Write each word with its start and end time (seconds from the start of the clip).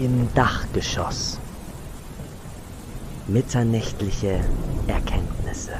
im 0.00 0.32
Dachgeschoss. 0.34 1.38
Mitternächtliche 3.26 4.42
Erkenntnisse. 4.86 5.74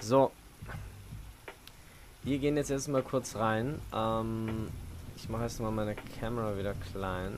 So. 0.00 0.32
Wir 2.22 2.38
gehen 2.38 2.56
jetzt 2.56 2.70
erstmal 2.70 3.02
kurz 3.02 3.36
rein. 3.36 3.78
Ähm, 3.94 4.68
ich 5.16 5.28
mache 5.28 5.42
erstmal 5.42 5.70
meine 5.70 5.94
Kamera 6.18 6.56
wieder 6.56 6.72
klein. 6.92 7.34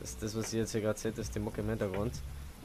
Das 0.00 0.18
das, 0.18 0.36
was 0.36 0.52
ihr 0.52 0.60
jetzt 0.60 0.72
hier 0.72 0.80
gerade 0.80 0.98
seht, 0.98 1.16
ist 1.16 1.32
die 1.36 1.38
Mucke 1.38 1.60
im 1.60 1.68
Hintergrund. 1.68 2.14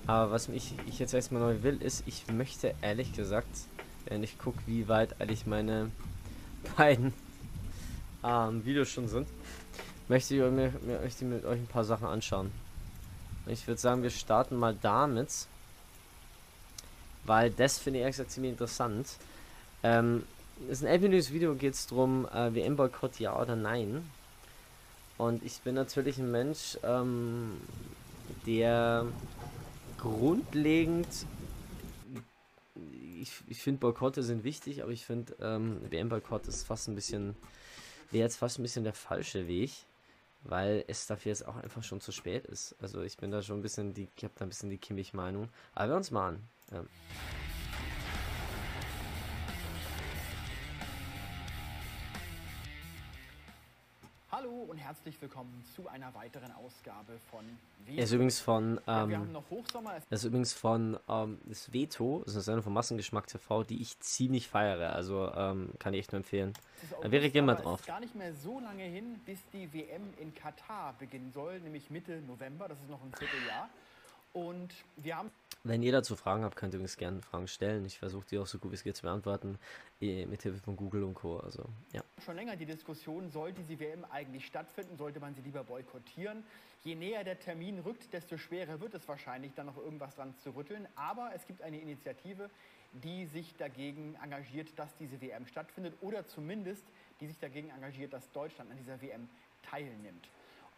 Aber 0.08 0.32
was 0.32 0.48
mich 0.48 0.74
ich 0.88 0.98
jetzt 0.98 1.14
erstmal 1.14 1.42
neu 1.44 1.62
will, 1.62 1.80
ist, 1.84 2.04
ich 2.08 2.26
möchte 2.32 2.74
ehrlich 2.82 3.14
gesagt, 3.14 3.48
wenn 4.08 4.24
ich 4.24 4.39
gucke, 4.39 4.58
wie 4.66 4.88
weit 4.88 5.22
eigentlich 5.22 5.45
meine 5.45 5.92
beiden 6.78 7.14
ähm, 8.23 8.66
Videos 8.66 8.89
schon 8.89 9.08
sind, 9.08 9.28
möchte 10.07 10.35
ich 10.35 10.41
mir, 10.41 10.73
möchte 11.02 11.25
mit 11.25 11.45
euch 11.45 11.59
ein 11.59 11.67
paar 11.67 11.84
Sachen 11.84 12.07
anschauen. 12.07 12.52
Ich 13.45 13.67
würde 13.67 13.79
sagen, 13.79 14.03
wir 14.03 14.09
starten 14.09 14.57
mal 14.57 14.75
damit, 14.81 15.47
weil 17.23 17.52
das 17.52 17.77
finde 17.77 17.99
ich 17.99 18.03
ehrlich 18.03 18.27
ziemlich 18.30 18.52
interessant. 18.52 19.07
Ähm, 19.83 20.23
ist 20.70 20.83
ein 20.83 20.88
11 20.88 21.31
Video, 21.31 21.55
geht 21.55 21.73
es 21.73 21.88
darum, 21.88 22.27
äh, 22.33 22.53
WM-Boykott 22.53 23.20
ja 23.20 23.39
oder 23.39 23.55
nein. 23.55 24.09
Und 25.17 25.43
ich 25.43 25.61
bin 25.61 25.75
natürlich 25.75 26.17
ein 26.17 26.31
Mensch, 26.31 26.77
ähm, 26.83 27.61
der 28.45 29.05
grundlegend 29.97 31.08
ich, 33.21 33.31
ich 33.47 33.61
finde 33.61 33.80
Boykotte 33.80 34.23
sind 34.23 34.44
wichtig, 34.44 34.83
aber 34.83 34.91
ich 34.91 35.05
finde 35.05 35.35
ähm, 35.41 35.80
WM-Boykott 35.89 36.47
ist 36.47 36.66
fast 36.66 36.88
ein 36.88 36.95
bisschen, 36.95 37.36
wäre 38.11 38.23
jetzt 38.23 38.38
fast 38.38 38.59
ein 38.59 38.64
bisschen 38.64 38.83
der 38.83 38.94
falsche 38.94 39.47
Weg, 39.47 39.71
weil 40.48 40.84
es 40.88 41.08
dafür 41.08 41.31
jetzt 41.31 41.48
auch 41.48 41.56
einfach 41.56 41.84
schon 41.84 42.02
zu 42.02 42.12
spät 42.12 42.45
ist. 42.45 42.76
Also 42.80 43.02
ich 43.02 43.17
bin 43.17 43.31
da 43.31 43.42
schon 43.42 43.59
ein 43.59 43.62
bisschen 43.62 43.94
die, 43.94 44.09
ich 44.16 44.23
habe 44.23 44.34
da 44.38 44.45
ein 44.45 44.50
bisschen 44.50 44.70
die 44.70 44.78
Kimmich-Meinung. 44.78 45.50
Aber 45.73 45.89
wir 45.89 45.95
uns 45.98 46.12
mal 46.12 46.30
an. 46.30 46.50
Ähm. 46.72 46.88
Herzlich 54.88 55.21
willkommen 55.21 55.66
zu 55.75 55.89
einer 55.89 56.13
weiteren 56.13 56.49
Ausgabe 56.53 57.19
von 57.30 57.43
er 57.88 58.05
ist 58.05 58.13
übrigens 58.13 58.39
von, 58.39 58.80
ähm, 58.88 59.09
ja, 59.09 59.21
das 60.09 60.21
ist 60.21 60.25
übrigens 60.25 60.53
von 60.53 60.97
ähm, 61.09 61.39
das 61.43 61.73
Veto, 61.73 62.19
das 62.19 62.30
ist 62.30 62.35
eine 62.35 62.43
Sendung 62.43 62.63
von 62.63 62.71
Massengeschmack 62.71 63.27
TV, 63.27 63.63
die 63.63 63.81
ich 63.81 63.99
ziemlich 63.99 64.47
feiere. 64.47 64.93
Also 64.93 65.30
ähm, 65.35 65.71
kann 65.77 65.93
ich 65.93 65.99
echt 65.99 66.13
nur 66.13 66.19
empfehlen. 66.19 66.53
Da 67.02 67.11
wäre 67.11 67.25
ich 67.25 67.33
mal 67.41 67.55
drauf. 67.55 67.75
Es 67.75 67.81
ist 67.81 67.88
gar 67.88 67.99
nicht 67.99 68.15
mehr 68.15 68.33
so 68.33 68.61
lange 68.61 68.83
hin, 68.83 69.19
bis 69.25 69.39
die 69.52 69.73
WM 69.73 70.03
in 70.21 70.33
Katar 70.33 70.95
beginnen 70.97 71.33
soll, 71.33 71.59
nämlich 71.59 71.89
Mitte 71.89 72.21
November. 72.21 72.69
Das 72.69 72.77
ist 72.80 72.89
noch 72.89 73.03
ein 73.03 73.11
Vierteljahr. 73.13 73.67
Und 74.31 74.73
wir 74.95 75.17
haben 75.17 75.31
wenn 75.68 75.84
ihr 75.84 75.92
dazu 75.92 76.16
Fragen 76.16 76.44
habt, 76.44 76.56
könnt 76.56 76.73
ihr 76.73 76.78
übrigens 76.78 76.98
gerne 76.98 77.22
Fragen 77.22 77.48
stellen. 77.48 77.86
Ich 77.86 78.00
versuche 78.00 78.26
die 78.26 78.38
auch 78.38 78.48
so 78.48 78.60
gut 78.60 78.72
wie 78.72 78.76
es 78.76 78.84
geht 78.84 78.96
zu 78.96 79.04
beantworten, 79.04 79.58
eh, 80.02 80.26
mit 80.26 80.42
Hilfe 80.42 80.60
von 80.60 80.76
Google 80.76 81.04
und 81.04 81.14
Co. 81.14 81.38
Also, 81.38 81.66
ja. 81.94 82.04
Schon 82.23 82.36
länger 82.36 82.56
die 82.56 82.66
Diskussion, 82.66 83.30
sollte 83.30 83.62
diese 83.62 83.80
WM 83.80 84.06
eigentlich 84.06 84.45
stattfinden, 84.45 84.98
sollte 84.98 85.20
man 85.20 85.36
sie 85.36 85.42
lieber 85.42 85.64
boykottieren. 85.64 86.44
Je 86.84 86.95
näher 86.95 87.23
der 87.23 87.40
Termin 87.40 87.80
rückt, 87.80 88.14
desto 88.14 88.38
schwerer 88.38 88.80
wird 88.80 88.94
es 88.94 89.08
wahrscheinlich, 89.08 89.54
dann 89.56 89.66
noch 89.66 89.78
irgendwas 89.78 90.16
dran 90.16 90.36
zu 90.38 90.52
rütteln. 90.52 90.88
Aber 90.95 91.32
es 91.36 91.45
gibt 91.45 91.62
eine 91.62 91.80
Initiative, 91.80 92.50
die 92.94 93.26
sich 93.26 93.56
dagegen 93.58 94.16
engagiert, 94.23 94.70
dass 94.78 94.95
diese 94.95 95.20
WM 95.22 95.45
stattfindet 95.45 95.95
oder 96.02 96.26
zumindest 96.26 96.86
die 97.20 97.28
sich 97.28 97.40
dagegen 97.40 97.70
engagiert, 97.70 98.14
dass 98.14 98.32
Deutschland 98.32 98.72
an 98.72 98.78
dieser 98.78 99.02
WM 99.02 99.28
teilnimmt. 99.64 100.30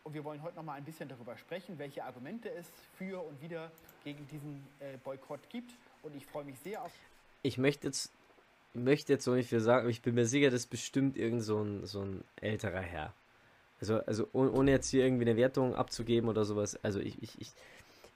Und 0.03 0.13
wir 0.13 0.23
wollen 0.23 0.41
heute 0.41 0.55
noch 0.55 0.63
mal 0.63 0.73
ein 0.73 0.85
bisschen 0.85 1.09
darüber 1.09 1.37
sprechen, 1.37 1.77
welche 1.77 2.03
Argumente 2.03 2.49
es 2.49 2.71
für 2.97 3.23
und 3.23 3.41
wieder 3.41 3.71
gegen 4.03 4.27
diesen 4.27 4.65
äh, 4.79 4.97
Boykott 5.03 5.41
gibt. 5.49 5.71
Und 6.03 6.15
ich 6.15 6.25
freue 6.25 6.45
mich 6.45 6.59
sehr 6.59 6.83
auf. 6.83 6.91
Ich 7.41 7.57
möchte 7.57 7.87
jetzt, 7.87 8.11
möchte 8.73 9.13
jetzt 9.13 9.25
so 9.25 9.33
nicht 9.33 9.49
viel 9.49 9.59
sagen, 9.59 9.81
aber 9.81 9.89
ich 9.89 10.01
bin 10.01 10.15
mir 10.15 10.25
sicher, 10.25 10.49
das 10.49 10.61
ist 10.61 10.69
bestimmt 10.69 11.17
irgend 11.17 11.43
so 11.43 11.61
ein, 11.61 11.85
so 11.85 12.01
ein 12.01 12.23
älterer 12.41 12.81
Herr. 12.81 13.13
Also, 13.81 13.99
also 14.05 14.27
ohne 14.33 14.71
jetzt 14.71 14.89
hier 14.89 15.05
irgendwie 15.05 15.25
eine 15.25 15.37
Wertung 15.37 15.75
abzugeben 15.75 16.29
oder 16.29 16.43
sowas. 16.45 16.77
Also 16.83 16.99
ich, 16.99 17.21
ich, 17.21 17.39
ich, 17.39 17.51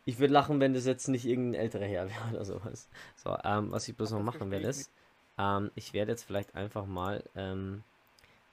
ich 0.06 0.20
würde 0.20 0.34
lachen, 0.34 0.60
wenn 0.60 0.74
das 0.74 0.86
jetzt 0.86 1.08
nicht 1.08 1.26
irgendein 1.26 1.62
älterer 1.62 1.86
Herr 1.86 2.10
wäre 2.10 2.30
oder 2.32 2.46
sowas. 2.46 2.88
So, 3.16 3.38
ähm, 3.44 3.72
was 3.72 3.88
ich 3.88 3.96
bloß 3.96 4.12
noch 4.12 4.24
machen 4.24 4.52
werde 4.52 4.68
ist, 4.68 4.92
ähm, 5.38 5.72
ich 5.76 5.94
werde 5.94 6.12
jetzt 6.12 6.24
vielleicht 6.24 6.56
einfach 6.56 6.86
mal 6.86 7.24
ähm, 7.36 7.84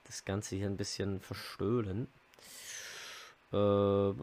das 0.05 0.25
Ganze 0.25 0.55
hier 0.55 0.67
ein 0.67 0.77
bisschen 0.77 1.19
verstöhlen. 1.19 2.07
Äh, 3.51 4.13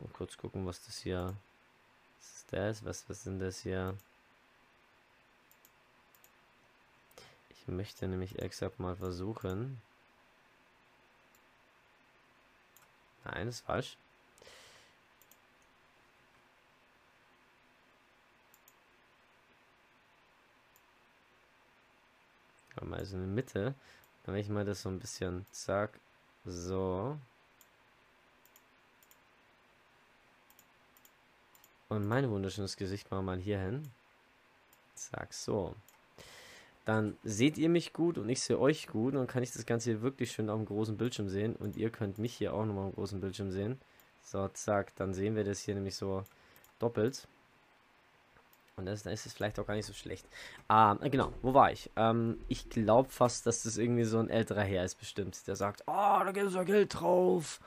mal 0.00 0.12
kurz 0.12 0.36
gucken, 0.36 0.66
was 0.66 0.84
das 0.84 0.98
hier 0.98 1.36
was 2.18 2.26
ist. 2.26 2.52
Das? 2.52 2.84
Was, 2.84 3.08
was 3.08 3.22
sind 3.24 3.40
das 3.40 3.60
hier? 3.60 3.96
Ich 7.50 7.68
möchte 7.68 8.06
nämlich 8.06 8.38
exakt 8.38 8.78
mal 8.78 8.96
versuchen. 8.96 9.80
Nein, 13.24 13.48
ist 13.48 13.60
falsch. 13.60 13.96
Mal 22.82 23.00
also 23.00 23.16
in 23.16 23.22
der 23.22 23.28
Mitte. 23.28 23.74
Dann 24.24 24.36
ich 24.36 24.48
mal 24.48 24.64
das 24.64 24.82
so 24.82 24.88
ein 24.88 25.00
bisschen. 25.00 25.44
Zack. 25.50 25.98
So. 26.44 27.18
Und 31.88 32.06
mein 32.06 32.28
wunderschönes 32.30 32.76
Gesicht 32.76 33.10
mal 33.10 33.22
mal 33.22 33.38
hier 33.38 33.60
hin. 33.60 33.82
Zack, 34.94 35.32
so. 35.32 35.74
Dann 36.84 37.16
seht 37.24 37.58
ihr 37.58 37.68
mich 37.68 37.92
gut 37.92 38.16
und 38.16 38.28
ich 38.28 38.40
sehe 38.40 38.58
euch 38.58 38.86
gut 38.86 39.14
und 39.14 39.18
dann 39.18 39.26
kann 39.26 39.42
ich 39.42 39.52
das 39.52 39.66
Ganze 39.66 39.90
hier 39.90 40.02
wirklich 40.02 40.32
schön 40.32 40.48
auf 40.48 40.56
dem 40.56 40.66
großen 40.66 40.96
Bildschirm 40.96 41.28
sehen 41.28 41.56
und 41.56 41.76
ihr 41.76 41.90
könnt 41.90 42.18
mich 42.18 42.34
hier 42.34 42.54
auch 42.54 42.64
nochmal 42.64 42.84
auf 42.84 42.90
dem 42.92 42.96
großen 42.96 43.20
Bildschirm 43.20 43.50
sehen. 43.50 43.80
So, 44.22 44.48
zack, 44.48 44.94
dann 44.96 45.14
sehen 45.14 45.36
wir 45.36 45.44
das 45.44 45.60
hier 45.60 45.74
nämlich 45.74 45.96
so 45.96 46.24
doppelt. 46.78 47.26
Und 48.76 48.86
das, 48.86 49.04
dann 49.04 49.12
ist 49.12 49.24
es 49.24 49.32
vielleicht 49.32 49.58
auch 49.58 49.66
gar 49.66 49.74
nicht 49.74 49.86
so 49.86 49.94
schlecht. 49.94 50.26
Ah, 50.68 50.94
genau, 50.94 51.32
wo 51.40 51.54
war 51.54 51.72
ich? 51.72 51.90
Ähm, 51.96 52.38
ich 52.48 52.68
glaube 52.68 53.08
fast, 53.08 53.46
dass 53.46 53.62
das 53.62 53.78
irgendwie 53.78 54.04
so 54.04 54.18
ein 54.18 54.28
älterer 54.28 54.62
Herr 54.62 54.84
ist 54.84 54.96
bestimmt, 54.96 55.46
der 55.46 55.56
sagt, 55.56 55.82
oh, 55.86 56.20
da 56.24 56.30
geht 56.32 56.50
so 56.50 56.62
Geld 56.64 57.00
drauf. 57.00 57.60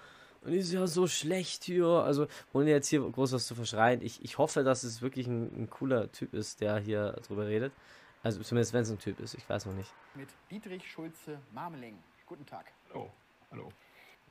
Und 0.44 0.54
ist 0.54 0.72
ja 0.72 0.88
so 0.88 1.08
schlecht 1.08 1.64
hier. 1.64 1.86
Also, 1.86 2.28
ohne 2.54 2.70
jetzt 2.70 2.88
hier 2.88 3.02
groß 3.02 3.34
was 3.34 3.48
zu 3.48 3.56
verschreien, 3.56 4.02
ich, 4.02 4.24
ich 4.24 4.38
hoffe, 4.38 4.64
dass 4.64 4.84
es 4.84 5.02
wirklich 5.02 5.28
ein, 5.28 5.64
ein 5.64 5.70
cooler 5.70 6.12
Typ 6.12 6.34
ist, 6.34 6.62
der 6.62 6.78
hier 6.80 7.14
drüber 7.28 7.48
redet. 7.48 7.74
Also 8.22 8.42
zumindest 8.42 8.74
wenn 8.74 8.82
es 8.82 8.90
ein 8.90 9.00
Typ 9.00 9.20
ist, 9.20 9.34
ich 9.34 9.48
weiß 9.48 9.66
noch 9.66 9.74
nicht. 9.74 9.92
Mit 10.16 10.30
Dietrich 10.52 10.90
Schulze 10.90 11.40
Marmeling. 11.54 11.98
Guten 12.26 12.46
Tag. 12.46 12.66
Hallo. 12.90 13.10
Hallo. 13.52 13.70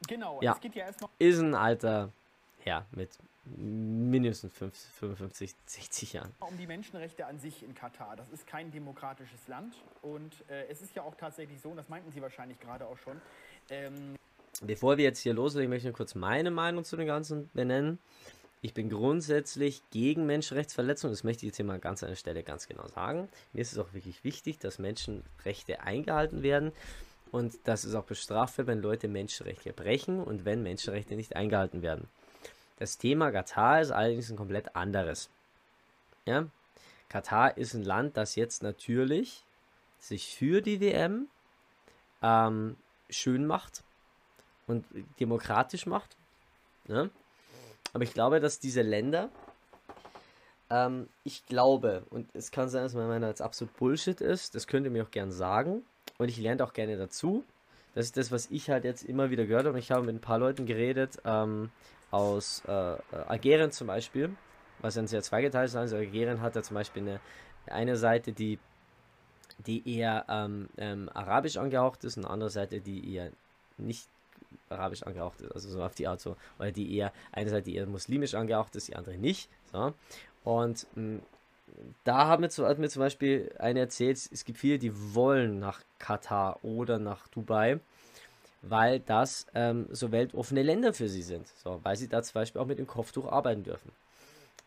Genau, 0.06 0.40
ja. 0.42 0.52
es 0.52 0.60
geht 0.60 0.74
ja 0.74 0.86
erstmal. 0.86 1.10
Ist 1.18 1.38
ein 1.38 1.54
alter 1.54 2.12
Herr 2.60 2.84
mit 2.92 3.18
mindestens 3.56 4.52
50, 4.52 4.92
55, 4.92 5.54
60 5.64 6.12
Jahren. 6.12 6.34
Um 6.40 6.56
die 6.58 6.66
Menschenrechte 6.66 7.26
an 7.26 7.38
sich 7.38 7.62
in 7.62 7.74
Katar. 7.74 8.14
Das 8.14 8.28
ist 8.28 8.46
kein 8.46 8.70
demokratisches 8.70 9.48
Land 9.48 9.74
und 10.02 10.44
äh, 10.48 10.66
es 10.68 10.82
ist 10.82 10.94
ja 10.94 11.02
auch 11.02 11.14
tatsächlich 11.14 11.60
so, 11.60 11.70
und 11.70 11.76
das 11.76 11.88
meinten 11.88 12.12
Sie 12.12 12.20
wahrscheinlich 12.20 12.60
gerade 12.60 12.86
auch 12.86 12.98
schon, 12.98 13.20
ähm, 13.70 14.16
Bevor 14.60 14.96
wir 14.96 15.04
jetzt 15.04 15.20
hier 15.20 15.34
loslegen, 15.34 15.70
möchte 15.70 15.88
ich 15.88 15.94
kurz 15.94 16.14
meine 16.14 16.50
Meinung 16.50 16.84
zu 16.84 16.96
dem 16.96 17.06
Ganzen 17.06 17.48
benennen. 17.54 17.98
Ich 18.60 18.74
bin 18.74 18.90
grundsätzlich 18.90 19.82
gegen 19.90 20.26
Menschenrechtsverletzungen. 20.26 21.12
Das 21.12 21.22
möchte 21.22 21.46
ich 21.46 21.50
jetzt 21.50 21.56
hier 21.56 21.64
mal 21.64 21.78
ganz 21.78 22.02
an 22.02 22.08
der 22.08 22.16
Stelle 22.16 22.42
ganz 22.42 22.66
genau 22.66 22.88
sagen. 22.88 23.28
Mir 23.52 23.60
ist 23.60 23.72
es 23.72 23.78
auch 23.78 23.92
wirklich 23.92 24.24
wichtig, 24.24 24.58
dass 24.58 24.80
Menschenrechte 24.80 25.80
eingehalten 25.82 26.42
werden. 26.42 26.72
Und 27.30 27.54
dass 27.64 27.84
es 27.84 27.94
auch 27.94 28.04
bestraft 28.04 28.58
wird, 28.58 28.66
wenn 28.66 28.80
Leute 28.80 29.06
Menschenrechte 29.06 29.72
brechen 29.72 30.20
und 30.20 30.44
wenn 30.44 30.62
Menschenrechte 30.62 31.14
nicht 31.14 31.36
eingehalten 31.36 31.82
werden. 31.82 32.08
Das 32.78 32.98
Thema 32.98 33.30
Katar 33.30 33.80
ist 33.80 33.90
allerdings 33.92 34.30
ein 34.30 34.36
komplett 34.36 34.74
anderes. 34.74 35.28
Ja? 36.24 36.46
Katar 37.08 37.56
ist 37.58 37.74
ein 37.74 37.84
Land, 37.84 38.16
das 38.16 38.34
jetzt 38.34 38.62
natürlich 38.62 39.44
sich 40.00 40.34
für 40.34 40.62
die 40.62 40.80
WM 40.80 41.28
ähm, 42.22 42.76
schön 43.10 43.46
macht 43.46 43.84
und 44.68 44.84
demokratisch 45.18 45.86
macht. 45.86 46.16
Ne? 46.86 47.10
Aber 47.92 48.04
ich 48.04 48.14
glaube, 48.14 48.38
dass 48.38 48.60
diese 48.60 48.82
Länder, 48.82 49.30
ähm, 50.70 51.08
ich 51.24 51.46
glaube, 51.46 52.04
und 52.10 52.28
es 52.34 52.50
kann 52.50 52.68
sein, 52.68 52.82
dass 52.82 52.94
meine 52.94 53.08
Meinung 53.08 53.28
jetzt 53.28 53.42
absolut 53.42 53.76
Bullshit 53.76 54.20
ist, 54.20 54.54
das 54.54 54.66
könnt 54.66 54.84
ihr 54.84 54.92
mir 54.92 55.04
auch 55.04 55.10
gern 55.10 55.32
sagen. 55.32 55.82
Und 56.18 56.28
ich 56.28 56.38
lerne 56.38 56.62
auch 56.64 56.72
gerne 56.72 56.96
dazu. 56.96 57.44
Das 57.94 58.04
ist 58.04 58.16
das, 58.16 58.30
was 58.30 58.50
ich 58.50 58.70
halt 58.70 58.84
jetzt 58.84 59.02
immer 59.02 59.30
wieder 59.30 59.46
gehört 59.46 59.64
habe. 59.64 59.74
Und 59.74 59.78
ich 59.78 59.90
habe 59.90 60.04
mit 60.04 60.16
ein 60.16 60.20
paar 60.20 60.38
Leuten 60.38 60.66
geredet, 60.66 61.18
ähm, 61.24 61.70
aus 62.10 62.62
äh, 62.66 62.94
äh 62.94 62.98
Algerien 63.26 63.70
zum 63.70 63.86
Beispiel, 63.86 64.30
was 64.80 64.96
ein 64.98 65.06
sehr 65.06 65.22
zweigeteilt 65.22 65.68
ist. 65.70 65.76
Also 65.76 65.96
Algerien 65.96 66.40
hat 66.40 66.56
ja 66.56 66.62
zum 66.62 66.74
Beispiel 66.74 67.02
eine, 67.02 67.20
eine 67.66 67.96
Seite, 67.96 68.32
die, 68.32 68.58
die 69.66 69.96
eher 69.96 70.26
ähm, 70.28 70.68
ähm, 70.76 71.10
arabisch 71.14 71.56
angehaucht 71.56 72.04
ist, 72.04 72.16
und 72.16 72.24
eine 72.24 72.32
andere 72.32 72.50
Seite, 72.50 72.80
die 72.80 73.14
eher 73.14 73.30
nicht 73.78 74.08
arabisch 74.68 75.02
angehaucht 75.02 75.40
ist, 75.40 75.52
also 75.52 75.68
so 75.68 75.82
auf 75.82 75.94
die 75.94 76.06
Art 76.06 76.20
so, 76.20 76.36
oder 76.58 76.72
die 76.72 76.94
eher, 76.96 77.12
eine 77.32 77.50
Seite 77.50 77.70
eher 77.70 77.86
muslimisch 77.86 78.34
angehaucht 78.34 78.76
ist, 78.76 78.88
die 78.88 78.96
andere 78.96 79.16
nicht. 79.16 79.48
So. 79.72 79.94
Und 80.44 80.86
mh, 80.94 81.20
da 82.04 82.26
haben 82.26 82.42
wir, 82.42 82.68
hat 82.68 82.78
mir 82.78 82.88
zum 82.88 83.00
Beispiel 83.00 83.54
eine 83.58 83.80
erzählt, 83.80 84.16
es 84.30 84.44
gibt 84.44 84.58
viele, 84.58 84.78
die 84.78 85.14
wollen 85.14 85.58
nach 85.58 85.80
Katar 85.98 86.62
oder 86.64 86.98
nach 86.98 87.28
Dubai, 87.28 87.80
weil 88.62 89.00
das 89.00 89.46
ähm, 89.54 89.86
so 89.90 90.10
weltoffene 90.10 90.62
Länder 90.62 90.92
für 90.92 91.08
sie 91.08 91.22
sind. 91.22 91.46
So, 91.62 91.80
weil 91.82 91.96
sie 91.96 92.08
da 92.08 92.22
zum 92.22 92.34
Beispiel 92.34 92.60
auch 92.60 92.66
mit 92.66 92.78
dem 92.78 92.86
Kopftuch 92.86 93.30
arbeiten 93.30 93.62
dürfen. 93.62 93.92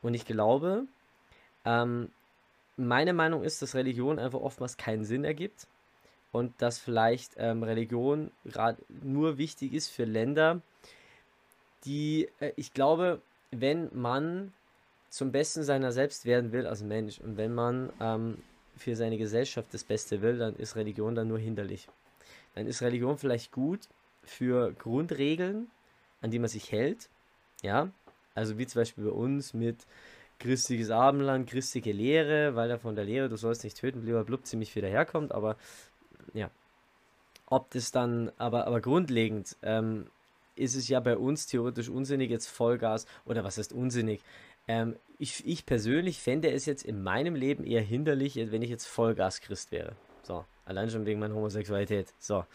Und 0.01 0.13
ich 0.13 0.25
glaube, 0.25 0.85
ähm, 1.65 2.09
meine 2.77 3.13
Meinung 3.13 3.43
ist, 3.43 3.61
dass 3.61 3.75
Religion 3.75 4.17
einfach 4.17 4.39
oftmals 4.39 4.77
keinen 4.77 5.03
Sinn 5.03 5.23
ergibt 5.23 5.67
und 6.31 6.53
dass 6.61 6.79
vielleicht 6.79 7.33
ähm, 7.37 7.63
Religion 7.63 8.31
gerade 8.45 8.81
nur 9.03 9.37
wichtig 9.37 9.73
ist 9.73 9.89
für 9.89 10.05
Länder, 10.05 10.61
die, 11.85 12.29
äh, 12.39 12.51
ich 12.55 12.73
glaube, 12.73 13.21
wenn 13.51 13.89
man 13.93 14.53
zum 15.09 15.31
Besten 15.31 15.63
seiner 15.63 15.91
selbst 15.91 16.25
werden 16.25 16.51
will 16.51 16.65
als 16.65 16.83
Mensch 16.83 17.19
und 17.19 17.37
wenn 17.37 17.53
man 17.53 17.91
ähm, 17.99 18.37
für 18.77 18.95
seine 18.95 19.17
Gesellschaft 19.17 19.73
das 19.73 19.83
Beste 19.83 20.21
will, 20.21 20.37
dann 20.37 20.55
ist 20.55 20.75
Religion 20.75 21.15
dann 21.15 21.27
nur 21.27 21.39
hinderlich. 21.39 21.87
Dann 22.55 22.65
ist 22.65 22.81
Religion 22.81 23.17
vielleicht 23.17 23.51
gut 23.51 23.89
für 24.23 24.71
Grundregeln, 24.73 25.69
an 26.21 26.31
die 26.31 26.39
man 26.39 26.49
sich 26.49 26.71
hält, 26.71 27.09
ja, 27.61 27.91
also 28.33 28.57
wie 28.57 28.65
zum 28.65 28.81
Beispiel 28.81 29.05
bei 29.05 29.11
uns 29.11 29.53
mit 29.53 29.85
christliches 30.39 30.89
Abendland, 30.89 31.47
christliche 31.47 31.91
Lehre, 31.91 32.55
weil 32.55 32.69
er 32.69 32.79
von 32.79 32.95
der 32.95 33.05
Lehre, 33.05 33.29
du 33.29 33.35
sollst 33.35 33.63
nicht 33.63 33.77
töten, 33.77 34.03
lieber 34.03 34.23
blub, 34.23 34.45
ziemlich 34.45 34.71
viel 34.71 34.81
daherkommt, 34.81 35.31
aber 35.31 35.57
ja. 36.33 36.49
Ob 37.47 37.69
das 37.71 37.91
dann, 37.91 38.31
aber, 38.37 38.65
aber 38.65 38.79
grundlegend 38.79 39.57
ähm, 39.61 40.07
ist 40.55 40.75
es 40.75 40.87
ja 40.87 40.99
bei 40.99 41.17
uns 41.17 41.47
theoretisch 41.47 41.89
unsinnig, 41.89 42.29
jetzt 42.29 42.47
Vollgas, 42.47 43.05
oder 43.25 43.43
was 43.43 43.57
heißt 43.57 43.73
unsinnig? 43.73 44.21
Ähm, 44.67 44.95
ich, 45.17 45.45
ich 45.45 45.65
persönlich 45.65 46.19
fände 46.19 46.51
es 46.51 46.65
jetzt 46.65 46.83
in 46.83 47.03
meinem 47.03 47.35
Leben 47.35 47.65
eher 47.65 47.81
hinderlich, 47.81 48.35
wenn 48.35 48.61
ich 48.61 48.69
jetzt 48.69 48.85
Vollgas-Christ 48.87 49.71
wäre. 49.71 49.95
So, 50.23 50.45
allein 50.65 50.89
schon 50.89 51.05
wegen 51.05 51.19
meiner 51.19 51.35
Homosexualität. 51.35 52.13
So, 52.19 52.45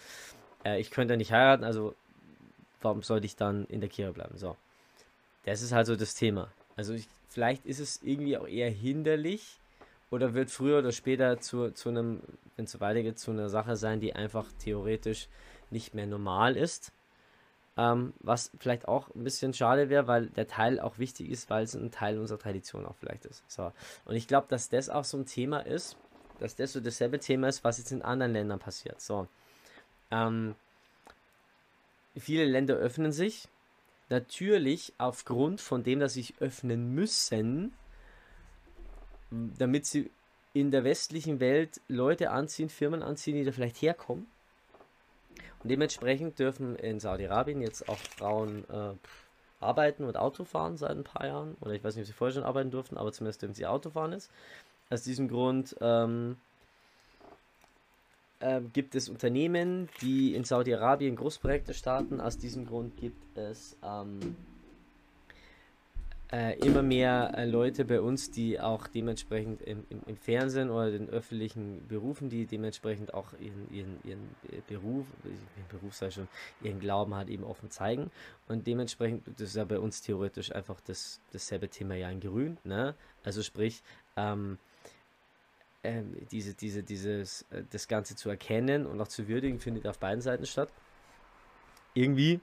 äh, 0.64 0.80
ich 0.80 0.90
könnte 0.90 1.16
nicht 1.16 1.32
heiraten, 1.32 1.64
also 1.64 1.94
warum 2.80 3.02
sollte 3.02 3.26
ich 3.26 3.36
dann 3.36 3.66
in 3.66 3.80
der 3.80 3.90
Kirche 3.90 4.12
bleiben? 4.12 4.38
So, 4.38 4.56
das 5.44 5.62
ist 5.62 5.72
halt 5.72 5.86
so 5.86 5.96
das 5.96 6.14
Thema. 6.14 6.50
Also 6.76 6.94
ich, 6.94 7.08
vielleicht 7.28 7.66
ist 7.66 7.80
es 7.80 8.02
irgendwie 8.02 8.36
auch 8.36 8.46
eher 8.46 8.70
hinderlich 8.70 9.58
oder 10.10 10.34
wird 10.34 10.50
früher 10.50 10.78
oder 10.78 10.92
später 10.92 11.40
zu, 11.40 11.70
zu 11.70 11.88
einem, 11.88 12.20
weitergeht, 12.80 13.18
zu 13.18 13.30
einer 13.30 13.48
Sache 13.48 13.76
sein, 13.76 14.00
die 14.00 14.14
einfach 14.14 14.46
theoretisch 14.58 15.28
nicht 15.70 15.94
mehr 15.94 16.06
normal 16.06 16.56
ist. 16.56 16.92
Ähm, 17.78 18.14
was 18.20 18.50
vielleicht 18.58 18.88
auch 18.88 19.14
ein 19.14 19.24
bisschen 19.24 19.52
schade 19.52 19.90
wäre, 19.90 20.06
weil 20.06 20.28
der 20.28 20.46
Teil 20.46 20.80
auch 20.80 20.98
wichtig 20.98 21.30
ist, 21.30 21.50
weil 21.50 21.64
es 21.64 21.74
ein 21.74 21.90
Teil 21.90 22.18
unserer 22.18 22.38
Tradition 22.38 22.86
auch 22.86 22.96
vielleicht 22.96 23.26
ist. 23.26 23.44
So. 23.48 23.70
Und 24.06 24.16
ich 24.16 24.26
glaube, 24.26 24.46
dass 24.48 24.70
das 24.70 24.88
auch 24.88 25.04
so 25.04 25.18
ein 25.18 25.26
Thema 25.26 25.58
ist, 25.58 25.96
dass 26.38 26.56
das 26.56 26.72
so 26.72 26.80
dasselbe 26.80 27.18
Thema 27.18 27.48
ist, 27.48 27.64
was 27.64 27.78
jetzt 27.78 27.92
in 27.92 28.02
anderen 28.02 28.32
Ländern 28.32 28.58
passiert. 28.58 29.00
So. 29.02 29.28
Ähm, 30.10 30.54
viele 32.16 32.46
Länder 32.46 32.76
öffnen 32.76 33.12
sich, 33.12 33.48
natürlich 34.08 34.94
aufgrund 34.98 35.60
von 35.60 35.82
dem, 35.82 36.00
dass 36.00 36.14
sie 36.14 36.22
sich 36.22 36.34
öffnen 36.40 36.94
müssen, 36.94 37.72
damit 39.30 39.86
sie 39.86 40.10
in 40.58 40.70
der 40.70 40.84
westlichen 40.84 41.38
Welt 41.38 41.82
Leute 41.86 42.30
anziehen, 42.30 42.70
Firmen 42.70 43.02
anziehen, 43.02 43.34
die 43.34 43.44
da 43.44 43.52
vielleicht 43.52 43.82
herkommen. 43.82 44.26
Und 45.62 45.68
dementsprechend 45.68 46.38
dürfen 46.38 46.76
in 46.76 46.98
Saudi-Arabien 46.98 47.60
jetzt 47.60 47.90
auch 47.90 47.98
Frauen 47.98 48.64
äh, 48.70 48.94
arbeiten 49.60 50.04
und 50.04 50.16
Auto 50.16 50.44
fahren 50.44 50.78
seit 50.78 50.92
ein 50.92 51.04
paar 51.04 51.26
Jahren. 51.26 51.56
Oder 51.60 51.72
ich 51.72 51.84
weiß 51.84 51.94
nicht, 51.94 52.04
ob 52.04 52.06
sie 52.06 52.12
vorher 52.14 52.32
schon 52.32 52.44
arbeiten 52.44 52.70
durften, 52.70 52.96
aber 52.96 53.12
zumindest 53.12 53.42
dürfen 53.42 53.52
sie 53.54 53.66
Auto 53.66 53.90
fahren 53.90 54.12
jetzt. 54.12 54.30
Aus 54.88 55.02
diesem 55.02 55.28
Grund 55.28 55.76
ähm, 55.82 56.38
äh, 58.40 58.62
gibt 58.72 58.94
es 58.94 59.10
Unternehmen, 59.10 59.90
die 60.00 60.34
in 60.34 60.44
Saudi-Arabien 60.44 61.16
Großprojekte 61.16 61.74
starten. 61.74 62.18
Aus 62.18 62.38
diesem 62.38 62.66
Grund 62.66 62.96
gibt 62.96 63.36
es 63.36 63.76
ähm, 63.84 64.36
äh, 66.32 66.58
immer 66.58 66.82
mehr 66.82 67.32
äh, 67.36 67.44
Leute 67.44 67.84
bei 67.84 68.00
uns, 68.00 68.30
die 68.30 68.58
auch 68.60 68.88
dementsprechend 68.88 69.62
im, 69.62 69.84
im, 69.90 70.02
im, 70.06 70.16
Fernsehen 70.16 70.70
oder 70.70 70.90
den 70.90 71.08
öffentlichen 71.08 71.86
Berufen, 71.86 72.28
die 72.28 72.46
dementsprechend 72.46 73.14
auch 73.14 73.32
ihren, 73.38 73.72
ihren, 73.72 74.00
ihren 74.02 74.34
Beruf, 74.66 75.06
ihren 75.24 75.68
Beruf 75.68 75.94
sei 75.94 76.10
schon, 76.10 76.26
ihren 76.62 76.80
Glauben 76.80 77.14
halt 77.14 77.28
eben 77.28 77.44
offen 77.44 77.70
zeigen. 77.70 78.10
Und 78.48 78.66
dementsprechend, 78.66 79.28
das 79.38 79.50
ist 79.50 79.56
ja 79.56 79.64
bei 79.64 79.78
uns 79.78 80.02
theoretisch 80.02 80.52
einfach 80.52 80.80
das, 80.80 81.20
dasselbe 81.32 81.68
Thema 81.68 81.94
ja 81.94 82.10
in 82.10 82.20
Grün, 82.20 82.58
ne? 82.64 82.94
Also 83.22 83.42
sprich, 83.42 83.82
ähm, 84.16 84.58
ähm, 85.84 86.16
diese, 86.32 86.54
diese, 86.54 86.82
dieses, 86.82 87.42
äh, 87.50 87.62
das 87.70 87.86
Ganze 87.86 88.16
zu 88.16 88.28
erkennen 88.28 88.86
und 88.86 89.00
auch 89.00 89.08
zu 89.08 89.28
würdigen, 89.28 89.60
findet 89.60 89.86
auf 89.86 89.98
beiden 89.98 90.20
Seiten 90.20 90.46
statt. 90.46 90.72
Irgendwie. 91.94 92.40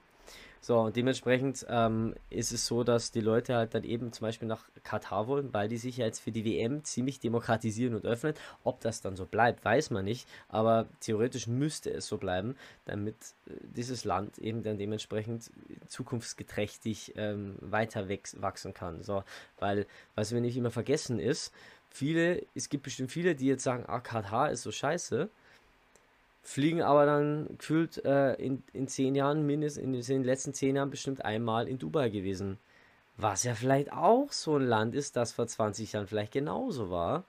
So, 0.64 0.78
und 0.80 0.96
dementsprechend 0.96 1.66
ähm, 1.68 2.14
ist 2.30 2.50
es 2.50 2.66
so, 2.66 2.84
dass 2.84 3.10
die 3.10 3.20
Leute 3.20 3.54
halt 3.54 3.74
dann 3.74 3.84
eben 3.84 4.14
zum 4.14 4.26
Beispiel 4.26 4.48
nach 4.48 4.64
Katar 4.82 5.26
wollen, 5.26 5.52
weil 5.52 5.68
die 5.68 5.76
sich 5.76 5.98
ja 5.98 6.06
jetzt 6.06 6.20
für 6.20 6.32
die 6.32 6.46
WM 6.46 6.82
ziemlich 6.84 7.20
demokratisieren 7.20 7.94
und 7.94 8.06
öffnen. 8.06 8.32
Ob 8.62 8.80
das 8.80 9.02
dann 9.02 9.14
so 9.14 9.26
bleibt, 9.26 9.62
weiß 9.62 9.90
man 9.90 10.06
nicht, 10.06 10.26
aber 10.48 10.88
theoretisch 11.00 11.48
müsste 11.48 11.90
es 11.90 12.06
so 12.06 12.16
bleiben, 12.16 12.56
damit 12.86 13.14
äh, 13.46 13.50
dieses 13.76 14.06
Land 14.06 14.38
eben 14.38 14.62
dann 14.62 14.78
dementsprechend 14.78 15.50
zukunftsgeträchtig 15.86 17.12
ähm, 17.16 17.56
weiter 17.60 18.08
wachsen 18.08 18.72
kann. 18.72 19.02
So, 19.02 19.22
weil, 19.58 19.84
was 20.14 20.32
wir 20.32 20.40
nicht 20.40 20.56
immer 20.56 20.70
vergessen 20.70 21.18
ist, 21.18 21.52
viele, 21.90 22.42
es 22.54 22.70
gibt 22.70 22.84
bestimmt 22.84 23.12
viele, 23.12 23.34
die 23.34 23.48
jetzt 23.48 23.64
sagen, 23.64 23.84
ah, 23.86 24.00
Katar 24.00 24.50
ist 24.50 24.62
so 24.62 24.72
scheiße, 24.72 25.28
fliegen 26.44 26.82
aber 26.82 27.06
dann 27.06 27.56
gefühlt 27.58 28.04
äh, 28.04 28.34
in, 28.34 28.62
in 28.72 28.86
zehn 28.86 29.14
Jahren, 29.14 29.46
mindestens 29.46 29.82
in 29.82 29.92
den 29.92 30.24
letzten 30.24 30.54
zehn 30.54 30.76
Jahren 30.76 30.90
bestimmt 30.90 31.24
einmal 31.24 31.66
in 31.68 31.78
Dubai 31.78 32.10
gewesen. 32.10 32.58
Was 33.16 33.44
ja 33.44 33.54
vielleicht 33.54 33.92
auch 33.92 34.30
so 34.32 34.56
ein 34.56 34.66
Land 34.66 34.94
ist, 34.94 35.16
das 35.16 35.32
vor 35.32 35.46
20 35.46 35.92
Jahren 35.92 36.06
vielleicht 36.06 36.32
genauso 36.32 36.90
war. 36.90 37.24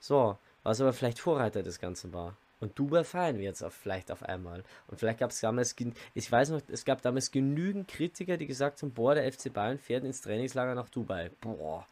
So, 0.00 0.36
was 0.62 0.80
aber 0.80 0.92
vielleicht 0.92 1.18
Vorreiter 1.18 1.62
des 1.62 1.78
Ganzen 1.78 2.12
war. 2.12 2.36
Und 2.60 2.78
Dubai 2.78 3.02
feiern 3.02 3.38
wir 3.38 3.44
jetzt 3.44 3.62
auf, 3.62 3.74
vielleicht 3.74 4.12
auf 4.12 4.22
einmal. 4.22 4.62
Und 4.86 4.98
vielleicht 4.98 5.18
gab 5.18 5.30
es 5.30 5.40
damals, 5.40 5.74
ich 6.14 6.30
weiß 6.30 6.50
noch, 6.50 6.60
es 6.68 6.84
gab 6.84 7.02
damals 7.02 7.32
genügend 7.32 7.88
Kritiker, 7.88 8.36
die 8.36 8.46
gesagt 8.46 8.82
haben, 8.82 8.92
boah, 8.92 9.14
der 9.16 9.32
FC 9.32 9.52
Bayern 9.52 9.78
fährt 9.78 10.04
ins 10.04 10.20
Trainingslager 10.20 10.74
nach 10.74 10.88
Dubai. 10.88 11.30
Boah, 11.40 11.86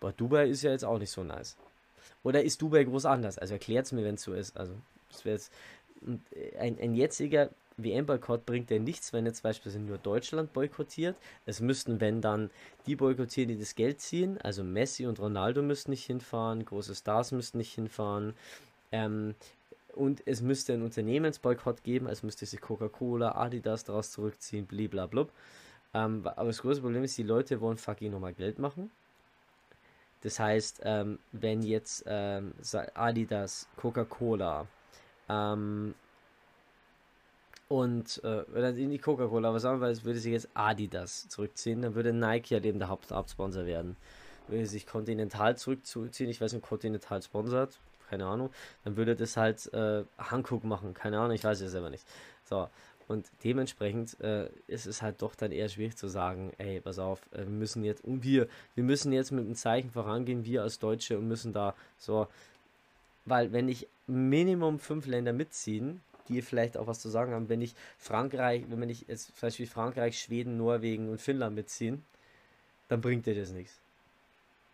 aber 0.00 0.12
Dubai 0.12 0.46
ist 0.48 0.62
ja 0.62 0.72
jetzt 0.72 0.84
auch 0.84 0.98
nicht 0.98 1.10
so 1.10 1.22
nice. 1.22 1.56
Oder 2.22 2.42
ist 2.42 2.60
Dubai 2.60 2.84
groß 2.84 3.06
anders? 3.06 3.38
Also 3.38 3.54
erklärt 3.54 3.86
es 3.86 3.92
mir, 3.92 4.04
wenn 4.04 4.16
es 4.16 4.22
so 4.22 4.34
ist. 4.34 4.56
Also, 4.56 4.74
das 5.10 5.24
wäre 5.24 5.36
jetzt. 5.36 5.52
Ein, 6.58 6.78
ein 6.80 6.94
jetziger 6.94 7.50
WM-Boykott 7.82 8.46
bringt 8.46 8.70
ja 8.70 8.78
nichts, 8.78 9.12
wenn 9.12 9.26
jetzt 9.26 9.42
beispielsweise 9.42 9.84
nur 9.84 9.98
Deutschland 9.98 10.52
boykottiert. 10.52 11.16
Es 11.46 11.60
müssten, 11.60 12.00
wenn 12.00 12.20
dann 12.20 12.50
die 12.86 12.96
boykottieren, 12.96 13.48
die 13.48 13.58
das 13.58 13.74
Geld 13.74 14.00
ziehen. 14.00 14.38
Also 14.38 14.62
Messi 14.64 15.06
und 15.06 15.20
Ronaldo 15.20 15.62
müssten 15.62 15.90
nicht 15.90 16.04
hinfahren, 16.04 16.64
große 16.64 16.94
Stars 16.94 17.32
müssten 17.32 17.58
nicht 17.58 17.74
hinfahren. 17.74 18.34
Ähm, 18.92 19.34
und 19.94 20.22
es 20.26 20.40
müsste 20.40 20.72
einen 20.72 20.82
Unternehmensboykott 20.82 21.82
geben, 21.82 22.06
also 22.06 22.26
müsste 22.26 22.46
sich 22.46 22.60
Coca-Cola, 22.60 23.32
Adidas 23.32 23.84
daraus 23.84 24.12
zurückziehen, 24.12 24.66
blablabla. 24.66 25.26
Ähm, 25.94 26.22
aber 26.24 26.46
das 26.46 26.62
große 26.62 26.80
Problem 26.80 27.02
ist, 27.02 27.18
die 27.18 27.24
Leute 27.24 27.60
wollen 27.60 27.76
fucking 27.76 28.12
nochmal 28.12 28.34
Geld 28.34 28.58
machen. 28.58 28.90
Das 30.22 30.38
heißt, 30.38 30.82
ähm, 30.84 31.18
wenn 31.32 31.62
jetzt 31.62 32.04
ähm, 32.06 32.52
Adidas, 32.94 33.66
Coca-Cola 33.76 34.66
ähm, 35.30 35.94
und 37.68 38.20
äh, 38.24 38.42
dann 38.52 38.76
in 38.76 38.90
die 38.90 38.98
Coca-Cola, 38.98 39.54
was 39.54 39.62
es 39.62 40.04
würde 40.04 40.18
sich 40.18 40.32
jetzt 40.32 40.48
Adidas 40.54 41.28
zurückziehen, 41.28 41.82
dann 41.82 41.94
würde 41.94 42.12
Nike 42.12 42.50
ja 42.50 42.64
eben 42.64 42.80
der 42.80 42.88
Haupt 42.88 43.12
Hauptsponsor 43.12 43.64
werden. 43.64 43.96
Würde 44.48 44.66
sich 44.66 44.88
Continental 44.88 45.56
zurückziehen, 45.56 46.28
ich 46.28 46.40
weiß 46.40 46.52
nicht, 46.52 46.66
Continental 46.66 47.22
sponsert, 47.22 47.78
keine 48.08 48.26
Ahnung, 48.26 48.50
dann 48.82 48.96
würde 48.96 49.14
das 49.14 49.36
halt 49.36 49.72
äh, 49.72 50.02
Hankook 50.18 50.64
machen, 50.64 50.94
keine 50.94 51.20
Ahnung, 51.20 51.30
ich 51.30 51.44
weiß 51.44 51.60
es 51.60 51.70
selber 51.70 51.90
nicht. 51.90 52.04
So, 52.42 52.68
und 53.06 53.30
dementsprechend 53.44 54.20
äh, 54.20 54.48
ist 54.66 54.86
es 54.86 55.00
halt 55.00 55.22
doch 55.22 55.36
dann 55.36 55.52
eher 55.52 55.68
schwierig 55.68 55.96
zu 55.96 56.08
sagen, 56.08 56.52
ey, 56.58 56.80
pass 56.80 56.98
auf, 56.98 57.20
äh, 57.30 57.38
wir 57.38 57.46
müssen 57.46 57.84
jetzt, 57.84 58.02
und 58.04 58.24
wir, 58.24 58.48
wir 58.74 58.82
müssen 58.82 59.12
jetzt 59.12 59.30
mit 59.30 59.44
einem 59.44 59.54
Zeichen 59.54 59.90
vorangehen, 59.90 60.44
wir 60.44 60.62
als 60.62 60.80
Deutsche 60.80 61.18
und 61.18 61.28
müssen 61.28 61.52
da 61.52 61.76
so, 61.98 62.26
weil 63.26 63.52
wenn 63.52 63.68
ich 63.68 63.86
Minimum 64.10 64.78
fünf 64.78 65.06
Länder 65.06 65.32
mitziehen, 65.32 66.00
die 66.28 66.42
vielleicht 66.42 66.76
auch 66.76 66.86
was 66.86 67.00
zu 67.00 67.08
sagen 67.08 67.32
haben, 67.32 67.48
wenn 67.48 67.60
ich 67.60 67.74
Frankreich, 67.98 68.64
wenn 68.68 68.88
ich 68.88 69.06
jetzt 69.08 69.36
zum 69.36 69.48
Beispiel 69.48 69.66
Frankreich, 69.66 70.18
Schweden, 70.18 70.56
Norwegen 70.56 71.08
und 71.08 71.20
Finnland 71.20 71.54
mitziehen, 71.56 72.04
dann 72.88 73.00
bringt 73.00 73.26
dir 73.26 73.34
das 73.34 73.50
nichts. 73.50 73.80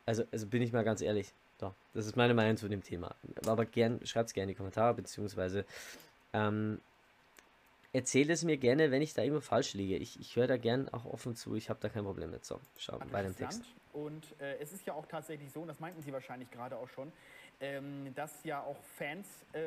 Also, 0.04 0.24
also 0.32 0.46
bin 0.46 0.62
ich 0.62 0.72
mal 0.72 0.84
ganz 0.84 1.00
ehrlich. 1.00 1.32
Doch, 1.58 1.74
das 1.94 2.06
ist 2.06 2.16
meine 2.16 2.34
Meinung 2.34 2.56
zu 2.56 2.68
dem 2.68 2.82
Thema. 2.82 3.14
Aber 3.46 3.64
gern, 3.64 4.04
schreibt 4.04 4.28
es 4.28 4.34
gerne 4.34 4.50
in 4.50 4.54
die 4.54 4.58
Kommentare, 4.58 4.94
beziehungsweise 4.94 5.64
ähm, 6.32 6.80
erzähle 7.92 8.34
es 8.34 8.44
mir 8.44 8.58
gerne, 8.58 8.90
wenn 8.90 9.00
ich 9.00 9.14
da 9.14 9.22
irgendwo 9.22 9.40
falsch 9.40 9.72
liege. 9.72 9.96
Ich, 9.96 10.20
ich 10.20 10.36
höre 10.36 10.46
da 10.46 10.58
gern 10.58 10.88
auch 10.90 11.06
offen 11.06 11.34
zu, 11.34 11.54
ich 11.54 11.70
habe 11.70 11.80
da 11.80 11.88
kein 11.88 12.04
Problem 12.04 12.30
mit. 12.30 12.44
So, 12.44 12.60
schau 12.76 12.98
bei 13.10 13.22
dem 13.22 13.34
Text. 13.34 13.62
Und 13.94 14.38
äh, 14.38 14.58
es 14.58 14.72
ist 14.72 14.84
ja 14.84 14.92
auch 14.92 15.06
tatsächlich 15.06 15.50
so, 15.50 15.62
und 15.62 15.68
das 15.68 15.80
meinten 15.80 16.02
Sie 16.02 16.12
wahrscheinlich 16.12 16.50
gerade 16.50 16.76
auch 16.76 16.88
schon, 16.90 17.10
ähm, 17.60 18.14
dass 18.14 18.44
ja 18.44 18.60
auch 18.62 18.82
Fans 18.96 19.26
äh, 19.52 19.60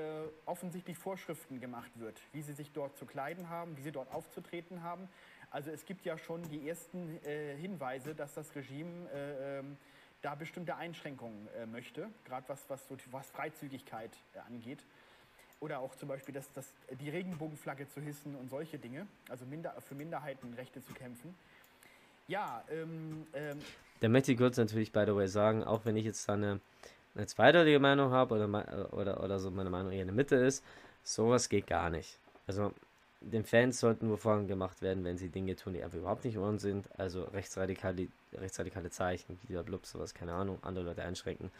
offensichtlich 0.45 0.97
Vorschriften 0.97 1.59
gemacht 1.59 1.91
wird, 1.95 2.21
wie 2.33 2.41
sie 2.41 2.53
sich 2.53 2.71
dort 2.71 2.97
zu 2.97 3.05
kleiden 3.05 3.49
haben, 3.49 3.75
wie 3.77 3.81
sie 3.81 3.91
dort 3.91 4.11
aufzutreten 4.13 4.83
haben. 4.83 5.09
Also 5.51 5.71
es 5.71 5.85
gibt 5.85 6.05
ja 6.05 6.17
schon 6.17 6.43
die 6.49 6.69
ersten 6.69 7.19
äh, 7.25 7.55
Hinweise, 7.55 8.13
dass 8.13 8.35
das 8.35 8.55
Regime 8.55 9.09
äh, 9.11 9.59
ähm, 9.59 9.77
da 10.21 10.35
bestimmte 10.35 10.75
Einschränkungen 10.75 11.47
äh, 11.57 11.65
möchte, 11.65 12.09
gerade 12.25 12.47
was, 12.47 12.69
was, 12.69 12.87
so, 12.87 12.95
was 13.11 13.29
Freizügigkeit 13.31 14.11
äh, 14.35 14.39
angeht. 14.39 14.79
Oder 15.59 15.79
auch 15.79 15.95
zum 15.95 16.07
Beispiel 16.07 16.33
das, 16.33 16.51
das, 16.53 16.71
die 17.01 17.09
Regenbogenflagge 17.09 17.89
zu 17.89 17.99
hissen 17.99 18.35
und 18.35 18.49
solche 18.49 18.77
Dinge, 18.77 19.07
also 19.29 19.45
minder, 19.45 19.73
für 19.81 19.95
Minderheitenrechte 19.95 20.81
zu 20.83 20.93
kämpfen. 20.93 21.35
Ja, 22.27 22.63
ähm, 22.69 23.25
ähm, 23.33 23.59
da 23.99 24.07
möchte 24.07 24.31
ich 24.31 24.39
natürlich, 24.39 24.91
by 24.91 25.03
the 25.05 25.15
way, 25.15 25.27
sagen, 25.27 25.63
auch 25.63 25.83
wenn 25.83 25.97
ich 25.97 26.05
jetzt 26.05 26.29
da 26.29 26.33
eine, 26.33 26.61
eine 27.15 27.27
zweideutige 27.27 27.79
Meinung 27.79 28.11
habe 28.11 28.35
oder, 28.35 28.93
oder, 28.93 29.23
oder 29.23 29.39
so 29.39 29.51
meine 29.51 29.69
Meinung 29.69 29.91
eher 29.91 30.01
in 30.01 30.07
der 30.07 30.15
Mitte 30.15 30.35
ist, 30.35 30.63
sowas 31.03 31.49
geht 31.49 31.67
gar 31.67 31.89
nicht. 31.89 32.17
Also 32.47 32.73
den 33.21 33.43
Fans 33.43 33.79
sollten 33.79 34.07
nur 34.07 34.17
Vorhang 34.17 34.47
gemacht 34.47 34.81
werden, 34.81 35.03
wenn 35.03 35.17
sie 35.17 35.29
Dinge 35.29 35.55
tun, 35.55 35.73
die 35.73 35.83
einfach 35.83 35.97
überhaupt 35.97 36.23
nicht 36.23 36.37
in 36.37 36.59
sind. 36.59 36.87
Also 36.97 37.23
rechtsradikale, 37.23 38.07
rechtsradikale 38.33 38.89
Zeichen, 38.89 39.37
Blub, 39.63 39.85
sowas, 39.85 40.13
keine 40.13 40.33
Ahnung, 40.33 40.59
andere 40.61 40.85
Leute 40.85 41.03
einschränken. 41.03 41.51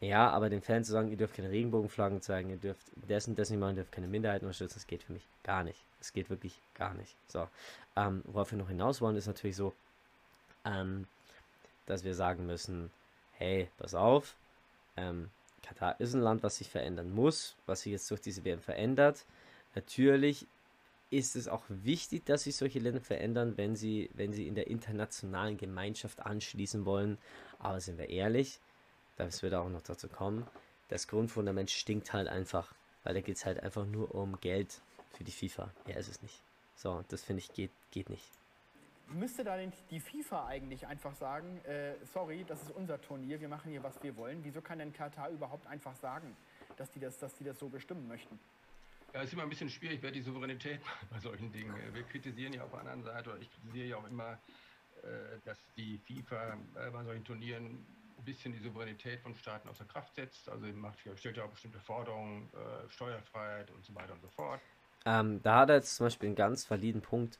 Ja, 0.00 0.30
aber 0.30 0.48
den 0.48 0.62
Fans 0.62 0.86
zu 0.86 0.92
sagen, 0.92 1.10
ihr 1.10 1.16
dürft 1.16 1.34
keine 1.34 1.50
Regenbogenflaggen 1.50 2.22
zeigen, 2.22 2.50
ihr 2.50 2.56
dürft 2.56 2.86
dessen, 3.08 3.34
das 3.34 3.50
nicht 3.50 3.58
machen, 3.58 3.72
ihr 3.72 3.82
dürft 3.82 3.92
keine 3.92 4.06
Minderheiten 4.06 4.46
unterstützen, 4.46 4.76
das 4.76 4.86
geht 4.86 5.02
für 5.02 5.12
mich 5.12 5.26
gar 5.42 5.62
nicht. 5.62 5.78
Es 6.00 6.14
geht 6.14 6.30
wirklich 6.30 6.58
gar 6.74 6.94
nicht. 6.94 7.14
So, 7.28 7.46
ähm, 7.96 8.22
worauf 8.24 8.50
wir 8.50 8.58
noch 8.58 8.68
hinaus 8.68 9.02
wollen, 9.02 9.16
ist 9.16 9.26
natürlich 9.26 9.56
so, 9.56 9.74
ähm, 10.64 11.06
dass 11.84 12.02
wir 12.02 12.14
sagen 12.14 12.46
müssen, 12.46 12.90
hey, 13.40 13.68
pass 13.78 13.94
auf, 13.94 14.36
ähm, 14.96 15.30
Katar 15.62 15.98
ist 15.98 16.14
ein 16.14 16.20
Land, 16.20 16.42
was 16.42 16.56
sich 16.56 16.68
verändern 16.68 17.10
muss, 17.10 17.56
was 17.66 17.82
sich 17.82 17.92
jetzt 17.92 18.10
durch 18.10 18.20
diese 18.20 18.44
WM 18.44 18.60
verändert. 18.60 19.24
Natürlich 19.74 20.46
ist 21.10 21.36
es 21.36 21.48
auch 21.48 21.64
wichtig, 21.68 22.24
dass 22.26 22.44
sich 22.44 22.56
solche 22.56 22.78
Länder 22.78 23.00
verändern, 23.00 23.56
wenn 23.56 23.76
sie, 23.76 24.10
wenn 24.14 24.32
sie 24.32 24.46
in 24.46 24.54
der 24.54 24.68
internationalen 24.68 25.56
Gemeinschaft 25.56 26.20
anschließen 26.20 26.84
wollen. 26.84 27.18
Aber 27.58 27.80
sind 27.80 27.98
wir 27.98 28.10
ehrlich, 28.10 28.60
das 29.16 29.42
wird 29.42 29.54
auch 29.54 29.68
noch 29.68 29.82
dazu 29.82 30.08
kommen, 30.08 30.46
das 30.88 31.08
Grundfundament 31.08 31.70
stinkt 31.70 32.12
halt 32.12 32.28
einfach, 32.28 32.74
weil 33.04 33.14
da 33.14 33.20
geht 33.20 33.36
es 33.36 33.46
halt 33.46 33.62
einfach 33.62 33.86
nur 33.86 34.14
um 34.14 34.38
Geld 34.40 34.80
für 35.16 35.24
die 35.24 35.32
FIFA. 35.32 35.72
Mehr 35.86 35.96
ist 35.96 36.08
es 36.08 36.22
nicht. 36.22 36.42
So, 36.76 37.04
das 37.08 37.22
finde 37.22 37.40
ich 37.40 37.52
geht, 37.52 37.70
geht 37.90 38.10
nicht. 38.10 38.39
Müsste 39.12 39.42
da 39.42 39.56
die 39.90 40.00
FIFA 40.00 40.46
eigentlich 40.46 40.86
einfach 40.86 41.14
sagen, 41.14 41.60
äh, 41.64 41.94
sorry, 42.12 42.44
das 42.46 42.62
ist 42.62 42.70
unser 42.70 43.00
Turnier, 43.00 43.40
wir 43.40 43.48
machen 43.48 43.70
hier, 43.70 43.82
was 43.82 44.00
wir 44.02 44.16
wollen. 44.16 44.44
Wieso 44.44 44.60
kann 44.60 44.78
denn 44.78 44.92
Katar 44.92 45.30
überhaupt 45.30 45.66
einfach 45.66 45.96
sagen, 45.96 46.36
dass 46.76 46.90
die 46.90 47.00
das, 47.00 47.18
dass 47.18 47.34
die 47.34 47.44
das 47.44 47.58
so 47.58 47.68
bestimmen 47.68 48.06
möchten? 48.06 48.38
Ja, 49.12 49.20
es 49.20 49.26
ist 49.26 49.32
immer 49.32 49.42
ein 49.42 49.48
bisschen 49.48 49.68
schwierig, 49.68 49.98
wer 50.02 50.12
die 50.12 50.22
Souveränität 50.22 50.80
bei 51.10 51.18
solchen 51.18 51.50
Dingen. 51.50 51.74
Wir 51.92 52.04
kritisieren 52.04 52.52
ja 52.52 52.62
auf 52.62 52.70
der 52.70 52.80
anderen 52.80 53.02
Seite, 53.02 53.30
oder 53.30 53.40
ich 53.40 53.50
kritisiere 53.50 53.88
ja 53.88 53.96
auch 53.96 54.06
immer, 54.06 54.38
äh, 55.02 55.38
dass 55.44 55.58
die 55.76 55.98
FIFA 55.98 56.52
äh, 56.76 56.90
bei 56.90 57.02
solchen 57.02 57.24
Turnieren 57.24 57.84
ein 58.20 58.24
bisschen 58.24 58.52
die 58.52 58.60
Souveränität 58.60 59.20
von 59.20 59.34
Staaten 59.34 59.68
außer 59.68 59.84
Kraft 59.86 60.14
setzt. 60.14 60.48
Also 60.48 60.66
macht, 60.66 60.98
stellt 61.16 61.36
ja 61.36 61.44
auch 61.44 61.50
bestimmte 61.50 61.80
Forderungen, 61.80 62.48
äh, 62.52 62.88
Steuerfreiheit 62.90 63.70
und 63.72 63.84
so 63.84 63.92
weiter 63.94 64.12
und 64.12 64.22
so 64.22 64.28
fort. 64.28 64.60
Ähm, 65.04 65.42
da 65.42 65.60
hat 65.60 65.70
er 65.70 65.76
jetzt 65.76 65.96
zum 65.96 66.06
Beispiel 66.06 66.28
einen 66.28 66.36
ganz 66.36 66.70
validen 66.70 67.02
Punkt. 67.02 67.38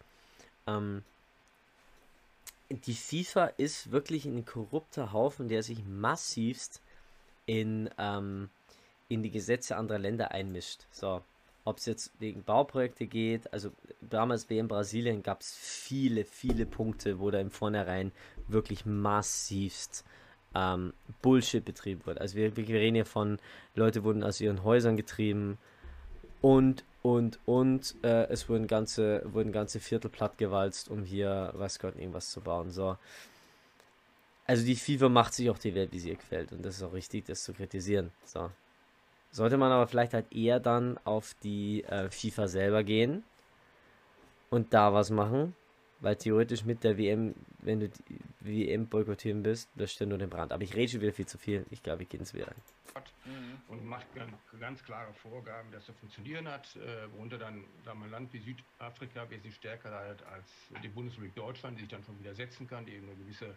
Ähm, 0.66 1.04
die 2.70 2.94
FIFA 2.94 3.46
ist 3.56 3.90
wirklich 3.90 4.24
ein 4.24 4.44
korrupter 4.44 5.12
Haufen, 5.12 5.48
der 5.48 5.62
sich 5.62 5.84
massivst 5.84 6.80
in, 7.46 7.90
ähm, 7.98 8.48
in 9.08 9.22
die 9.22 9.30
Gesetze 9.30 9.76
anderer 9.76 9.98
Länder 9.98 10.30
einmischt. 10.30 10.86
So, 10.92 11.22
ob 11.64 11.78
es 11.78 11.86
jetzt 11.86 12.12
wegen 12.20 12.44
Bauprojekte 12.44 13.06
geht, 13.06 13.52
also 13.52 13.70
damals 14.00 14.48
wie 14.48 14.58
in 14.58 14.68
Brasilien 14.68 15.22
gab 15.22 15.40
es 15.40 15.54
viele, 15.54 16.24
viele 16.24 16.64
Punkte, 16.64 17.18
wo 17.18 17.30
da 17.30 17.40
im 17.40 17.50
Vornherein 17.50 18.12
wirklich 18.46 18.86
massivst 18.86 20.04
ähm, 20.54 20.92
Bullshit 21.22 21.64
betrieben 21.64 22.06
wird. 22.06 22.20
Also 22.20 22.36
wir, 22.36 22.56
wir 22.56 22.68
reden 22.68 22.94
hier 22.94 23.06
von, 23.06 23.38
Leute 23.74 24.04
wurden 24.04 24.22
aus 24.22 24.40
ihren 24.40 24.64
Häusern 24.64 24.96
getrieben 24.96 25.58
und, 26.40 26.84
und, 27.02 27.38
und 27.46 27.94
äh, 28.02 28.24
es 28.28 28.48
wurden 28.48 28.66
ganze, 28.66 29.22
wurden 29.32 29.52
ganze 29.52 29.80
Viertel 29.80 30.10
plattgewalzt, 30.10 30.90
um 30.90 31.04
hier, 31.04 31.52
was 31.54 31.78
Gott, 31.78 31.96
irgendwas 31.96 32.30
zu 32.30 32.40
bauen. 32.40 32.70
So. 32.70 32.96
Also 34.46 34.64
die 34.64 34.76
FIFA 34.76 35.08
macht 35.08 35.32
sich 35.34 35.48
auch 35.48 35.58
die 35.58 35.74
Welt, 35.74 35.92
wie 35.92 35.98
sie 35.98 36.10
ihr 36.10 36.16
gefällt. 36.16 36.52
Und 36.52 36.64
das 36.64 36.76
ist 36.76 36.82
auch 36.82 36.92
richtig, 36.92 37.24
das 37.24 37.44
zu 37.44 37.54
kritisieren. 37.54 38.10
So. 38.24 38.50
Sollte 39.32 39.56
man 39.56 39.72
aber 39.72 39.86
vielleicht 39.86 40.12
halt 40.12 40.32
eher 40.32 40.60
dann 40.60 40.98
auf 41.04 41.34
die 41.42 41.84
äh, 41.84 42.10
FIFA 42.10 42.48
selber 42.48 42.84
gehen 42.84 43.22
und 44.50 44.74
da 44.74 44.92
was 44.92 45.10
machen, 45.10 45.54
weil 46.00 46.16
theoretisch 46.16 46.64
mit 46.64 46.82
der 46.82 46.98
WM, 46.98 47.34
wenn 47.60 47.80
du 47.80 47.88
die 47.88 48.20
WM 48.40 48.88
boykottieren 48.88 49.42
bist, 49.42 49.68
löscht 49.76 50.00
du 50.00 50.06
nur 50.06 50.18
den 50.18 50.30
Brand. 50.30 50.52
Aber 50.52 50.62
ich 50.62 50.74
rede 50.74 50.92
schon 50.92 51.00
wieder 51.02 51.12
viel 51.12 51.26
zu 51.26 51.38
viel. 51.38 51.66
Ich 51.70 51.82
glaube, 51.82 52.02
ich 52.02 52.08
gehe 52.08 52.18
ins 52.18 52.34
WLAN. 52.34 52.54
Und 53.68 53.86
macht 53.86 54.06
ganz 54.58 54.82
klare 54.82 55.12
Vorgaben, 55.12 55.70
dass 55.70 55.86
das 55.86 55.96
funktionieren 55.96 56.48
hat, 56.48 56.74
äh, 56.76 57.12
worunter 57.12 57.38
dann 57.38 57.64
wir, 57.84 57.92
ein 57.92 58.10
Land 58.10 58.32
wie 58.32 58.40
Südafrika 58.40 59.28
wesentlich 59.30 59.54
stärker 59.54 59.90
halt 59.90 60.22
als 60.24 60.46
die 60.82 60.88
Bundesrepublik 60.88 61.34
Deutschland, 61.36 61.76
die 61.76 61.82
sich 61.82 61.90
dann 61.90 62.02
schon 62.02 62.18
widersetzen 62.18 62.66
kann, 62.66 62.86
die 62.86 62.94
eben 62.94 63.06
eine 63.06 63.16
gewisse 63.16 63.56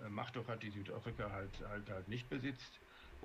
äh, 0.00 0.08
Macht 0.08 0.36
auch 0.36 0.48
hat, 0.48 0.62
die 0.62 0.70
Südafrika 0.70 1.30
halt, 1.30 1.50
halt, 1.68 1.88
halt 1.88 2.08
nicht 2.08 2.28
besitzt. 2.28 2.80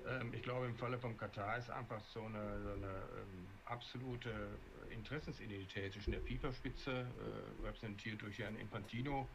Ähm, 0.08 0.34
ich 0.34 0.44
glaube, 0.44 0.68
im 0.68 0.76
Falle 0.76 1.00
von 1.00 1.18
Katar 1.18 1.58
ist 1.58 1.70
einfach 1.70 2.02
so 2.14 2.22
eine, 2.22 2.62
so 2.62 2.72
eine 2.74 2.88
ähm, 2.88 3.48
absolute 3.66 4.30
Interessensidentität 4.92 5.94
zwischen 5.94 6.12
der 6.12 6.22
FIFA-Spitze, 6.22 6.92
äh, 6.92 7.66
repräsentiert 7.66 8.22
durch 8.22 8.40
Herrn 8.40 8.56
Infantino, 8.56 9.28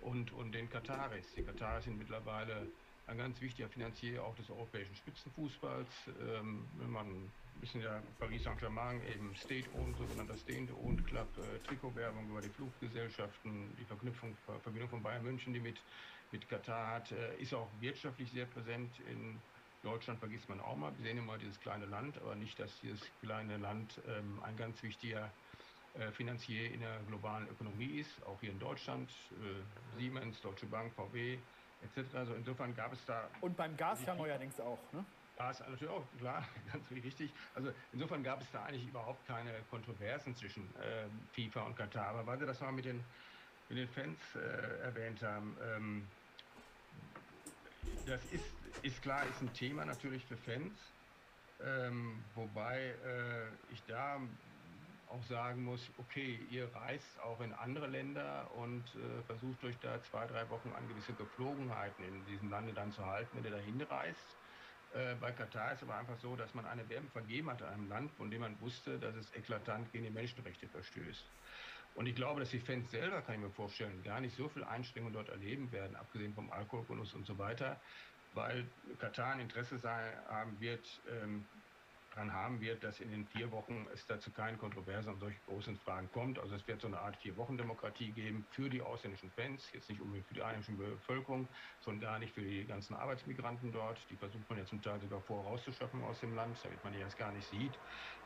und, 0.00 0.32
und 0.32 0.52
den 0.52 0.68
Kataris. 0.70 1.26
Die 1.36 1.42
Kataris 1.42 1.84
sind 1.84 1.98
mittlerweile 1.98 2.66
ein 3.06 3.18
ganz 3.18 3.40
wichtiger 3.40 3.68
Finanzier 3.68 4.22
auch 4.22 4.34
des 4.36 4.50
europäischen 4.50 4.94
Spitzenfußballs. 4.94 5.88
Ähm, 6.20 6.64
man 6.88 7.30
wissen 7.60 7.80
ja, 7.80 8.02
Paris 8.18 8.44
Saint-Germain 8.44 9.00
eben 9.12 9.34
State-owned, 9.34 9.96
sogenannter 9.96 10.36
State-owned 10.36 11.06
Club, 11.06 11.28
äh, 11.38 11.66
Trikotwerbung 11.66 12.30
über 12.30 12.40
die 12.40 12.50
Fluggesellschaften, 12.50 13.74
die 13.80 13.84
Verknüpfung, 13.84 14.36
Verbindung 14.62 14.88
von 14.88 15.02
Bayern 15.02 15.24
München, 15.24 15.52
die 15.52 15.60
mit, 15.60 15.76
mit 16.30 16.48
Katar 16.48 16.94
hat, 16.94 17.12
äh, 17.12 17.36
ist 17.40 17.54
auch 17.54 17.68
wirtschaftlich 17.80 18.30
sehr 18.30 18.46
präsent 18.46 18.92
in 19.10 19.40
Deutschland 19.88 20.20
vergisst 20.20 20.48
man 20.48 20.60
auch 20.60 20.76
mal. 20.76 20.92
Wir 20.98 21.06
sehen 21.06 21.18
immer 21.18 21.38
dieses 21.38 21.58
kleine 21.60 21.86
Land, 21.86 22.18
aber 22.18 22.34
nicht, 22.34 22.58
dass 22.58 22.70
dieses 22.80 23.00
kleine 23.22 23.56
Land 23.56 24.00
ähm, 24.06 24.38
ein 24.42 24.56
ganz 24.56 24.82
wichtiger 24.82 25.30
äh, 25.98 26.10
Finanzier 26.12 26.70
in 26.70 26.80
der 26.80 26.98
globalen 27.08 27.48
Ökonomie 27.48 28.00
ist, 28.00 28.10
auch 28.26 28.38
hier 28.40 28.50
in 28.50 28.58
Deutschland. 28.58 29.10
Äh, 29.32 29.98
Siemens, 29.98 30.40
Deutsche 30.42 30.66
Bank, 30.66 30.92
VW 30.94 31.38
etc. 31.82 32.14
Also 32.14 32.34
insofern 32.34 32.74
gab 32.76 32.92
es 32.92 33.02
da. 33.06 33.28
Und 33.40 33.56
beim 33.56 33.76
Gas 33.78 34.04
ja 34.04 34.14
neuerdings 34.14 34.60
auch, 34.60 34.78
ne? 34.92 35.04
Gas 35.38 35.60
natürlich 35.60 35.88
auch, 35.88 36.04
klar, 36.18 36.46
ganz 36.72 36.90
richtig. 36.90 37.32
Also 37.54 37.72
insofern 37.92 38.22
gab 38.22 38.42
es 38.42 38.50
da 38.50 38.64
eigentlich 38.64 38.86
überhaupt 38.86 39.26
keine 39.26 39.52
Kontroversen 39.70 40.36
zwischen 40.36 40.64
äh, 40.76 41.06
FIFA 41.32 41.62
und 41.62 41.76
Katar. 41.76 42.08
Aber 42.08 42.26
weil 42.26 42.38
Sie 42.38 42.44
das 42.44 42.60
mal 42.60 42.72
mit 42.72 42.84
den, 42.84 43.02
mit 43.70 43.78
den 43.78 43.88
Fans 43.88 44.18
äh, 44.34 44.82
erwähnt 44.82 45.22
haben, 45.22 45.56
ähm, 45.62 46.06
das 48.06 48.24
ist 48.32 48.57
ist 48.82 49.02
klar, 49.02 49.22
ist 49.26 49.40
ein 49.40 49.52
Thema 49.52 49.84
natürlich 49.84 50.24
für 50.26 50.36
Fans. 50.36 50.78
Ähm, 51.60 52.22
wobei 52.34 52.94
äh, 53.04 53.72
ich 53.72 53.82
da 53.88 54.20
auch 55.08 55.22
sagen 55.24 55.64
muss, 55.64 55.90
okay, 55.98 56.38
ihr 56.50 56.72
reist 56.74 57.18
auch 57.20 57.40
in 57.40 57.52
andere 57.52 57.86
Länder 57.86 58.50
und 58.56 58.84
äh, 58.94 59.22
versucht 59.26 59.64
euch 59.64 59.76
da 59.78 60.02
zwei, 60.04 60.26
drei 60.26 60.48
Wochen 60.50 60.70
an 60.76 60.86
gewisse 60.88 61.12
Gepflogenheiten 61.14 62.04
in 62.04 62.26
diesem 62.26 62.50
Lande 62.50 62.72
dann 62.72 62.92
zu 62.92 63.04
halten, 63.04 63.36
wenn 63.36 63.44
ihr 63.44 63.50
da 63.50 63.58
hinreist. 63.58 64.36
Äh, 64.94 65.14
bei 65.20 65.32
Katar 65.32 65.72
ist 65.72 65.82
aber 65.82 65.96
einfach 65.96 66.18
so, 66.18 66.36
dass 66.36 66.54
man 66.54 66.66
eine 66.66 66.88
WM 66.88 67.08
vergeben 67.08 67.50
hat 67.50 67.62
an 67.62 67.74
einem 67.74 67.88
Land, 67.88 68.10
von 68.12 68.30
dem 68.30 68.42
man 68.42 68.60
wusste, 68.60 68.98
dass 68.98 69.14
es 69.16 69.34
eklatant 69.34 69.90
gegen 69.92 70.04
die 70.04 70.10
Menschenrechte 70.10 70.68
verstößt. 70.68 71.24
Und 71.94 72.06
ich 72.06 72.14
glaube, 72.14 72.40
dass 72.40 72.50
die 72.50 72.60
Fans 72.60 72.90
selber, 72.90 73.22
kann 73.22 73.34
ich 73.34 73.40
mir 73.40 73.50
vorstellen, 73.50 74.02
gar 74.04 74.20
nicht 74.20 74.36
so 74.36 74.48
viel 74.48 74.62
Einschränkungen 74.64 75.14
dort 75.14 75.30
erleben 75.30 75.72
werden, 75.72 75.96
abgesehen 75.96 76.34
vom 76.34 76.50
Alkoholgenuss 76.52 77.12
und 77.14 77.26
so 77.26 77.36
weiter, 77.38 77.80
weil 78.32 78.70
Katar 78.98 79.32
ein 79.32 79.40
Interesse 79.40 79.78
sein, 79.78 80.16
haben 80.26 80.60
wird, 80.60 81.02
ähm, 81.06 81.46
daran 82.18 82.32
haben 82.32 82.60
wird, 82.60 82.82
dass 82.82 83.00
in 83.00 83.10
den 83.10 83.26
vier 83.26 83.50
Wochen 83.52 83.86
es 83.92 84.06
dazu 84.06 84.32
keine 84.32 84.56
Kontroverse 84.56 85.10
und 85.10 85.20
solche 85.20 85.40
großen 85.42 85.76
Fragen 85.76 86.10
kommt. 86.10 86.38
Also 86.38 86.56
es 86.56 86.66
wird 86.66 86.80
so 86.80 86.88
eine 86.88 86.98
Art 86.98 87.16
Vier-Wochen-Demokratie 87.16 88.12
geben 88.12 88.46
für 88.50 88.68
die 88.68 88.82
ausländischen 88.82 89.30
Fans, 89.30 89.70
jetzt 89.72 89.88
nicht 89.88 90.00
unbedingt 90.00 90.26
für 90.26 90.34
die 90.34 90.42
einheimische 90.42 90.72
Bevölkerung, 90.72 91.48
sondern 91.80 92.00
gar 92.00 92.18
nicht 92.18 92.34
für 92.34 92.42
die 92.42 92.66
ganzen 92.66 92.94
Arbeitsmigranten 92.94 93.72
dort. 93.72 94.08
Die 94.10 94.16
versucht 94.16 94.48
man 94.48 94.58
ja 94.58 94.64
zum 94.64 94.82
Teil 94.82 95.00
sogar 95.00 95.20
vorauszuschaffen 95.20 96.02
aus 96.02 96.20
dem 96.20 96.34
Land, 96.34 96.64
damit 96.64 96.82
man 96.82 96.92
die 96.92 96.98
erst 97.00 97.16
gar 97.16 97.32
nicht 97.32 97.48
sieht. 97.48 97.78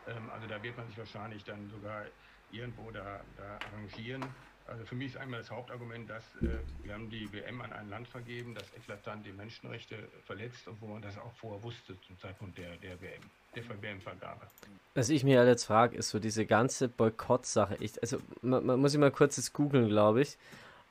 Ähm, 0.07 0.31
also 0.31 0.47
da 0.47 0.63
wird 0.63 0.77
man 0.77 0.87
sich 0.87 0.97
wahrscheinlich 0.97 1.45
dann 1.45 1.69
sogar 1.69 2.07
irgendwo 2.51 2.91
da, 2.91 3.25
da 3.37 3.59
arrangieren. 3.59 4.23
Also 4.67 4.85
für 4.85 4.95
mich 4.95 5.09
ist 5.09 5.17
einmal 5.17 5.41
das 5.41 5.51
Hauptargument, 5.51 6.09
dass 6.09 6.23
äh, 6.41 6.59
wir 6.83 6.95
haben 6.95 7.11
die 7.11 7.31
WM 7.33 7.61
an 7.61 7.73
ein 7.73 7.91
Land 7.91 8.09
vergeben, 8.09 8.55
das 8.55 8.65
eklatant 8.77 9.27
die 9.27 9.33
Menschenrechte 9.33 9.97
verletzt, 10.25 10.67
obwohl 10.67 10.91
man 10.91 11.03
das 11.03 11.19
auch 11.19 11.33
vorher 11.35 11.63
wusste 11.63 11.97
zum 12.07 12.19
Zeitpunkt 12.19 12.57
der, 12.59 12.77
der 12.77 13.01
WM, 13.01 13.23
der 13.55 13.83
WM-Vergabe. 13.83 14.47
Was 14.95 15.09
ich 15.09 15.25
mir 15.25 15.45
jetzt 15.47 15.65
frage, 15.65 15.97
ist 15.97 16.11
so 16.11 16.19
diese 16.19 16.47
ganze 16.47 16.89
Boykott-Sache. 16.89 17.77
Also 18.01 18.19
man, 18.43 18.65
man, 18.65 18.81
muss 18.81 18.95
ich 18.95 19.01
mal 19.01 19.11
kurz 19.11 19.37
jetzt 19.37 19.53
googeln, 19.53 19.89
glaube 19.89 20.23
ich. 20.23 20.37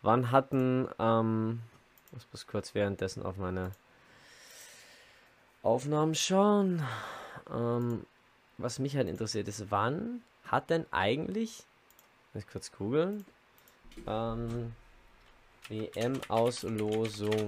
Wann 0.01 0.31
hatten, 0.31 0.87
ähm, 0.99 1.61
ich 2.17 2.25
muss 2.31 2.47
kurz 2.47 2.75
währenddessen 2.75 3.23
auf 3.23 3.37
meine 3.37 3.71
Aufnahmen 5.63 6.15
schauen. 6.15 6.83
Ähm, 7.51 8.05
was 8.57 8.79
mich 8.79 8.95
halt 8.95 9.07
interessiert 9.07 9.47
ist, 9.47 9.71
wann 9.71 10.21
hat 10.45 10.69
denn 10.69 10.85
eigentlich, 10.91 11.63
muss 12.33 12.43
ich 12.43 12.49
kurz 12.51 12.71
googeln, 12.71 13.25
ähm, 14.07 14.73
WM-Auslosung 15.69 17.47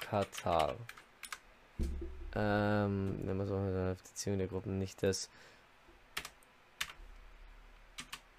Katar. 0.00 0.76
Ähm, 2.34 3.16
nehmen 3.24 3.38
wir 3.40 3.46
so 3.46 3.56
eine 3.56 3.96
Beziehung 4.02 4.38
der 4.38 4.46
Gruppen 4.46 4.78
nicht 4.78 5.02
das. 5.02 5.28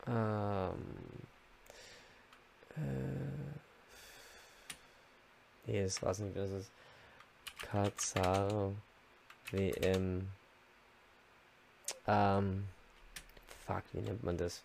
Ähm, 0.07 0.95
äh, 2.77 3.49
nee, 5.65 5.83
das 5.83 6.01
war's 6.01 6.19
nicht. 6.19 6.37
Das 6.37 6.49
ist 6.49 6.71
Katar 7.61 8.71
WM. 9.51 10.29
Ähm, 12.07 12.67
fuck, 13.65 13.83
wie 13.93 14.01
nennt 14.01 14.23
man 14.23 14.37
das? 14.37 14.63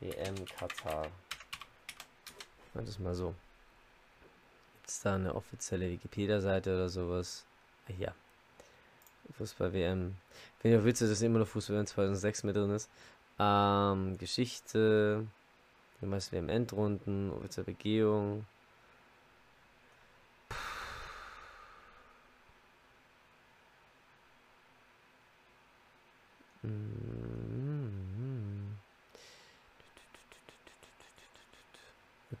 WM 0.00 0.44
Katar. 0.46 1.08
Mach 2.74 2.84
das 2.84 2.98
mal 2.98 3.14
so. 3.14 3.34
Ist 4.86 5.04
da 5.04 5.14
eine 5.14 5.34
offizielle 5.34 5.90
Wikipedia-Seite 5.90 6.74
oder 6.74 6.88
sowas? 6.88 7.44
Ah, 7.88 7.92
hier. 7.96 8.14
Fußball-WM. 9.38 10.16
Wenn 10.62 10.72
ihr 10.72 10.84
willst, 10.84 11.02
dass 11.02 11.22
immer 11.22 11.38
noch 11.38 11.48
Fußball-WM 11.48 11.86
2006 11.86 12.44
mit 12.44 12.56
drin 12.56 12.70
ist. 12.70 12.88
Ähm, 13.38 14.18
Geschichte. 14.18 15.26
Meinst 16.00 16.32
WM-Endrunden, 16.32 17.30
offizielle 17.30 17.66
Begehung. 17.66 18.46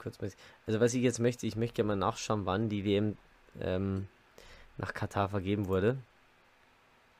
Kurz 0.00 0.18
Also 0.66 0.80
was 0.80 0.94
ich 0.94 1.02
jetzt 1.02 1.20
möchte, 1.20 1.46
ich 1.46 1.56
möchte 1.56 1.82
ja 1.82 1.86
mal 1.86 1.96
nachschauen, 1.96 2.46
wann 2.46 2.68
die 2.68 2.84
WM 2.84 3.16
ähm, 3.60 4.08
nach 4.78 4.94
Katar 4.94 5.28
vergeben 5.28 5.68
wurde. 5.68 5.98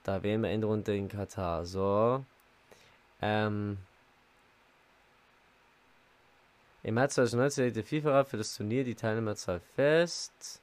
Da 0.04 0.22
WM-Endrunde 0.22 0.96
in 0.96 1.08
Katar. 1.08 1.66
So. 1.66 2.25
Ähm, 3.20 3.78
Im 6.82 6.94
März 6.94 7.14
2019 7.14 7.64
legte 7.64 7.82
FIFA 7.82 8.25
für 8.25 8.38
das 8.38 8.56
Turnier 8.56 8.84
die 8.84 8.94
Teilnehmerzahl 8.94 9.60
fest. 9.76 10.62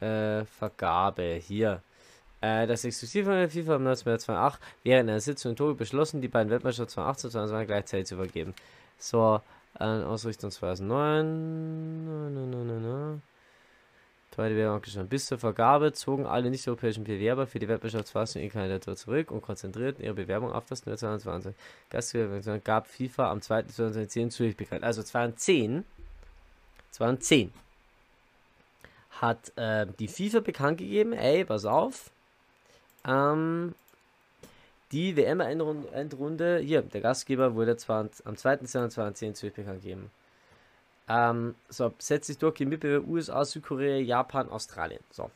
Äh, 0.00 0.44
Vergabe. 0.44 1.40
Hier. 1.40 1.82
Äh, 2.40 2.66
das 2.66 2.84
Exklusiv 2.84 3.26
von 3.26 3.34
der 3.34 3.48
FIFA 3.48 3.76
am 3.76 3.84
19. 3.84 4.10
März 4.10 4.24
2008 4.24 4.60
während 4.82 5.10
einer 5.10 5.20
Sitzung 5.20 5.52
in 5.52 5.56
Togo 5.56 5.74
beschlossen, 5.74 6.20
die 6.20 6.28
beiden 6.28 6.50
Weltmeister 6.50 6.88
2018 6.88 7.28
und 7.28 7.32
2020 7.32 7.66
gleichzeitig 7.68 8.06
zu 8.06 8.16
vergeben. 8.16 8.54
So. 8.98 9.40
Äh, 9.78 9.84
Ausrichtung 9.84 10.50
2009. 10.50 13.22
Zweite 14.34 14.56
Werbung 14.56 14.76
abgeschlossen. 14.76 15.08
Bis 15.08 15.26
zur 15.26 15.38
Vergabe 15.38 15.92
zogen 15.92 16.26
alle 16.26 16.50
nicht-europäischen 16.50 17.04
Bewerber 17.04 17.46
für 17.46 17.60
die 17.60 17.68
Wettbewerbsphase 17.68 18.40
in 18.40 18.50
Kandidatur 18.50 18.96
zurück 18.96 19.30
und 19.30 19.42
konzentrierten 19.42 20.04
ihre 20.04 20.14
Bewerbung 20.14 20.52
auf 20.52 20.66
das 20.66 20.82
2020. 20.82 21.54
Gastgeber 21.88 22.58
gab 22.58 22.88
FIFA 22.88 23.30
am 23.30 23.40
2. 23.40 23.62
2010 23.64 24.30
Zürich 24.32 24.56
bekannt. 24.56 24.82
Also 24.82 25.04
2010, 25.04 25.84
2010 26.90 27.52
hat 29.20 29.56
äh, 29.56 29.86
die 30.00 30.08
FIFA 30.08 30.40
bekannt 30.40 30.78
gegeben, 30.78 31.12
ey, 31.12 31.44
pass 31.44 31.64
auf, 31.64 32.10
ähm, 33.06 33.76
die 34.92 35.16
WM-Endrunde, 35.16 36.58
hier, 36.58 36.82
der 36.82 37.00
Gastgeber 37.00 37.54
wurde 37.54 37.76
zwar 37.76 38.08
am 38.24 38.36
2. 38.36 38.56
Dezember 38.56 38.90
2010 38.90 39.34
Zürich 39.34 39.54
bekannt 39.54 39.82
gegeben. 39.82 40.10
Ähm, 41.08 41.54
so, 41.68 41.92
setzt 41.98 42.28
sich 42.28 42.38
durch 42.38 42.54
die 42.54 42.64
Mitbewerber 42.64 43.06
USA, 43.06 43.44
Südkorea, 43.44 43.96
Japan, 43.96 44.48
Australien. 44.48 45.02
So. 45.10 45.30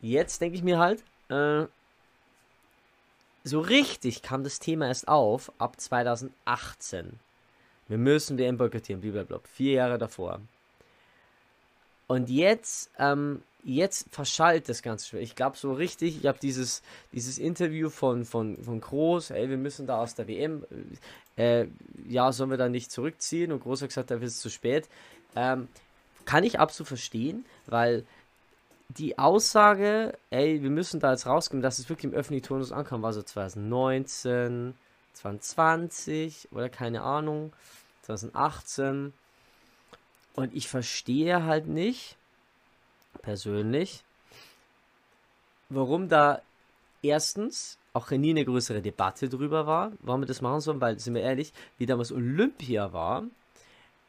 Jetzt 0.00 0.40
denke 0.40 0.56
ich 0.56 0.62
mir 0.62 0.78
halt, 0.78 1.02
äh, 1.28 1.66
so 3.44 3.60
richtig 3.60 4.22
kam 4.22 4.42
das 4.42 4.58
Thema 4.58 4.88
erst 4.88 5.06
auf 5.06 5.52
ab 5.58 5.80
2018. 5.80 7.20
Wir 7.88 7.98
müssen 7.98 8.38
WM 8.38 8.56
boykottieren, 8.56 9.02
blablabla. 9.02 9.40
Vier 9.44 9.72
Jahre 9.74 9.98
davor. 9.98 10.40
Und 12.06 12.30
jetzt 12.30 12.90
ähm, 12.98 13.42
jetzt 13.64 14.06
verschallt 14.10 14.68
das 14.68 14.82
Ganze. 14.82 15.18
Ich 15.18 15.34
glaube 15.34 15.56
so 15.56 15.72
richtig, 15.72 16.18
ich 16.18 16.26
habe 16.26 16.38
dieses, 16.40 16.82
dieses 17.12 17.38
Interview 17.38 17.88
von, 17.88 18.24
von, 18.24 18.62
von 18.62 18.80
Groß, 18.80 19.30
ey, 19.30 19.48
wir 19.48 19.56
müssen 19.56 19.86
da 19.86 19.98
aus 19.98 20.14
der 20.14 20.28
WM, 20.28 20.64
äh, 21.36 21.66
ja, 22.08 22.30
sollen 22.32 22.50
wir 22.50 22.58
da 22.58 22.68
nicht 22.68 22.92
zurückziehen? 22.92 23.52
Und 23.52 23.62
Groß 23.62 23.82
hat 23.82 23.88
gesagt, 23.88 24.10
da 24.10 24.20
wird 24.20 24.30
es 24.30 24.40
zu 24.40 24.50
spät. 24.50 24.88
Ähm, 25.34 25.68
kann 26.26 26.44
ich 26.44 26.60
absolut 26.60 26.88
verstehen, 26.88 27.44
weil 27.66 28.04
die 28.88 29.18
Aussage, 29.18 30.16
ey, 30.30 30.62
wir 30.62 30.70
müssen 30.70 31.00
da 31.00 31.12
jetzt 31.12 31.26
rausgehen, 31.26 31.62
dass 31.62 31.78
es 31.78 31.88
wirklich 31.88 32.12
im 32.12 32.16
öffentlichen 32.16 32.46
Turnus 32.46 32.70
ankam, 32.70 33.02
war 33.02 33.12
so 33.12 33.22
2019, 33.22 34.74
2020 35.14 36.48
oder 36.52 36.68
keine 36.68 37.02
Ahnung, 37.02 37.52
2018. 38.02 39.12
Und 40.34 40.54
ich 40.54 40.68
verstehe 40.68 41.44
halt 41.44 41.66
nicht, 41.66 42.16
persönlich, 43.22 44.04
warum 45.68 46.08
da 46.08 46.40
erstens 47.02 47.78
auch 47.92 48.10
nie 48.10 48.30
eine 48.30 48.44
größere 48.44 48.82
Debatte 48.82 49.28
drüber 49.28 49.66
war, 49.66 49.92
warum 50.00 50.22
wir 50.22 50.26
das 50.26 50.40
machen 50.40 50.60
sollen, 50.60 50.80
weil, 50.80 50.98
sind 50.98 51.14
wir 51.14 51.22
ehrlich, 51.22 51.52
wie 51.78 51.86
damals 51.86 52.12
Olympia 52.12 52.92
war, 52.92 53.24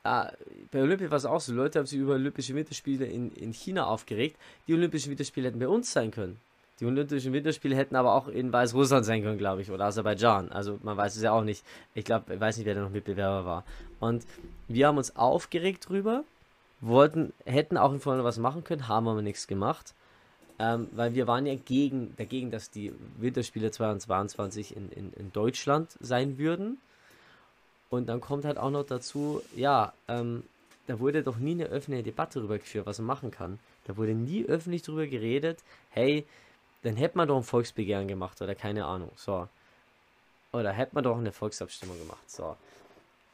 äh, 0.03 0.31
bei 0.71 0.81
Olympia 0.81 1.09
war 1.09 1.17
es 1.17 1.25
auch 1.25 1.41
so, 1.41 1.53
Leute 1.53 1.79
haben 1.79 1.85
sich 1.85 1.99
über 1.99 2.13
Olympische 2.13 2.55
Winterspiele 2.55 3.05
in, 3.05 3.31
in 3.33 3.53
China 3.53 3.87
aufgeregt, 3.87 4.37
die 4.67 4.73
Olympischen 4.73 5.09
Winterspiele 5.09 5.47
hätten 5.47 5.59
bei 5.59 5.67
uns 5.67 5.91
sein 5.91 6.11
können. 6.11 6.39
Die 6.79 6.85
Olympischen 6.85 7.31
Winterspiele 7.31 7.75
hätten 7.75 7.95
aber 7.95 8.13
auch 8.13 8.27
in 8.27 8.51
Weißrussland 8.51 9.05
sein 9.05 9.23
können, 9.23 9.37
glaube 9.37 9.61
ich, 9.61 9.71
oder 9.71 9.85
Aserbaidschan. 9.85 10.51
Also 10.51 10.77
man 10.83 10.97
weiß 10.97 11.15
es 11.15 11.21
ja 11.21 11.31
auch 11.31 11.43
nicht. 11.43 11.63
Ich 11.93 12.03
glaube, 12.03 12.33
ich 12.33 12.39
weiß 12.39 12.57
nicht, 12.57 12.65
wer 12.65 12.75
da 12.75 12.81
noch 12.81 12.89
Mitbewerber 12.89 13.45
war. 13.45 13.63
Und 14.01 14.25
wir 14.67 14.87
haben 14.87 14.97
uns 14.97 15.15
aufgeregt 15.15 15.87
drüber, 15.87 16.25
wollten, 16.81 17.33
hätten 17.45 17.77
auch 17.77 17.91
in 17.91 17.99
vorne 17.99 18.23
was 18.23 18.37
machen 18.37 18.63
können, 18.63 18.87
haben 18.87 19.07
aber 19.07 19.21
nichts 19.21 19.47
gemacht. 19.47 19.93
Ähm, 20.57 20.87
weil 20.93 21.13
wir 21.15 21.27
waren 21.27 21.45
ja 21.45 21.55
gegen, 21.55 22.15
dagegen, 22.15 22.49
dass 22.49 22.71
die 22.71 22.93
Winterspiele 23.17 23.71
2022 23.71 24.75
in, 24.75 24.89
in, 24.89 25.13
in 25.13 25.31
Deutschland 25.33 25.97
sein 25.99 26.37
würden. 26.37 26.77
Und 27.89 28.07
dann 28.07 28.21
kommt 28.21 28.45
halt 28.45 28.57
auch 28.57 28.71
noch 28.71 28.85
dazu, 28.85 29.41
ja, 29.55 29.93
ähm, 30.07 30.43
da 30.87 30.99
wurde 30.99 31.23
doch 31.23 31.37
nie 31.37 31.51
eine 31.51 31.65
öffentliche 31.65 32.03
Debatte 32.03 32.39
darüber 32.39 32.57
geführt, 32.57 32.85
was 32.85 32.99
man 32.99 33.07
machen 33.07 33.31
kann. 33.31 33.59
Da 33.85 33.97
wurde 33.97 34.13
nie 34.13 34.45
öffentlich 34.45 34.81
darüber 34.81 35.07
geredet, 35.07 35.59
hey, 35.89 36.25
dann 36.83 36.95
hätte 36.95 37.17
man 37.17 37.27
doch 37.27 37.37
ein 37.37 37.43
Volksbegehren 37.43 38.07
gemacht 38.07 38.41
oder 38.41 38.55
keine 38.55 38.85
Ahnung, 38.85 39.11
so. 39.15 39.47
Oder 40.51 40.71
hätte 40.71 40.95
man 40.95 41.03
doch 41.03 41.17
eine 41.17 41.31
Volksabstimmung 41.31 41.97
gemacht, 41.97 42.29
so. 42.29 42.55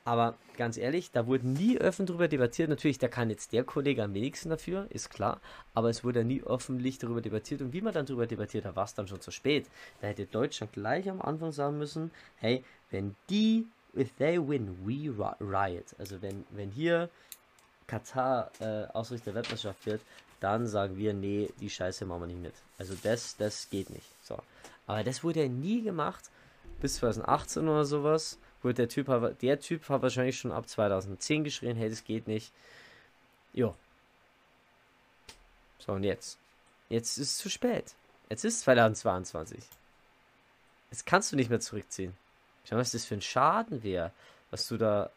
Aber 0.03 0.35
ganz 0.57 0.77
ehrlich, 0.77 1.11
da 1.11 1.27
wurde 1.27 1.47
nie 1.47 1.79
offen 1.79 2.05
darüber 2.05 2.27
debattiert. 2.27 2.69
Natürlich, 2.69 2.97
da 2.97 3.07
kann 3.07 3.29
jetzt 3.29 3.53
der 3.53 3.63
Kollege 3.63 4.03
am 4.03 4.13
wenigsten 4.13 4.49
dafür, 4.49 4.87
ist 4.89 5.09
klar. 5.09 5.39
Aber 5.73 5.89
es 5.89 6.03
wurde 6.03 6.23
nie 6.23 6.41
öffentlich 6.41 6.97
darüber 6.97 7.21
debattiert. 7.21 7.61
Und 7.61 7.73
wie 7.73 7.81
man 7.81 7.93
dann 7.93 8.07
darüber 8.07 8.25
debattiert 8.25 8.65
hat, 8.65 8.75
war 8.75 8.85
es 8.85 8.95
dann 8.95 9.07
schon 9.07 9.21
zu 9.21 9.31
spät. 9.31 9.67
Da 10.01 10.07
hätte 10.07 10.25
Deutschland 10.25 10.73
gleich 10.73 11.09
am 11.09 11.21
Anfang 11.21 11.51
sagen 11.51 11.77
müssen, 11.77 12.11
hey, 12.37 12.63
wenn 12.89 13.15
die, 13.29 13.67
if 13.95 14.11
they 14.17 14.39
win, 14.39 14.75
we 14.85 15.13
riot. 15.39 15.95
Also 15.99 16.21
wenn, 16.21 16.45
wenn 16.49 16.71
hier 16.71 17.09
Katar 17.85 18.51
äh, 18.59 18.85
Ausrichter 18.93 19.25
der 19.25 19.35
Weltmeisterschaft 19.35 19.85
wird, 19.85 20.01
dann 20.39 20.65
sagen 20.65 20.97
wir, 20.97 21.13
nee, 21.13 21.49
die 21.59 21.69
Scheiße 21.69 22.05
machen 22.05 22.21
wir 22.21 22.27
nicht 22.27 22.41
mit. 22.41 22.53
Also 22.79 22.95
das, 23.03 23.37
das 23.37 23.69
geht 23.69 23.91
nicht. 23.91 24.07
So. 24.23 24.37
Aber 24.87 25.03
das 25.03 25.23
wurde 25.23 25.43
ja 25.43 25.47
nie 25.47 25.83
gemacht, 25.83 26.31
bis 26.81 26.95
2018 26.95 27.67
oder 27.67 27.85
sowas. 27.85 28.39
Gut, 28.61 28.77
der 28.77 28.89
Typ, 28.89 29.07
hat, 29.07 29.41
der 29.41 29.59
Typ 29.59 29.87
hat 29.89 30.01
wahrscheinlich 30.01 30.37
schon 30.37 30.51
ab 30.51 30.69
2010 30.69 31.43
geschrien, 31.43 31.77
hey, 31.77 31.89
das 31.89 32.03
geht 32.03 32.27
nicht. 32.27 32.53
Jo. 33.53 33.75
So, 35.79 35.93
und 35.93 36.03
jetzt? 36.03 36.37
Jetzt 36.89 37.17
ist 37.17 37.31
es 37.31 37.37
zu 37.37 37.49
spät. 37.49 37.95
Jetzt 38.29 38.45
ist 38.45 38.61
2022. 38.61 39.59
Jetzt 40.91 41.05
kannst 41.05 41.31
du 41.31 41.35
nicht 41.35 41.49
mehr 41.49 41.59
zurückziehen. 41.59 42.13
Schau 42.65 42.75
mal, 42.75 42.81
was 42.81 42.91
das 42.91 43.05
für 43.05 43.15
ein 43.15 43.21
Schaden 43.21 43.81
wäre, 43.83 44.11
was 44.51 44.67
du 44.67 44.77
da 44.77 45.05
äh, 45.05 45.09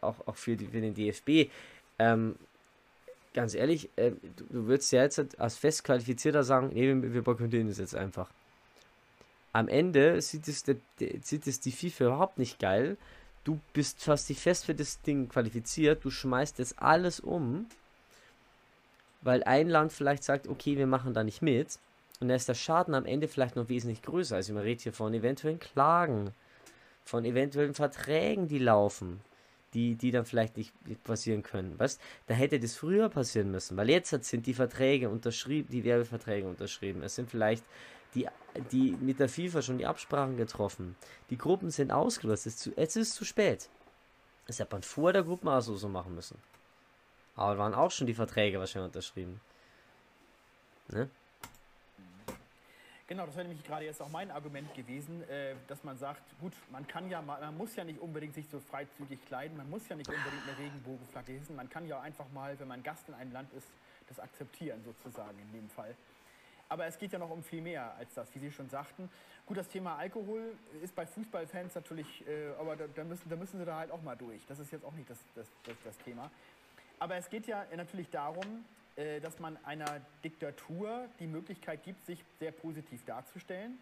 auch, 0.00 0.26
auch 0.26 0.36
für, 0.36 0.56
die, 0.56 0.66
für 0.66 0.80
den 0.80 0.94
DFB. 0.94 1.50
Ähm, 1.98 2.36
ganz 3.34 3.54
ehrlich, 3.54 3.88
äh, 3.96 4.12
du, 4.36 4.44
du 4.44 4.66
würdest 4.66 4.92
ja 4.92 5.02
jetzt 5.02 5.40
als 5.40 5.56
Festqualifizierter 5.56 6.44
sagen, 6.44 6.70
nee, 6.72 6.86
wir, 6.86 7.14
wir 7.14 7.22
boykottieren 7.22 7.68
das 7.68 7.78
jetzt 7.78 7.96
einfach. 7.96 8.30
Am 9.52 9.68
Ende 9.68 10.20
sieht 10.22 10.48
es, 10.48 10.64
de, 10.64 10.78
de, 10.98 11.20
sieht 11.22 11.46
es 11.46 11.60
die 11.60 11.72
FIFA 11.72 12.04
überhaupt 12.06 12.38
nicht 12.38 12.58
geil. 12.58 12.96
Du 13.44 13.60
bist 13.72 14.02
fast 14.02 14.28
dich 14.28 14.38
fest 14.38 14.64
für 14.64 14.74
das 14.74 15.02
Ding 15.02 15.28
qualifiziert, 15.28 16.04
du 16.04 16.10
schmeißt 16.10 16.58
jetzt 16.58 16.78
alles 16.78 17.20
um, 17.20 17.66
weil 19.20 19.42
ein 19.44 19.68
Land 19.68 19.92
vielleicht 19.92 20.22
sagt, 20.24 20.46
okay, 20.48 20.76
wir 20.76 20.86
machen 20.86 21.12
da 21.12 21.24
nicht 21.24 21.42
mit. 21.42 21.78
Und 22.20 22.28
da 22.28 22.36
ist 22.36 22.48
der 22.48 22.54
Schaden 22.54 22.94
am 22.94 23.04
Ende 23.04 23.26
vielleicht 23.26 23.56
noch 23.56 23.68
wesentlich 23.68 24.02
größer. 24.02 24.36
Also 24.36 24.52
man 24.52 24.62
redet 24.62 24.82
hier 24.82 24.92
von 24.92 25.12
eventuellen 25.12 25.58
Klagen, 25.58 26.32
von 27.04 27.24
eventuellen 27.24 27.74
Verträgen, 27.74 28.46
die 28.46 28.60
laufen 28.60 29.20
die, 29.74 29.94
die 29.94 30.10
dann 30.10 30.24
vielleicht 30.24 30.56
nicht 30.56 30.72
passieren 31.04 31.42
können. 31.42 31.78
Weißt, 31.78 32.00
da 32.26 32.34
hätte 32.34 32.60
das 32.60 32.76
früher 32.76 33.08
passieren 33.08 33.50
müssen, 33.50 33.76
weil 33.76 33.88
jetzt 33.88 34.10
sind 34.24 34.46
die 34.46 34.54
Verträge 34.54 35.08
unterschrieben, 35.08 35.68
die 35.70 35.84
Werbeverträge 35.84 36.46
unterschrieben. 36.46 37.02
Es 37.02 37.14
sind 37.14 37.30
vielleicht 37.30 37.64
die, 38.14 38.28
die 38.70 38.92
mit 39.00 39.20
der 39.20 39.28
FIFA 39.28 39.62
schon 39.62 39.78
die 39.78 39.86
Absprachen 39.86 40.36
getroffen. 40.36 40.96
Die 41.30 41.38
Gruppen 41.38 41.70
sind 41.70 41.90
ausgelöst. 41.90 42.46
Es 42.46 42.54
ist 42.54 42.60
zu, 42.60 42.70
jetzt 42.76 42.96
ist 42.96 43.08
es 43.08 43.14
zu 43.14 43.24
spät. 43.24 43.68
Das 44.46 44.58
hätte 44.58 44.74
man 44.74 44.82
vor 44.82 45.12
der 45.12 45.22
Gruppenauslosung 45.22 45.78
so 45.78 45.88
machen 45.88 46.14
müssen. 46.14 46.38
Aber 47.36 47.58
waren 47.58 47.74
auch 47.74 47.90
schon 47.90 48.06
die 48.06 48.14
Verträge 48.14 48.58
wahrscheinlich 48.58 48.88
unterschrieben. 48.88 49.40
Ne? 50.88 51.08
Genau, 53.06 53.26
das 53.26 53.36
wäre 53.36 53.46
nämlich 53.46 53.66
gerade 53.66 53.84
jetzt 53.84 54.00
auch 54.00 54.08
mein 54.08 54.30
Argument 54.30 54.72
gewesen, 54.74 55.22
äh, 55.28 55.54
dass 55.68 55.84
man 55.84 55.98
sagt, 55.98 56.22
gut, 56.40 56.52
man 56.70 56.86
kann 56.86 57.10
ja, 57.10 57.20
man 57.20 57.56
muss 57.56 57.76
ja 57.76 57.84
nicht 57.84 58.00
unbedingt 58.00 58.34
sich 58.34 58.48
so 58.48 58.58
freizügig 58.58 59.18
kleiden, 59.26 59.56
man 59.56 59.68
muss 59.68 59.86
ja 59.88 59.96
nicht 59.96 60.08
unbedingt 60.08 60.42
eine 60.48 60.58
Regenbogenflagge 60.58 61.32
hissen, 61.32 61.56
man 61.56 61.68
kann 61.68 61.86
ja 61.86 62.00
einfach 62.00 62.24
mal, 62.32 62.58
wenn 62.58 62.68
man 62.68 62.82
Gast 62.82 63.08
in 63.08 63.14
einem 63.14 63.32
Land 63.32 63.52
ist, 63.52 63.68
das 64.08 64.18
akzeptieren 64.18 64.82
sozusagen 64.84 65.38
in 65.38 65.52
dem 65.52 65.68
Fall. 65.68 65.94
Aber 66.72 66.86
es 66.86 66.96
geht 66.96 67.12
ja 67.12 67.18
noch 67.18 67.28
um 67.28 67.42
viel 67.42 67.60
mehr 67.60 67.94
als 67.96 68.14
das, 68.14 68.34
wie 68.34 68.38
Sie 68.38 68.50
schon 68.50 68.70
sagten. 68.70 69.10
Gut, 69.44 69.58
das 69.58 69.68
Thema 69.68 69.96
Alkohol 69.96 70.54
ist 70.82 70.94
bei 70.94 71.04
Fußballfans 71.04 71.74
natürlich, 71.74 72.26
äh, 72.26 72.58
aber 72.58 72.76
da, 72.76 72.84
da, 72.94 73.04
müssen, 73.04 73.28
da 73.28 73.36
müssen 73.36 73.58
sie 73.58 73.66
da 73.66 73.76
halt 73.76 73.90
auch 73.90 74.00
mal 74.00 74.16
durch. 74.16 74.40
Das 74.46 74.58
ist 74.58 74.72
jetzt 74.72 74.82
auch 74.82 74.94
nicht 74.94 75.10
das, 75.10 75.18
das, 75.34 75.46
das, 75.64 75.76
das 75.84 75.98
Thema. 75.98 76.30
Aber 76.98 77.16
es 77.16 77.28
geht 77.28 77.46
ja 77.46 77.66
natürlich 77.76 78.08
darum, 78.08 78.64
äh, 78.96 79.20
dass 79.20 79.38
man 79.38 79.58
einer 79.66 80.00
Diktatur 80.24 81.08
die 81.20 81.26
Möglichkeit 81.26 81.82
gibt, 81.82 82.06
sich 82.06 82.24
sehr 82.38 82.52
positiv 82.52 83.04
darzustellen. 83.04 83.78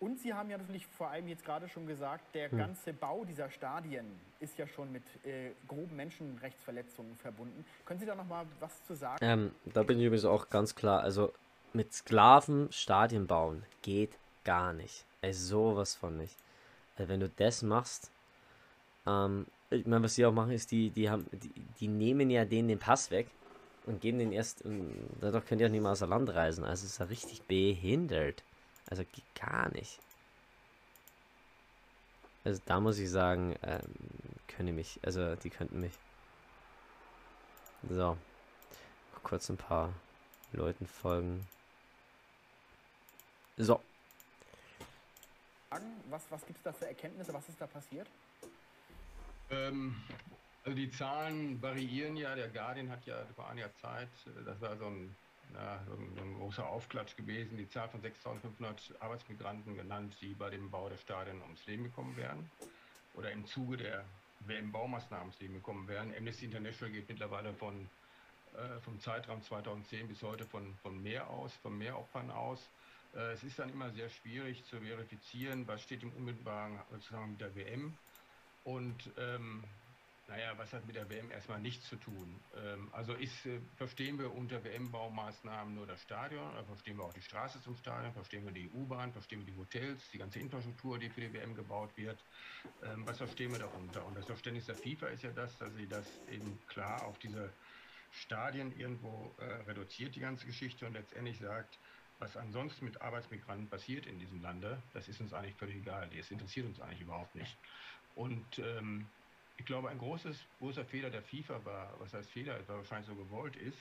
Und 0.00 0.18
Sie 0.18 0.32
haben 0.32 0.48
ja 0.48 0.56
natürlich 0.56 0.86
vor 0.86 1.10
allem 1.10 1.28
jetzt 1.28 1.44
gerade 1.44 1.68
schon 1.68 1.86
gesagt, 1.86 2.34
der 2.34 2.50
hm. 2.50 2.56
ganze 2.56 2.94
Bau 2.94 3.26
dieser 3.26 3.50
Stadien 3.50 4.06
ist 4.40 4.56
ja 4.56 4.66
schon 4.66 4.90
mit 4.90 5.04
äh, 5.26 5.50
groben 5.68 5.96
Menschenrechtsverletzungen 5.96 7.14
verbunden. 7.16 7.62
Können 7.84 8.00
Sie 8.00 8.06
da 8.06 8.14
noch 8.14 8.26
mal 8.26 8.46
was 8.58 8.82
zu 8.84 8.94
sagen? 8.94 9.18
Ähm, 9.20 9.54
da 9.66 9.82
bin 9.82 9.98
ich 9.98 10.06
übrigens 10.06 10.24
auch 10.24 10.48
ganz 10.48 10.74
klar. 10.74 11.02
Also 11.02 11.34
mit 11.74 11.92
Sklaven 11.92 12.70
Stadien 12.72 13.26
bauen 13.26 13.64
geht 13.82 14.16
gar 14.44 14.72
nicht. 14.72 15.04
Also 15.20 15.46
sowas 15.46 15.94
von 15.94 16.16
nicht. 16.16 16.36
Also 16.96 17.08
wenn 17.08 17.20
du 17.20 17.28
das 17.28 17.62
machst, 17.62 18.10
ähm, 19.06 19.46
ich 19.70 19.86
meine, 19.86 20.04
was 20.04 20.14
sie 20.14 20.26
auch 20.26 20.32
machen, 20.32 20.52
ist, 20.52 20.70
die, 20.70 20.90
die 20.90 21.08
haben, 21.08 21.26
die, 21.32 21.52
die 21.80 21.88
nehmen 21.88 22.30
ja 22.30 22.44
denen 22.44 22.68
den 22.68 22.78
Pass 22.78 23.10
weg 23.10 23.28
und 23.86 24.00
geben 24.00 24.18
den 24.18 24.32
erst, 24.32 24.64
dadurch 25.20 25.46
könnt 25.46 25.60
ihr 25.60 25.66
auch 25.66 25.70
nicht 25.70 25.80
mehr 25.80 25.92
außer 25.92 26.06
Land 26.06 26.30
reisen. 26.30 26.64
Also 26.64 26.86
ist 26.86 27.00
er 27.00 27.08
richtig 27.08 27.42
behindert. 27.42 28.42
Also 28.88 29.04
geht 29.04 29.24
gar 29.34 29.72
nicht. 29.72 29.98
Also 32.44 32.60
da 32.66 32.80
muss 32.80 32.98
ich 32.98 33.10
sagen, 33.10 33.56
ähm, 33.62 33.80
können 34.48 34.74
mich, 34.74 34.98
also 35.02 35.36
die 35.36 35.50
könnten 35.50 35.80
mich. 35.80 35.92
So. 37.88 38.16
Kurz 39.22 39.48
ein 39.48 39.56
paar 39.56 39.92
Leuten 40.52 40.86
folgen. 40.86 41.46
So. 43.56 43.80
Was, 46.12 46.30
was 46.30 46.44
gibt 46.44 46.58
es 46.58 46.62
da 46.62 46.72
für 46.72 46.86
Erkenntnisse? 46.86 47.32
Was 47.32 47.48
ist 47.48 47.58
da 47.58 47.66
passiert? 47.66 48.06
Ähm, 49.50 49.96
also 50.64 50.76
die 50.76 50.90
Zahlen 50.90 51.60
variieren 51.62 52.16
ja. 52.16 52.34
Der 52.34 52.48
Guardian 52.48 52.90
hat 52.90 53.06
ja 53.06 53.24
vor 53.34 53.48
einiger 53.48 53.74
Zeit, 53.76 54.10
äh, 54.26 54.44
das 54.44 54.60
war 54.60 54.76
so 54.76 54.86
ein, 54.86 55.16
ja, 55.54 55.80
so 55.86 55.94
ein, 55.94 56.12
so 56.14 56.22
ein 56.22 56.34
großer 56.34 56.66
Aufklatsch 56.66 57.16
gewesen, 57.16 57.56
die 57.56 57.68
Zahl 57.68 57.88
von 57.88 58.02
6.500 58.02 59.00
Arbeitsmigranten 59.00 59.74
genannt, 59.74 60.14
die 60.20 60.34
bei 60.34 60.50
dem 60.50 60.70
Bau 60.70 60.90
der 60.90 60.98
Stadien 60.98 61.40
ums 61.40 61.64
Leben 61.66 61.84
gekommen 61.84 62.14
wären 62.16 62.50
oder 63.14 63.30
im 63.30 63.46
Zuge 63.46 63.78
der 63.78 64.04
WM-Baumaßnahmen 64.40 65.28
ums 65.28 65.40
Leben 65.40 65.54
gekommen 65.54 65.88
wären. 65.88 66.14
Amnesty 66.14 66.44
International 66.44 66.92
geht 66.92 67.08
mittlerweile 67.08 67.54
von, 67.54 67.88
äh, 68.54 68.80
vom 68.80 69.00
Zeitraum 69.00 69.42
2010 69.42 70.08
bis 70.08 70.22
heute 70.22 70.44
von, 70.44 70.74
von 70.82 71.02
mehr 71.02 71.28
aus, 71.30 71.54
von 71.62 71.76
mehr 71.78 71.98
Opfern 71.98 72.30
aus. 72.30 72.68
Äh, 73.14 73.32
es 73.32 73.42
ist 73.42 73.58
dann 73.58 73.70
immer 73.70 73.90
sehr 73.90 74.08
schwierig 74.08 74.64
zu 74.64 74.80
verifizieren, 74.80 75.66
was 75.66 75.82
steht 75.82 76.02
im 76.02 76.12
unmittelbaren 76.12 76.80
Zusammenhang 77.00 77.32
mit 77.32 77.40
der 77.40 77.54
WM. 77.54 77.96
Und 78.64 79.10
ähm, 79.18 79.64
naja, 80.28 80.56
was 80.56 80.72
hat 80.72 80.86
mit 80.86 80.96
der 80.96 81.10
WM 81.10 81.30
erstmal 81.30 81.60
nichts 81.60 81.88
zu 81.88 81.96
tun? 81.96 82.40
Ähm, 82.56 82.88
also 82.92 83.12
ist, 83.12 83.44
äh, 83.44 83.60
verstehen 83.76 84.18
wir 84.18 84.32
unter 84.32 84.62
WM-Baumaßnahmen 84.64 85.74
nur 85.74 85.86
das 85.86 86.00
Stadion, 86.02 86.48
oder 86.52 86.64
verstehen 86.64 86.96
wir 86.96 87.04
auch 87.04 87.12
die 87.12 87.22
Straße 87.22 87.60
zum 87.62 87.76
Stadion, 87.76 88.12
verstehen 88.12 88.44
wir 88.44 88.52
die 88.52 88.70
U-Bahn, 88.70 89.12
verstehen 89.12 89.40
wir 89.40 89.52
die 89.52 89.58
Hotels, 89.58 90.00
die 90.12 90.18
ganze 90.18 90.38
Infrastruktur, 90.38 90.98
die 90.98 91.10
für 91.10 91.20
die 91.20 91.32
WM 91.32 91.54
gebaut 91.54 91.90
wird. 91.96 92.18
Ähm, 92.82 93.06
was 93.06 93.18
verstehen 93.18 93.52
wir 93.52 93.58
darunter? 93.58 94.06
Und 94.06 94.16
das 94.16 94.24
Verständnis 94.26 94.66
der 94.66 94.76
FIFA 94.76 95.08
ist 95.08 95.22
ja 95.22 95.32
das, 95.32 95.58
dass 95.58 95.74
sie 95.74 95.86
das 95.86 96.06
eben 96.30 96.58
klar 96.68 97.04
auf 97.04 97.18
diese 97.18 97.52
Stadien 98.12 98.78
irgendwo 98.78 99.34
äh, 99.38 99.44
reduziert, 99.68 100.14
die 100.14 100.20
ganze 100.20 100.46
Geschichte, 100.46 100.86
und 100.86 100.92
letztendlich 100.92 101.38
sagt, 101.40 101.78
was 102.22 102.36
ansonsten 102.36 102.84
mit 102.84 103.00
Arbeitsmigranten 103.02 103.68
passiert 103.68 104.06
in 104.06 104.18
diesem 104.20 104.40
Lande, 104.40 104.78
das 104.94 105.08
ist 105.08 105.20
uns 105.20 105.34
eigentlich 105.34 105.56
völlig 105.56 105.76
egal. 105.76 106.08
Das 106.16 106.30
interessiert 106.30 106.66
uns 106.66 106.80
eigentlich 106.80 107.00
überhaupt 107.00 107.34
nicht. 107.34 107.56
Und 108.14 108.58
ähm, 108.60 109.06
ich 109.58 109.66
glaube, 109.66 109.88
ein 109.88 109.98
großes, 109.98 110.36
großer 110.60 110.84
Fehler 110.84 111.10
der 111.10 111.22
FIFA 111.22 111.64
war, 111.64 111.94
was 111.98 112.14
heißt 112.14 112.30
Fehler, 112.30 112.56
war 112.68 112.76
wahrscheinlich 112.76 113.08
so 113.08 113.14
gewollt 113.16 113.56
ist, 113.56 113.78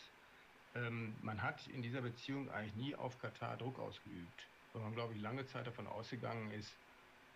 ähm, 0.73 1.13
man 1.21 1.41
hat 1.41 1.67
in 1.67 1.81
dieser 1.81 2.01
Beziehung 2.01 2.49
eigentlich 2.49 2.75
nie 2.75 2.95
auf 2.95 3.19
Katar 3.21 3.57
Druck 3.57 3.77
ausgeübt, 3.79 4.47
weil 4.73 4.81
man, 4.83 4.93
glaube 4.93 5.13
ich, 5.13 5.21
lange 5.21 5.45
Zeit 5.45 5.67
davon 5.67 5.85
ausgegangen 5.85 6.51
ist, 6.51 6.71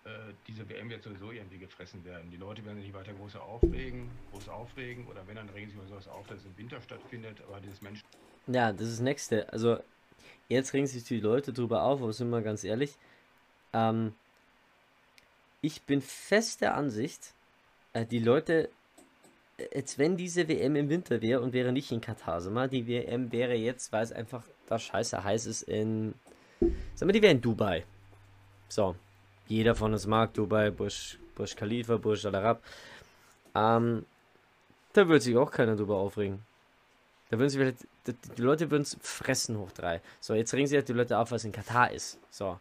äh, 0.06 0.34
diese 0.48 0.68
WM 0.70 0.89
wird 0.89 1.04
sowieso 1.04 1.32
irgendwie 1.32 1.60
gefressen 1.60 2.04
werden. 2.06 2.32
Die 2.32 2.38
Leute 2.38 2.65
werden 2.65 2.78
sich 2.78 2.86
nicht 2.86 2.96
weiter 2.96 3.13
groß 3.13 3.36
aufregen, 3.36 4.10
groß 4.32 4.50
aufregen, 4.50 5.06
oder 5.08 5.28
wenn, 5.28 5.36
dann 5.36 5.50
regen 5.50 5.70
sie 5.70 5.76
über 5.76 5.88
sowas 5.88 6.08
auf, 6.08 6.26
dass 6.28 6.39
es 6.39 6.46
im 6.46 6.58
Winter 6.58 6.82
stattfindet, 6.82 7.41
aber 7.48 7.60
dieses 7.60 7.82
Mensch. 7.82 8.02
Ja, 8.48 8.72
das 8.72 8.84
ist 8.84 8.94
das 8.94 9.02
Nächste. 9.02 9.52
Also, 9.52 9.80
jetzt 10.49 10.73
regen 10.73 10.88
sich 10.88 11.04
die 11.04 11.19
Leute 11.19 11.54
drüber 11.54 11.84
auf, 11.84 12.01
aber 12.01 12.13
sind 12.13 12.30
wir 12.30 12.41
ganz 12.41 12.63
ehrlich, 12.63 12.95
ähm, 13.73 14.13
ich 15.62 15.82
bin 15.84 16.01
fest 16.01 16.62
der 16.62 16.75
Ansicht, 16.75 17.34
äh, 17.93 18.06
die 18.06 18.19
Leute, 18.19 18.69
äh, 19.58 19.67
jetzt 19.73 19.97
wenn 19.97 20.17
diese 20.17 20.47
WM 20.47 20.75
im 20.75 20.89
Winter 20.89 21.21
wäre 21.21 21.41
und 21.41 21.54
wäre 21.54 21.71
nicht 21.71 21.91
in 21.91 22.01
Katar, 22.01 22.41
sag 22.41 22.54
mal, 22.54 22.69
die 22.69 22.88
WM 22.88 23.32
wäre 23.32 23.56
jetzt, 23.56 23.91
weil 23.91 24.04
es 24.04 24.12
einfach 24.12 24.43
da 24.67 24.80
scheiße 24.80 25.23
heiß 25.23 25.45
ist 25.47 25.63
in, 25.63 26.13
sag 26.93 27.08
mal, 27.08 27.13
die 27.13 27.21
wäre 27.21 27.34
in 27.34 27.41
Dubai. 27.41 27.84
So, 28.69 28.95
jeder 29.47 29.75
von 29.75 29.93
uns 29.93 30.08
mag 30.08 30.34
Dubai, 30.34 30.71
Bush, 30.71 31.17
Bush 31.36 31.56
Khalifa, 31.56 31.97
Bush 31.97 32.25
Al 32.25 32.36
Arab. 32.36 32.63
Ähm, 33.54 34.06
da 34.93 35.08
würde 35.08 35.21
sich 35.21 35.36
auch 35.36 35.51
keiner 35.51 35.75
drüber 35.75 35.97
aufregen. 35.97 36.39
Da 37.30 37.40
würden 37.40 37.50
sie 37.50 37.58
vielleicht, 37.58 37.88
die 38.38 38.42
Leute 38.42 38.70
würden 38.70 38.84
es 38.84 38.98
fressen 39.02 39.58
hoch 39.58 39.72
drei. 39.72 40.02
So, 40.20 40.34
jetzt 40.34 40.54
regen 40.54 40.68
sie 40.68 40.76
halt 40.76 40.88
die 40.88 40.94
Leute 40.94 41.18
auf, 41.18 41.32
was 41.32 41.44
in 41.44 41.52
Katar 41.52 41.92
ist. 41.92 42.20
So. 42.30 42.60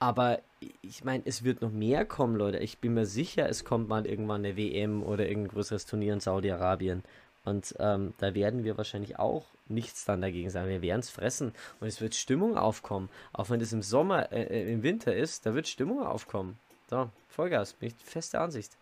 Aber 0.00 0.40
ich 0.80 1.04
meine, 1.04 1.22
es 1.26 1.44
wird 1.44 1.62
noch 1.62 1.70
mehr 1.70 2.04
kommen, 2.04 2.36
Leute. 2.36 2.58
Ich 2.58 2.78
bin 2.78 2.94
mir 2.94 3.06
sicher, 3.06 3.48
es 3.48 3.64
kommt 3.64 3.88
mal 3.88 4.06
irgendwann 4.06 4.44
eine 4.44 4.56
WM 4.56 5.02
oder 5.02 5.28
irgendein 5.28 5.54
größeres 5.54 5.86
Turnier 5.86 6.14
in 6.14 6.20
Saudi-Arabien. 6.20 7.04
Und 7.44 7.74
ähm, 7.78 8.14
da 8.18 8.34
werden 8.34 8.64
wir 8.64 8.76
wahrscheinlich 8.76 9.18
auch 9.18 9.46
nichts 9.68 10.04
dann 10.04 10.20
dagegen 10.20 10.50
sagen. 10.50 10.68
Wir 10.68 10.82
werden 10.82 11.00
es 11.00 11.10
fressen 11.10 11.52
und 11.80 11.86
es 11.86 12.00
wird 12.00 12.14
Stimmung 12.14 12.56
aufkommen. 12.56 13.08
Auch 13.32 13.50
wenn 13.50 13.60
es 13.60 13.72
im 13.72 13.82
Sommer, 13.82 14.30
äh, 14.32 14.42
äh, 14.42 14.72
im 14.72 14.82
Winter 14.82 15.14
ist, 15.14 15.46
da 15.46 15.54
wird 15.54 15.66
Stimmung 15.66 16.04
aufkommen. 16.04 16.58
So, 16.90 17.10
Vollgas, 17.28 17.74
bin 17.74 17.88
ich 17.88 17.94
feste 18.04 18.40
Ansicht. 18.40 18.76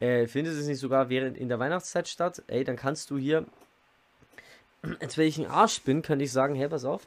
Äh, 0.00 0.26
findet 0.26 0.54
es 0.54 0.66
nicht 0.66 0.78
sogar 0.78 1.10
während 1.10 1.36
in 1.36 1.48
der 1.48 1.58
Weihnachtszeit 1.58 2.08
statt? 2.08 2.42
Ey, 2.46 2.64
dann 2.64 2.76
kannst 2.76 3.10
du 3.10 3.18
hier, 3.18 3.46
als 4.98 5.18
wenn 5.18 5.26
ich 5.26 5.38
ein 5.38 5.46
Arsch 5.46 5.82
bin, 5.82 6.02
könnte 6.02 6.24
ich 6.24 6.32
sagen, 6.32 6.54
hey, 6.54 6.68
pass 6.68 6.84
auf, 6.84 7.06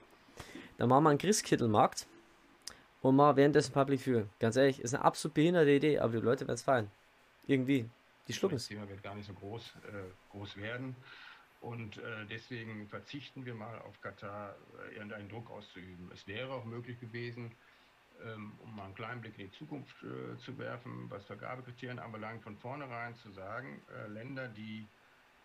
dann 0.77 0.89
machen 0.89 1.03
wir 1.03 1.09
einen 1.09 1.19
Christkittelmarkt 1.19 2.05
und 3.01 3.15
mal 3.15 3.35
währenddessen 3.35 3.73
Public 3.73 3.99
führen. 3.99 4.29
Ganz 4.39 4.55
ehrlich, 4.55 4.79
ist 4.79 4.93
eine 4.93 5.03
absolut 5.03 5.33
behinderte 5.33 5.71
Idee, 5.71 5.99
aber 5.99 6.13
die 6.13 6.19
Leute 6.19 6.41
werden 6.41 6.55
es 6.55 6.61
feiern. 6.61 6.91
Irgendwie. 7.47 7.89
Die 8.27 8.33
schlucken 8.33 8.55
es. 8.55 8.63
Das 8.63 8.69
Thema 8.69 8.87
wird 8.87 9.03
gar 9.03 9.15
nicht 9.15 9.27
so 9.27 9.33
groß, 9.33 9.73
äh, 9.87 10.31
groß 10.31 10.57
werden. 10.57 10.95
Und 11.59 11.97
äh, 11.97 12.25
deswegen 12.29 12.87
verzichten 12.89 13.45
wir 13.45 13.55
mal 13.55 13.79
auf 13.79 13.99
Katar, 14.01 14.55
äh, 14.89 14.95
irgendeinen 14.95 15.29
Druck 15.29 15.49
auszuüben. 15.49 16.11
Es 16.13 16.27
wäre 16.27 16.51
auch 16.51 16.65
möglich 16.65 16.99
gewesen, 16.99 17.51
um 18.63 18.75
mal 18.75 18.85
einen 18.85 18.95
kleinen 18.95 19.21
Blick 19.21 19.37
in 19.37 19.49
die 19.49 19.57
Zukunft 19.57 19.95
äh, 20.03 20.37
zu 20.39 20.57
werfen, 20.57 21.09
was 21.09 21.25
Vergabekriterien 21.25 21.99
anbelangt, 21.99 22.43
von 22.43 22.57
vornherein 22.57 23.15
zu 23.15 23.31
sagen, 23.31 23.81
äh, 23.91 24.07
Länder, 24.07 24.47
die 24.47 24.87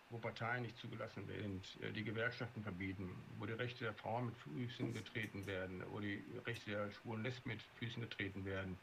wo 0.09 0.17
Parteien 0.17 0.63
nicht 0.63 0.77
zugelassen 0.77 1.25
sind, 1.27 1.83
äh, 1.83 1.91
die 1.91 2.03
Gewerkschaften 2.03 2.63
verbieten, 2.63 3.09
wo 3.37 3.45
die 3.45 3.53
Rechte 3.53 3.83
der 3.85 3.93
Frauen 3.93 4.27
mit 4.27 4.35
Füßen 4.37 4.93
getreten 4.93 5.45
werden, 5.45 5.83
wo 5.91 5.99
die 5.99 6.23
Rechte 6.45 6.71
der 6.71 6.91
Schwulen 6.91 7.23
Lesben 7.23 7.49
mit 7.49 7.61
Füßen 7.77 8.01
getreten 8.01 8.43
werden, 8.45 8.77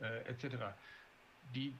äh, 0.00 0.24
etc. 0.24 0.74
Die 1.54 1.74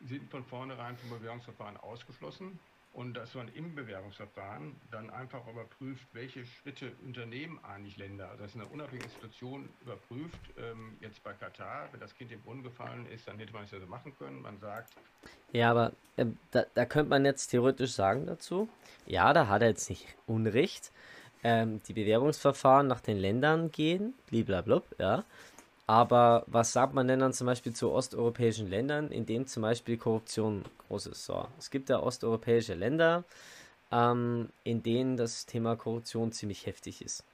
sind 0.00 0.30
von 0.30 0.44
vornherein 0.44 0.96
vom 0.96 1.10
Bewährungsverfahren 1.10 1.76
ausgeschlossen 1.76 2.58
und 2.92 3.14
dass 3.14 3.34
man 3.34 3.48
im 3.54 3.74
Bewerbungsverfahren 3.74 4.74
dann 4.90 5.10
einfach 5.10 5.46
überprüft, 5.46 6.06
welche 6.12 6.44
Schritte 6.44 6.92
unternehmen 7.04 7.58
eigentlich 7.64 7.96
Länder. 7.96 8.28
Also 8.30 8.44
dass 8.44 8.54
eine 8.54 8.66
unabhängige 8.66 9.06
Institution 9.06 9.68
überprüft, 9.82 10.40
ähm, 10.58 10.96
jetzt 11.00 11.22
bei 11.22 11.32
Katar, 11.32 11.88
wenn 11.92 12.00
das 12.00 12.14
Kind 12.14 12.32
im 12.32 12.40
Brunnen 12.42 12.62
gefallen 12.62 13.06
ist, 13.06 13.28
dann 13.28 13.38
hätte 13.38 13.52
man 13.52 13.64
es 13.64 13.70
ja 13.70 13.78
so 13.78 13.86
machen 13.86 14.16
können. 14.18 14.42
Man 14.42 14.58
sagt. 14.58 14.92
Ja, 15.52 15.70
aber 15.70 15.92
äh, 16.16 16.26
da, 16.50 16.64
da 16.74 16.84
könnte 16.84 17.10
man 17.10 17.24
jetzt 17.24 17.48
theoretisch 17.48 17.92
sagen 17.92 18.26
dazu, 18.26 18.68
ja, 19.06 19.32
da 19.32 19.46
hat 19.46 19.62
er 19.62 19.68
jetzt 19.68 19.88
nicht 19.88 20.06
Unrecht. 20.26 20.92
Ähm, 21.42 21.80
die 21.88 21.94
Bewerbungsverfahren 21.94 22.86
nach 22.86 23.00
den 23.00 23.16
Ländern 23.16 23.70
gehen, 23.70 24.14
blablabla, 24.28 24.82
ja. 24.98 25.24
Aber 25.90 26.44
was 26.46 26.72
sagt 26.72 26.94
man 26.94 27.08
denn 27.08 27.18
dann 27.18 27.32
zum 27.32 27.48
Beispiel 27.48 27.72
zu 27.72 27.90
osteuropäischen 27.90 28.70
Ländern, 28.70 29.10
in 29.10 29.26
denen 29.26 29.48
zum 29.48 29.64
Beispiel 29.64 29.96
Korruption 29.96 30.64
groß 30.86 31.06
ist? 31.06 31.24
So, 31.24 31.48
es 31.58 31.68
gibt 31.68 31.88
ja 31.88 31.98
osteuropäische 31.98 32.74
Länder, 32.74 33.24
ähm, 33.90 34.50
in 34.62 34.84
denen 34.84 35.16
das 35.16 35.46
Thema 35.46 35.74
Korruption 35.74 36.30
ziemlich 36.30 36.64
heftig 36.66 37.02
ist. 37.02 37.24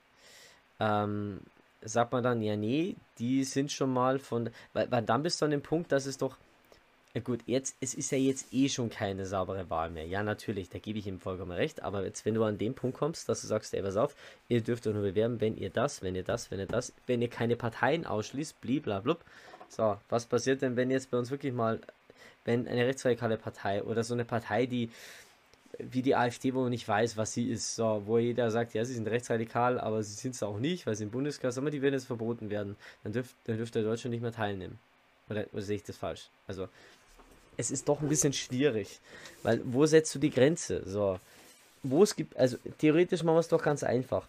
Ähm, 0.80 1.40
sagt 1.82 2.12
man 2.12 2.24
dann, 2.24 2.40
ja, 2.40 2.56
nee, 2.56 2.96
die 3.18 3.44
sind 3.44 3.72
schon 3.72 3.92
mal 3.92 4.18
von. 4.18 4.48
Weil, 4.72 4.90
weil 4.90 5.02
dann 5.02 5.22
bist 5.22 5.42
du 5.42 5.44
an 5.44 5.50
dem 5.50 5.60
Punkt, 5.62 5.92
dass 5.92 6.06
es 6.06 6.16
doch 6.16 6.38
ja 7.16 7.22
gut, 7.22 7.40
jetzt, 7.46 7.79
es 7.81 7.94
ist 7.94 8.12
ja 8.12 8.18
jetzt 8.18 8.52
eh 8.52 8.68
schon 8.68 8.90
keine 8.90 9.24
saubere 9.24 9.70
Wahl 9.70 9.88
mehr. 9.88 10.05
Ja, 10.05 10.22
natürlich, 10.22 10.68
da 10.68 10.79
gebe 10.79 10.98
ich 10.98 11.07
ihm 11.07 11.18
vollkommen 11.18 11.52
recht. 11.52 11.83
Aber 11.83 12.05
jetzt, 12.05 12.26
wenn 12.26 12.35
du 12.35 12.44
an 12.44 12.59
den 12.59 12.74
Punkt 12.74 12.98
kommst, 12.98 13.31
dass 13.31 13.40
du 13.40 13.46
sagst, 13.46 13.72
ey, 13.72 13.81
pass 13.81 13.96
auf, 13.96 14.14
ihr 14.50 14.61
dürft 14.61 14.87
euch 14.87 14.92
nur 14.92 15.02
bewerben, 15.02 15.40
wenn 15.40 15.57
ihr 15.57 15.70
das, 15.70 16.02
wenn 16.02 16.14
ihr 16.14 16.24
das, 16.24 16.50
wenn 16.50 16.59
ihr 16.59 16.66
das, 16.66 16.92
wenn 17.07 17.22
ihr 17.22 17.31
keine 17.31 17.57
Parteien 17.57 18.05
ausschließt, 18.05 18.61
bliblablub. 18.61 19.24
So, 19.70 19.96
was 20.11 20.26
passiert 20.26 20.61
denn, 20.61 20.76
wenn 20.76 20.90
jetzt 20.90 21.11
bei 21.11 21.16
uns 21.16 21.31
wirklich 21.31 21.55
mal, 21.55 21.81
wenn 22.44 22.68
eine 22.68 22.85
rechtsradikale 22.85 23.38
Partei 23.38 23.83
oder 23.83 24.05
so 24.05 24.12
eine 24.12 24.26
Partei, 24.26 24.66
die 24.66 24.90
wie 25.79 26.02
die 26.02 26.16
AfD, 26.16 26.52
wo 26.52 26.61
man 26.61 26.70
nicht 26.70 26.87
weiß, 26.87 27.16
was 27.16 27.33
sie 27.33 27.48
ist, 27.50 27.76
so, 27.76 28.02
wo 28.05 28.18
jeder 28.18 28.50
sagt, 28.50 28.74
ja, 28.74 28.85
sie 28.85 28.92
sind 28.92 29.09
rechtsradikal, 29.09 29.81
aber 29.81 30.02
sie 30.02 30.12
sind 30.12 30.35
es 30.35 30.42
auch 30.42 30.59
nicht, 30.59 30.87
weil 30.87 30.96
sie 30.96 31.05
im 31.05 31.11
Bundeskanzler, 31.11 31.62
aber 31.62 31.70
die 31.70 31.81
werden 31.81 31.94
jetzt 31.94 32.07
verboten 32.07 32.50
werden, 32.50 32.76
dann, 33.05 33.12
dürft, 33.12 33.35
dann 33.44 33.57
dürfte 33.57 33.83
Deutschland 33.83 34.12
nicht 34.12 34.22
mehr 34.22 34.33
teilnehmen. 34.33 34.79
Oder, 35.29 35.46
oder 35.52 35.62
sehe 35.62 35.76
ich 35.76 35.83
das 35.83 35.96
falsch? 35.96 36.29
Also, 36.46 36.68
es 37.56 37.70
ist 37.70 37.88
doch 37.88 38.00
ein 38.00 38.08
bisschen 38.08 38.32
schwierig. 38.32 39.00
Weil 39.42 39.60
wo 39.64 39.86
setzt 39.86 40.14
du 40.14 40.18
die 40.18 40.30
Grenze? 40.30 40.82
So. 40.86 41.18
Wo 41.82 42.02
es 42.02 42.16
gibt, 42.16 42.36
also 42.36 42.56
theoretisch 42.78 43.22
machen 43.22 43.36
wir 43.36 43.40
es 43.40 43.48
doch 43.48 43.62
ganz 43.62 43.82
einfach. 43.82 44.26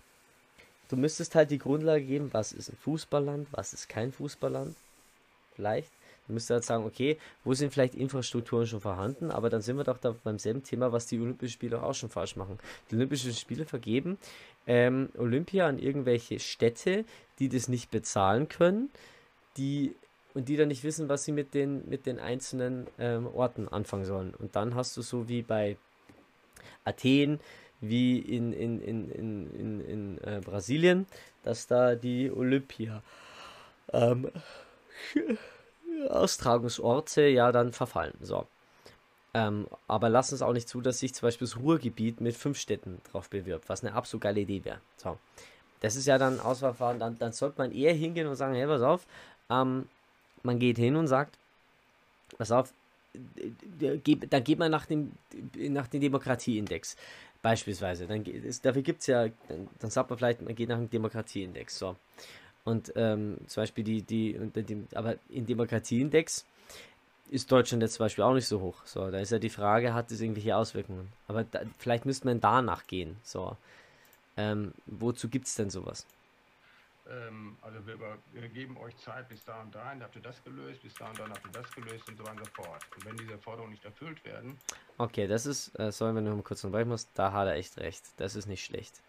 Du 0.89 0.95
müsstest 0.95 1.35
halt 1.35 1.51
die 1.51 1.57
Grundlage 1.57 2.03
geben, 2.03 2.29
was 2.31 2.53
ist 2.53 2.69
ein 2.69 2.77
Fußballland, 2.83 3.47
was 3.51 3.73
ist 3.73 3.89
kein 3.89 4.11
Fußballland. 4.11 4.75
Vielleicht. 5.55 5.89
Du 6.27 6.33
müsstest 6.33 6.51
halt 6.51 6.65
sagen, 6.65 6.85
okay, 6.85 7.17
wo 7.43 7.53
sind 7.53 7.73
vielleicht 7.73 7.95
Infrastrukturen 7.95 8.67
schon 8.67 8.81
vorhanden, 8.81 9.31
aber 9.31 9.49
dann 9.49 9.61
sind 9.61 9.77
wir 9.77 9.85
doch 9.85 9.97
da 9.97 10.13
beim 10.23 10.39
selben 10.39 10.63
Thema, 10.63 10.91
was 10.91 11.07
die 11.07 11.19
Olympischen 11.19 11.53
Spiele 11.53 11.81
auch 11.81 11.93
schon 11.93 12.09
falsch 12.09 12.35
machen. 12.35 12.59
Die 12.91 12.95
Olympischen 12.95 13.33
Spiele 13.33 13.65
vergeben 13.65 14.17
ähm, 14.67 15.09
Olympia 15.17 15.67
an 15.67 15.79
irgendwelche 15.79 16.39
Städte, 16.39 17.05
die 17.39 17.49
das 17.49 17.69
nicht 17.69 17.89
bezahlen 17.89 18.49
können, 18.49 18.89
die 19.55 19.95
und 20.38 20.47
die 20.50 20.56
dann 20.56 20.67
nicht 20.67 20.84
wissen, 20.84 21.10
was 21.10 21.23
sie 21.23 21.32
mit 21.32 21.56
den, 21.56 21.89
mit 21.89 22.06
den 22.06 22.19
einzelnen 22.19 22.86
ähm, 23.00 23.26
Orten 23.26 23.67
anfangen 23.67 24.06
sollen. 24.06 24.36
Und 24.36 24.56
dann 24.56 24.76
hast 24.76 24.95
du 24.95 25.02
so 25.02 25.28
wie 25.28 25.41
bei 25.41 25.78
Athen, 26.86 27.39
wie 27.82 28.19
in, 28.19 28.54
in, 28.54 28.80
in, 28.80 29.10
in, 29.10 29.52
in, 29.56 29.82
in 29.82 30.17
äh, 30.19 30.39
Brasilien, 30.45 31.08
dass 31.41 31.65
da 31.65 31.95
die 31.95 32.32
Olympia 32.32 33.02
ähm, 33.91 34.30
Austragungsorte 36.08 37.23
ja 37.23 37.52
dann 37.52 37.73
verfallen. 37.73 38.13
So. 38.21 38.45
Ähm, 39.34 39.65
aber 39.88 40.10
lass 40.10 40.32
uns 40.32 40.43
auch 40.43 40.54
nicht 40.54 40.69
zu, 40.69 40.82
dass 40.82 41.00
sich 41.00 41.15
zum 41.15 41.26
Beispiel 41.26 41.47
das 41.47 41.58
Ruhrgebiet 41.58 42.21
mit 42.21 42.36
fünf 42.36 42.60
Städten 42.60 43.02
drauf 43.12 43.28
bewirbt, 43.28 43.69
was 43.69 43.84
eine 43.84 43.95
absolut 43.95 44.21
geile 44.21 44.41
Idee 44.41 44.63
wäre. 44.63 44.82
So. 44.97 45.17
Das 45.80 45.95
ist 45.95 46.06
ja 46.06 46.19
dann 46.19 46.39
Auswahlverfahren, 46.39 47.00
dann, 47.00 47.17
dann 47.17 47.32
sollte 47.32 47.58
man 47.58 47.71
eher 47.71 47.95
hingehen 47.95 48.28
und 48.28 48.36
sagen, 48.36 48.54
hey, 48.54 48.67
pass 48.67 48.84
auf, 48.84 49.08
ähm, 49.50 49.88
man 50.47 50.60
geht 50.60 50.77
hin 50.77 50.95
und 50.95 51.07
sagt, 51.07 51.38
pass 52.38 52.51
auf, 52.51 52.73
dann 53.79 54.43
geht 54.43 54.60
man 54.60 54.71
nach 54.71 54.86
dem, 54.86 55.12
nach 55.55 55.88
dem 55.88 56.01
Demokratieindex 56.01 56.97
beispielsweise. 57.41 58.07
Dann, 58.07 58.23
dafür 58.62 58.81
gibt 58.81 59.01
es 59.01 59.07
ja, 59.07 59.27
dann, 59.47 59.67
dann, 59.79 59.89
sagt 59.89 60.10
man 60.10 60.17
vielleicht, 60.17 60.41
man 60.41 60.55
geht 60.55 60.69
nach 60.69 60.77
dem 60.77 60.89
Demokratieindex. 60.89 61.77
So. 61.77 61.95
Und 62.63 62.91
ähm, 62.95 63.38
zum 63.47 63.63
Beispiel 63.63 63.83
die, 63.83 64.01
die, 64.01 64.38
die, 64.55 64.86
aber 64.93 65.15
im 65.29 65.45
Demokratieindex 65.45 66.45
ist 67.29 67.51
Deutschland 67.51 67.83
jetzt 67.83 67.93
zum 67.93 68.05
Beispiel 68.05 68.23
auch 68.23 68.33
nicht 68.33 68.47
so 68.47 68.62
hoch. 68.62 68.86
So, 68.86 69.10
da 69.12 69.19
ist 69.19 69.31
ja 69.31 69.39
die 69.39 69.49
Frage, 69.49 69.93
hat 69.93 70.12
es 70.12 70.21
irgendwelche 70.21 70.55
Auswirkungen? 70.55 71.07
Aber 71.27 71.43
da, 71.43 71.62
vielleicht 71.77 72.05
müsste 72.05 72.27
man 72.27 72.39
danach 72.39 72.88
gehen. 72.88 73.17
So. 73.23 73.57
Ähm, 74.36 74.73
wozu 74.86 75.29
gibt 75.29 75.47
es 75.47 75.55
denn 75.55 75.69
sowas? 75.69 76.05
Ähm, 77.10 77.58
also 77.62 77.86
wir, 77.86 77.93
über, 77.93 78.17
wir, 78.34 78.50
geben 78.50 78.78
euch 78.78 78.96
Zeit 78.98 79.30
bis 79.30 79.43
da 79.46 79.62
und 79.62 79.74
dahin, 79.74 80.04
habt 80.04 80.15
ihr 80.15 80.22
das 80.22 80.43
gelöst, 80.43 80.82
bis 80.82 80.93
da 80.96 81.10
und 81.10 81.20
dann 81.20 81.32
habt 81.32 81.46
ihr 81.46 81.52
das 81.52 81.72
gelöst 81.72 82.08
und 82.10 82.17
so 82.17 82.24
weiter 82.24 82.32
und 82.34 82.46
so 82.46 82.63
fort. 82.63 82.86
Und 82.96 83.06
wenn 83.06 83.17
diese 83.17 83.38
Forderungen 83.38 83.72
nicht 83.72 83.86
erfüllt 83.86 84.24
werden. 84.26 84.58
Okay, 84.98 85.28
das 85.28 85.46
ist, 85.46 85.78
äh, 85.80 85.91
sorry, 85.91 86.15
wenn 86.15 86.26
du 86.26 86.32
mal 86.32 86.41
kurz 86.43 86.63
unterbrechen 86.63 86.89
musst, 86.89 87.10
da 87.13 87.32
hat 87.32 87.48
er 87.48 87.56
echt 87.56 87.78
recht. 87.78 88.04
Das 88.17 88.36
ist 88.36 88.48
nicht 88.48 88.63
schlecht. 88.63 89.02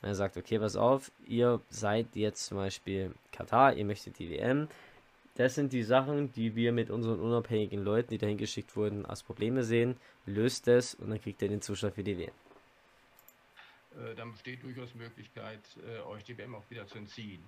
Wenn 0.00 0.10
er 0.10 0.14
sagt, 0.14 0.36
okay, 0.36 0.58
pass 0.58 0.76
auf, 0.76 1.10
ihr 1.26 1.60
seid 1.70 2.14
jetzt 2.14 2.46
zum 2.46 2.58
Beispiel 2.58 3.14
Katar, 3.32 3.74
ihr 3.74 3.84
möchtet 3.84 4.18
die 4.18 4.30
WM. 4.30 4.68
Das 5.34 5.54
sind 5.54 5.72
die 5.72 5.82
Sachen, 5.82 6.32
die 6.32 6.54
wir 6.54 6.72
mit 6.72 6.90
unseren 6.90 7.20
unabhängigen 7.20 7.82
Leuten, 7.82 8.10
die 8.10 8.18
dahin 8.18 8.36
geschickt 8.36 8.76
wurden, 8.76 9.06
als 9.06 9.22
Probleme 9.22 9.64
sehen. 9.64 9.96
Löst 10.26 10.68
es 10.68 10.94
und 10.94 11.10
dann 11.10 11.20
kriegt 11.20 11.42
ihr 11.42 11.48
den 11.48 11.62
Zuschlag 11.62 11.94
für 11.94 12.04
die 12.04 12.18
WM. 12.18 12.32
Äh, 13.92 14.14
dann 14.14 14.32
besteht 14.32 14.62
durchaus 14.62 14.94
Möglichkeit, 14.94 15.60
äh, 15.86 16.00
euch 16.02 16.24
die 16.24 16.36
WM 16.36 16.54
auch 16.54 16.68
wieder 16.70 16.86
zu 16.86 16.98
entziehen. 16.98 17.42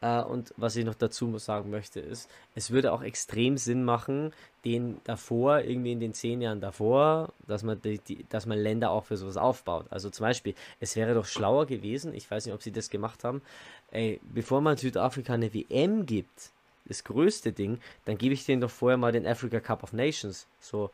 Äh, 0.00 0.22
und 0.22 0.54
was 0.56 0.76
ich 0.76 0.84
noch 0.84 0.94
dazu 0.94 1.36
sagen 1.38 1.70
möchte, 1.70 2.00
ist, 2.00 2.30
es 2.54 2.70
würde 2.70 2.92
auch 2.92 3.02
extrem 3.02 3.58
Sinn 3.58 3.84
machen, 3.84 4.32
den 4.64 5.00
davor, 5.04 5.60
irgendwie 5.60 5.92
in 5.92 6.00
den 6.00 6.14
zehn 6.14 6.40
Jahren 6.40 6.60
davor, 6.60 7.32
dass 7.46 7.62
man, 7.62 7.80
die, 7.82 7.98
die, 7.98 8.24
dass 8.28 8.46
man 8.46 8.58
Länder 8.58 8.90
auch 8.90 9.04
für 9.06 9.16
sowas 9.16 9.36
aufbaut. 9.36 9.86
Also 9.90 10.08
zum 10.10 10.24
Beispiel, 10.24 10.54
es 10.80 10.96
wäre 10.96 11.14
doch 11.14 11.26
schlauer 11.26 11.66
gewesen, 11.66 12.14
ich 12.14 12.30
weiß 12.30 12.46
nicht, 12.46 12.54
ob 12.54 12.62
sie 12.62 12.72
das 12.72 12.88
gemacht 12.88 13.24
haben, 13.24 13.42
ey, 13.90 14.20
bevor 14.22 14.60
man 14.60 14.76
Südafrika 14.76 15.34
eine 15.34 15.52
WM 15.52 16.06
gibt, 16.06 16.50
das 16.86 17.04
größte 17.04 17.52
Ding, 17.52 17.78
dann 18.04 18.18
gebe 18.18 18.34
ich 18.34 18.44
denen 18.44 18.60
doch 18.60 18.70
vorher 18.70 18.96
mal 18.96 19.12
den 19.12 19.26
Africa 19.26 19.60
Cup 19.60 19.82
of 19.82 19.92
Nations. 19.92 20.46
So 20.60 20.90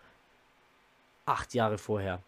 acht 1.25 1.55
Jahre 1.55 1.79
vorher. 1.79 2.21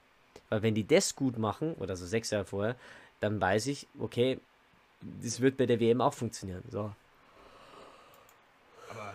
Weil 0.49 0.63
wenn 0.63 0.75
die 0.75 0.87
das 0.87 1.15
gut 1.15 1.39
machen, 1.39 1.75
oder 1.75 1.97
so 1.97 2.07
sechs 2.07 2.31
Jahre 2.31 2.45
vorher, 2.45 2.77
dann 3.21 3.41
weiß 3.41 3.67
ich, 3.67 3.87
okay, 3.99 4.41
das 5.23 5.41
wird 5.41 5.57
bei 5.57 5.67
der 5.67 5.81
WM 5.81 6.01
auch 6.01 6.15
funktionieren. 6.15 6.63
So. 6.71 6.93
Aber 8.91 9.15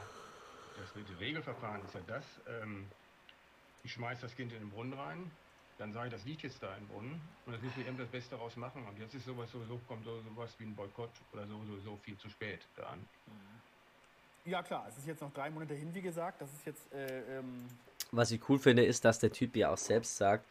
das 0.77 1.19
Regelverfahren 1.19 1.81
ist 1.85 1.93
ja 1.93 2.01
das, 2.07 2.25
ähm, 2.47 2.85
ich 3.83 3.91
schmeiße 3.91 4.21
das 4.21 4.35
Kind 4.35 4.53
in 4.53 4.59
den 4.59 4.69
Brunnen 4.69 4.93
rein, 4.93 5.31
dann 5.77 5.91
sage 5.91 6.07
ich, 6.07 6.13
das 6.13 6.23
liegt 6.25 6.43
jetzt 6.43 6.61
da 6.61 6.75
im 6.75 6.87
Brunnen 6.87 7.21
und 7.45 7.53
das 7.53 7.61
muss 7.61 7.73
die 7.75 7.85
WM 7.85 7.97
das 7.97 8.07
Beste 8.07 8.35
daraus 8.35 8.55
machen. 8.55 8.85
Und 8.87 8.99
jetzt 8.99 9.15
ist 9.15 9.25
sowas 9.25 9.51
sowieso, 9.51 9.79
kommt 9.87 10.05
sowas 10.05 10.53
wie 10.59 10.65
ein 10.65 10.75
Boykott 10.75 11.09
oder 11.33 11.47
sowieso 11.47 11.97
viel 12.03 12.17
zu 12.17 12.29
spät 12.29 12.59
da 12.75 12.83
an. 12.83 13.05
Ja 14.45 14.61
klar, 14.61 14.85
es 14.89 14.97
ist 14.97 15.07
jetzt 15.07 15.21
noch 15.21 15.33
drei 15.33 15.49
Monate 15.49 15.73
hin, 15.73 15.93
wie 15.93 16.01
gesagt. 16.01 16.41
Das 16.41 16.51
ist 16.51 16.65
jetzt. 16.65 16.93
Äh, 16.93 17.37
ähm 17.37 17.65
Was 18.11 18.31
ich 18.31 18.47
cool 18.49 18.59
finde, 18.59 18.85
ist, 18.85 19.03
dass 19.05 19.19
der 19.19 19.31
Typ 19.31 19.55
ja 19.55 19.71
auch 19.71 19.77
selbst 19.77 20.17
sagt, 20.17 20.45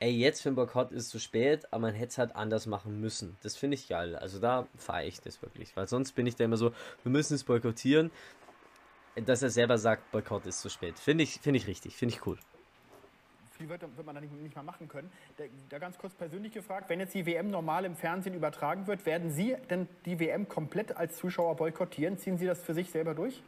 ey, 0.00 0.10
jetzt 0.10 0.42
für 0.42 0.50
den 0.50 0.54
Boykott 0.54 0.92
ist 0.92 1.04
es 1.04 1.08
zu 1.08 1.18
spät, 1.18 1.66
aber 1.72 1.82
man 1.82 1.94
hätte 1.94 2.10
es 2.10 2.18
halt 2.18 2.36
anders 2.36 2.66
machen 2.66 3.00
müssen. 3.00 3.36
Das 3.42 3.56
finde 3.56 3.74
ich 3.74 3.88
geil. 3.88 4.16
Also 4.16 4.38
da 4.38 4.66
fahre 4.76 5.04
ich 5.04 5.20
das 5.20 5.42
wirklich. 5.42 5.76
Weil 5.76 5.88
sonst 5.88 6.12
bin 6.12 6.26
ich 6.26 6.36
da 6.36 6.44
immer 6.44 6.56
so, 6.56 6.72
wir 7.02 7.12
müssen 7.12 7.34
es 7.34 7.44
boykottieren. 7.44 8.10
Dass 9.16 9.42
er 9.42 9.50
selber 9.50 9.78
sagt, 9.78 10.12
Boykott 10.12 10.46
ist 10.46 10.60
zu 10.60 10.68
spät. 10.68 10.96
Finde 10.98 11.24
ich, 11.24 11.40
find 11.40 11.56
ich 11.56 11.66
richtig, 11.66 11.96
finde 11.96 12.14
ich 12.14 12.24
cool. 12.24 12.38
Viel 13.50 13.68
wird, 13.68 13.82
wird 13.82 14.06
man 14.06 14.14
da 14.14 14.20
nicht, 14.20 14.32
nicht 14.32 14.54
mal 14.54 14.62
machen 14.62 14.86
können. 14.86 15.10
Da, 15.36 15.44
da 15.70 15.78
ganz 15.80 15.98
kurz 15.98 16.14
persönlich 16.14 16.52
gefragt, 16.52 16.88
wenn 16.88 17.00
jetzt 17.00 17.14
die 17.14 17.26
WM 17.26 17.50
normal 17.50 17.84
im 17.84 17.96
Fernsehen 17.96 18.34
übertragen 18.34 18.86
wird, 18.86 19.04
werden 19.06 19.32
Sie 19.32 19.56
denn 19.68 19.88
die 20.04 20.20
WM 20.20 20.48
komplett 20.48 20.96
als 20.96 21.16
Zuschauer 21.16 21.56
boykottieren? 21.56 22.16
Ziehen 22.16 22.38
Sie 22.38 22.46
das 22.46 22.62
für 22.62 22.74
sich 22.74 22.90
selber 22.90 23.14
durch? 23.14 23.42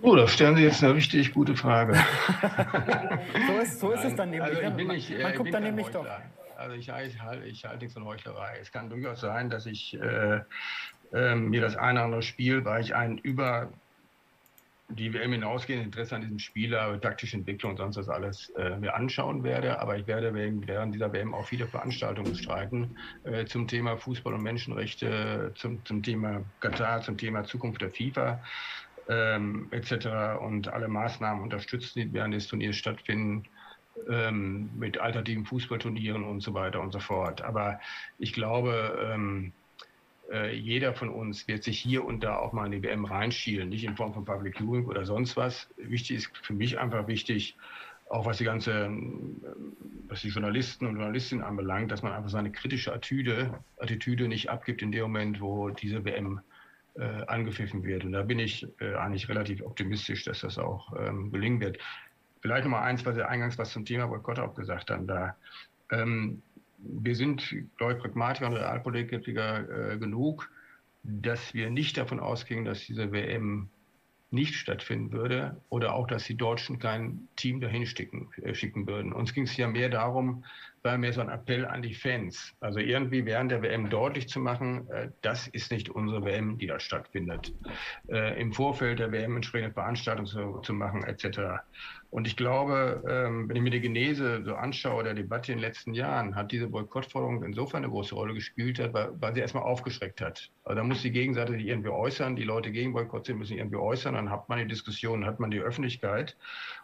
Oh, 0.00 0.14
da 0.14 0.28
stellen 0.28 0.56
Sie 0.56 0.62
jetzt 0.62 0.82
eine 0.82 0.94
richtig 0.94 1.32
gute 1.32 1.56
Frage. 1.56 1.94
so 3.48 3.58
ist, 3.60 3.80
so 3.80 3.90
ist 3.92 4.04
es 4.04 4.14
dann 4.14 4.30
nämlich. 4.30 4.64
Also 4.64 4.76
nicht, 4.76 5.10
man, 5.10 5.22
man 5.22 5.34
guckt 5.34 5.54
dann 5.54 5.62
nämlich 5.64 5.88
doch. 5.88 6.06
Also 6.56 6.74
ich, 6.74 6.88
ich, 6.88 7.22
halte, 7.22 7.46
ich 7.46 7.64
halte 7.64 7.78
nichts 7.78 7.94
von 7.94 8.04
Heuchlerei. 8.04 8.58
Es 8.60 8.72
kann 8.72 8.90
durchaus 8.90 9.20
sein, 9.20 9.50
dass 9.50 9.66
ich 9.66 9.98
äh, 10.00 10.40
ähm, 11.12 11.50
mir 11.50 11.60
das 11.60 11.76
eine 11.76 12.00
oder 12.00 12.04
andere 12.04 12.22
Spiel, 12.22 12.64
weil 12.64 12.82
ich 12.82 12.94
ein 12.94 13.18
über 13.18 13.70
die 14.90 15.12
WM 15.12 15.32
hinausgehende 15.32 15.84
Interesse 15.84 16.16
an 16.16 16.22
diesem 16.22 16.38
Spiel 16.38 16.76
habe, 16.78 16.98
taktische 16.98 17.36
Entwicklung 17.36 17.72
und 17.72 17.76
sonst 17.76 17.96
was 17.98 18.08
alles 18.08 18.50
äh, 18.50 18.76
mir 18.76 18.94
anschauen 18.94 19.44
werde. 19.44 19.80
Aber 19.80 19.96
ich 19.98 20.06
werde 20.06 20.32
während 20.34 20.94
dieser 20.94 21.12
WM 21.12 21.34
auch 21.34 21.44
viele 21.44 21.66
Veranstaltungen 21.66 22.30
bestreiten 22.30 22.96
äh, 23.24 23.44
zum 23.44 23.68
Thema 23.68 23.98
Fußball 23.98 24.32
und 24.32 24.42
Menschenrechte, 24.42 25.52
zum, 25.56 25.84
zum 25.84 26.02
Thema 26.02 26.42
Katar, 26.60 27.02
zum 27.02 27.18
Thema 27.18 27.44
Zukunft 27.44 27.82
der 27.82 27.90
FIFA 27.90 28.40
ähm, 29.08 29.68
etc. 29.70 30.40
und 30.40 30.68
alle 30.68 30.88
Maßnahmen 30.88 31.42
unterstützen, 31.42 32.00
die 32.00 32.12
während 32.12 32.34
des 32.34 32.46
Turniers 32.46 32.76
stattfinden 32.76 33.44
ähm, 34.08 34.70
mit 34.76 34.98
alternativen 34.98 35.44
Fußballturnieren 35.44 36.24
und 36.24 36.40
so 36.40 36.54
weiter 36.54 36.80
und 36.80 36.92
so 36.92 37.00
fort. 37.00 37.42
Aber 37.42 37.80
ich 38.18 38.32
glaube, 38.32 39.10
ähm, 39.12 39.52
äh, 40.30 40.54
jeder 40.54 40.92
von 40.94 41.08
uns 41.08 41.48
wird 41.48 41.64
sich 41.64 41.78
hier 41.78 42.04
und 42.04 42.22
da 42.22 42.36
auch 42.36 42.52
mal 42.52 42.66
in 42.66 42.72
die 42.72 42.82
WM 42.82 43.04
reinschielen, 43.04 43.68
nicht 43.70 43.84
in 43.84 43.96
Form 43.96 44.12
von 44.12 44.24
Public 44.24 44.58
Viewing 44.58 44.86
oder 44.86 45.04
sonst 45.04 45.36
was. 45.36 45.68
Wichtig 45.76 46.18
ist 46.18 46.36
für 46.42 46.52
mich 46.52 46.78
einfach 46.78 47.06
wichtig, 47.08 47.56
auch 48.10 48.26
was 48.26 48.38
die 48.38 48.44
ganze, 48.44 48.72
ähm, 48.84 49.40
was 50.06 50.22
die 50.22 50.28
Journalisten 50.28 50.86
und 50.86 50.96
Journalistinnen 50.96 51.44
anbelangt, 51.44 51.90
dass 51.90 52.02
man 52.02 52.12
einfach 52.12 52.30
seine 52.30 52.52
kritische 52.52 52.92
Attitüde, 52.92 53.62
Attitüde 53.78 54.28
nicht 54.28 54.50
abgibt 54.50 54.82
in 54.82 54.92
dem 54.92 55.02
Moment, 55.02 55.40
wo 55.40 55.70
diese 55.70 56.04
WM 56.04 56.40
äh, 56.98 57.24
angepfiffen 57.26 57.84
wird. 57.84 58.04
Und 58.04 58.12
da 58.12 58.22
bin 58.22 58.38
ich 58.38 58.66
äh, 58.80 58.94
eigentlich 58.94 59.28
relativ 59.28 59.62
optimistisch, 59.62 60.24
dass 60.24 60.40
das 60.40 60.58
auch 60.58 60.92
ähm, 60.98 61.30
gelingen 61.30 61.60
wird. 61.60 61.78
Vielleicht 62.40 62.64
noch 62.64 62.72
mal 62.72 62.82
eins, 62.82 63.04
was 63.06 63.14
Sie 63.14 63.26
eingangs 63.26 63.58
was 63.58 63.70
zum 63.70 63.84
Thema 63.84 64.06
Boykott 64.06 64.38
auch 64.38 64.54
gesagt 64.54 64.90
haben. 64.90 65.06
Da, 65.06 65.36
ähm, 65.90 66.42
wir 66.78 67.14
sind, 67.14 67.54
glaube 67.76 67.94
ich, 67.94 67.98
Pragmatiker 67.98 68.46
und 68.46 68.54
Realpolitiker 68.54 69.92
äh, 69.92 69.98
genug, 69.98 70.50
dass 71.02 71.54
wir 71.54 71.70
nicht 71.70 71.96
davon 71.96 72.20
ausgehen, 72.20 72.64
dass 72.64 72.80
diese 72.80 73.12
WM 73.12 73.68
nicht 74.30 74.54
stattfinden 74.54 75.12
würde 75.12 75.60
oder 75.70 75.94
auch, 75.94 76.06
dass 76.06 76.24
die 76.24 76.36
Deutschen 76.36 76.78
kein 76.78 77.28
Team 77.36 77.60
dahin 77.60 77.86
schicken, 77.86 78.28
äh, 78.42 78.54
schicken 78.54 78.86
würden. 78.86 79.12
Uns 79.12 79.32
ging 79.32 79.44
es 79.44 79.56
ja 79.56 79.68
mehr 79.68 79.88
darum, 79.88 80.44
war 80.82 80.98
mehr 80.98 81.12
so 81.12 81.20
ein 81.20 81.28
Appell 81.28 81.66
an 81.66 81.82
die 81.82 81.94
Fans. 81.94 82.54
Also 82.60 82.78
irgendwie 82.78 83.24
während 83.24 83.50
der 83.50 83.62
WM 83.62 83.90
deutlich 83.90 84.28
zu 84.28 84.40
machen, 84.40 84.88
äh, 84.90 85.10
das 85.22 85.48
ist 85.48 85.70
nicht 85.72 85.88
unsere 85.90 86.24
WM, 86.24 86.58
die 86.58 86.66
da 86.66 86.80
stattfindet. 86.80 87.52
Äh, 88.08 88.40
Im 88.40 88.52
Vorfeld 88.52 88.98
der 88.98 89.12
WM 89.12 89.36
entsprechende 89.36 89.72
Veranstaltungen 89.72 90.26
zu, 90.26 90.60
zu 90.60 90.72
machen, 90.72 91.04
etc. 91.04 91.60
Und 92.10 92.26
ich 92.26 92.36
glaube, 92.36 93.02
ähm, 93.06 93.48
wenn 93.48 93.56
ich 93.56 93.62
mir 93.62 93.70
die 93.70 93.82
Genese 93.82 94.42
so 94.42 94.54
anschaue, 94.54 95.04
der 95.04 95.12
Debatte 95.12 95.52
in 95.52 95.58
den 95.58 95.64
letzten 95.64 95.92
Jahren, 95.92 96.34
hat 96.34 96.52
diese 96.52 96.68
Boykottforderung 96.68 97.44
insofern 97.44 97.84
eine 97.84 97.92
große 97.92 98.14
Rolle 98.14 98.32
gespielt, 98.32 98.78
weil, 98.92 99.10
weil 99.20 99.34
sie 99.34 99.40
erstmal 99.40 99.64
aufgeschreckt 99.64 100.22
hat. 100.22 100.50
Also 100.64 100.76
da 100.76 100.84
muss 100.84 101.02
die 101.02 101.10
Gegenseite 101.10 101.52
sich 101.52 101.66
irgendwie 101.66 101.90
äußern, 101.90 102.34
die 102.34 102.44
Leute 102.44 102.72
gegen 102.72 102.94
Boykott 102.94 103.26
sind, 103.26 103.38
müssen 103.38 103.58
irgendwie 103.58 103.76
äußern, 103.76 104.14
dann 104.14 104.30
hat 104.30 104.48
man 104.48 104.58
die 104.58 104.66
Diskussion, 104.66 105.26
hat 105.26 105.38
man 105.38 105.50
die 105.50 105.60
Öffentlichkeit. 105.60 106.36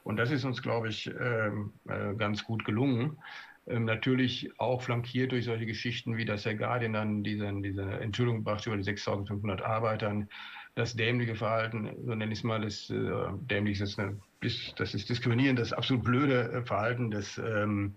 Und 0.03 0.17
das 0.19 0.31
ist 0.31 0.45
uns, 0.45 0.61
glaube 0.61 0.89
ich, 0.89 1.07
ähm, 1.07 1.73
äh, 1.89 2.15
ganz 2.17 2.45
gut 2.45 2.67
gelungen. 2.67 3.19
Ähm, 3.67 3.85
natürlich 3.85 4.51
auch 4.59 4.83
flankiert 4.83 5.33
durch 5.33 5.47
solche 5.47 5.67
Geschichten 5.67 6.17
wie, 6.17 6.25
dass 6.25 6.43
der 6.43 6.55
Guardian 6.55 6.93
dann 6.93 7.23
diese, 7.23 7.51
diese 7.63 7.83
Enthüllung 7.83 8.45
brachte 8.45 8.69
über 8.69 8.77
die 8.77 8.83
6500 8.83 9.63
Arbeitern, 9.63 10.29
das 10.75 10.97
dämliche 10.97 11.35
Verhalten, 11.35 11.91
so 12.05 12.15
nenne 12.15 12.33
ich 12.33 12.41
es 12.41 12.45
mal, 12.45 12.61
das 12.61 12.91
äh, 12.91 13.11
dämlich 13.43 13.81
ist 13.81 13.99
eine, 13.99 14.21
das 14.77 14.95
ist 14.95 15.09
diskriminierend, 15.09 15.59
das 15.59 15.73
absolut 15.73 16.05
blöde 16.05 16.53
äh, 16.53 16.63
Verhalten 16.63 17.11
des 17.11 17.39
ähm, 17.39 17.95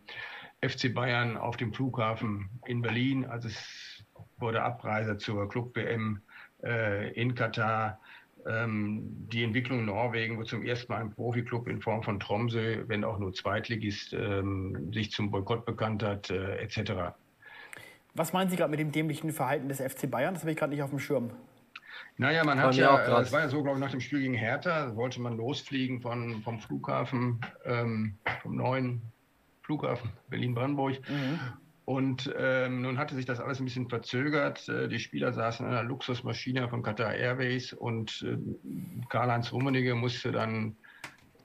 FC 0.62 0.94
Bayern 0.94 1.38
auf 1.38 1.58
dem 1.58 1.74
Flughafen 1.74 2.50
in 2.66 2.82
Berlin, 2.82 3.26
als 3.26 3.46
es 3.46 4.06
vor 4.40 4.52
der 4.52 4.64
Abreise 4.64 5.18
zur 5.18 5.50
Club-WM 5.50 6.22
äh, 6.64 7.12
in 7.14 7.36
Katar 7.36 8.00
ähm, 8.48 9.28
die 9.32 9.44
Entwicklung 9.44 9.80
in 9.80 9.86
Norwegen, 9.86 10.38
wo 10.38 10.44
zum 10.44 10.64
ersten 10.64 10.92
Mal 10.92 11.02
ein 11.02 11.12
Profiklub 11.12 11.68
in 11.68 11.82
Form 11.82 12.04
von 12.04 12.20
Tromsø, 12.20 12.84
wenn 12.88 13.04
auch 13.04 13.20
nur 13.20 13.34
Zweitligist, 13.34 14.14
ähm, 14.14 14.92
sich 14.94 15.12
zum 15.12 15.32
Boykott 15.32 15.66
bekannt 15.66 16.04
hat, 16.04 16.30
äh, 16.30 16.58
etc. 16.58 17.14
Was 18.14 18.34
meinen 18.34 18.50
Sie 18.50 18.56
gerade 18.56 18.72
mit 18.72 18.80
dem 18.80 18.92
dämlichen 18.92 19.32
Verhalten 19.32 19.70
des 19.70 19.80
FC 19.80 20.10
Bayern? 20.10 20.34
Das 20.34 20.44
habe 20.44 20.52
ich 20.52 20.58
gerade 20.58 20.74
nicht 20.74 20.82
auf 20.82 20.90
dem 20.90 21.00
Schirm. 21.00 21.32
Naja, 22.18 22.44
man 22.44 22.60
hat 22.60 22.76
ja, 22.76 23.20
es 23.20 23.32
war 23.32 23.42
ja 23.42 23.50
so, 23.50 23.62
glaube 23.62 23.78
ich, 23.78 23.84
nach 23.84 23.92
dem 23.92 24.02
Spiel 24.02 24.22
gegen 24.22 24.34
Hertha, 24.34 24.96
wollte 24.96 25.22
man 25.22 25.38
losfliegen 25.38 26.02
von, 26.02 26.42
vom 26.42 26.60
Flughafen, 26.60 27.42
ähm, 27.64 28.16
vom 28.42 28.56
neuen 28.56 29.02
Flughafen 29.62 30.10
Berlin-Brandenburg. 30.30 31.00
Mhm. 31.08 31.40
Und 31.88 32.30
ähm, 32.38 32.82
nun 32.82 32.98
hatte 32.98 33.16
sich 33.16 33.26
das 33.26 33.40
alles 33.40 33.62
ein 33.62 33.64
bisschen 33.64 33.88
verzögert. 33.88 34.68
Äh, 34.68 34.90
die 34.90 35.00
Spieler 35.00 35.32
saßen 35.32 35.66
in 35.66 35.72
einer 35.72 35.88
Luxusmaschine 35.88 36.68
von 36.68 36.84
Qatar 36.84 37.16
Airways 37.16 37.72
und 37.72 38.26
äh, 38.28 38.38
Karl-Heinz 39.08 39.54
Rummenigge 39.54 39.96
musste 39.96 40.34
dann 40.34 40.76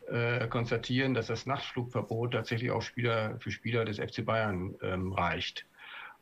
äh, 0.09 0.49
konstatieren, 0.49 1.15
dass 1.15 1.29
das 1.29 1.47
Nachtflugverbot 1.47 2.33
tatsächlich 2.33 2.73
auch 2.73 2.83
Spieler, 2.83 3.39
für 3.39 3.53
Spieler 3.53 3.85
des 3.85 4.01
FC 4.01 4.25
Bayern 4.25 4.75
ähm, 4.83 5.13
reicht. 5.13 5.65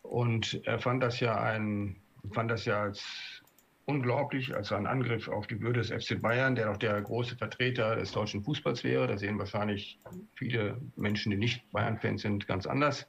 Und 0.02 0.60
er 0.66 0.78
fand 0.78 1.02
das 1.02 1.18
ja 1.20 1.40
ein, 1.40 1.96
fand 2.34 2.50
das 2.50 2.66
ja 2.66 2.82
als 2.82 3.42
unglaublich, 3.86 4.54
als 4.54 4.70
ein 4.70 4.86
Angriff 4.86 5.28
auf 5.28 5.46
die 5.46 5.62
Würde 5.62 5.80
des 5.80 5.88
FC 5.90 6.20
Bayern, 6.20 6.54
der 6.54 6.66
doch 6.66 6.76
der 6.76 7.00
große 7.00 7.38
Vertreter 7.38 7.96
des 7.96 8.12
deutschen 8.12 8.44
Fußballs 8.44 8.84
wäre. 8.84 9.06
Da 9.06 9.16
sehen 9.16 9.38
wahrscheinlich 9.38 9.98
viele 10.34 10.78
Menschen, 10.96 11.30
die 11.30 11.38
nicht 11.38 11.70
Bayern-Fans 11.72 12.20
sind, 12.20 12.46
ganz 12.46 12.66
anders 12.66 13.08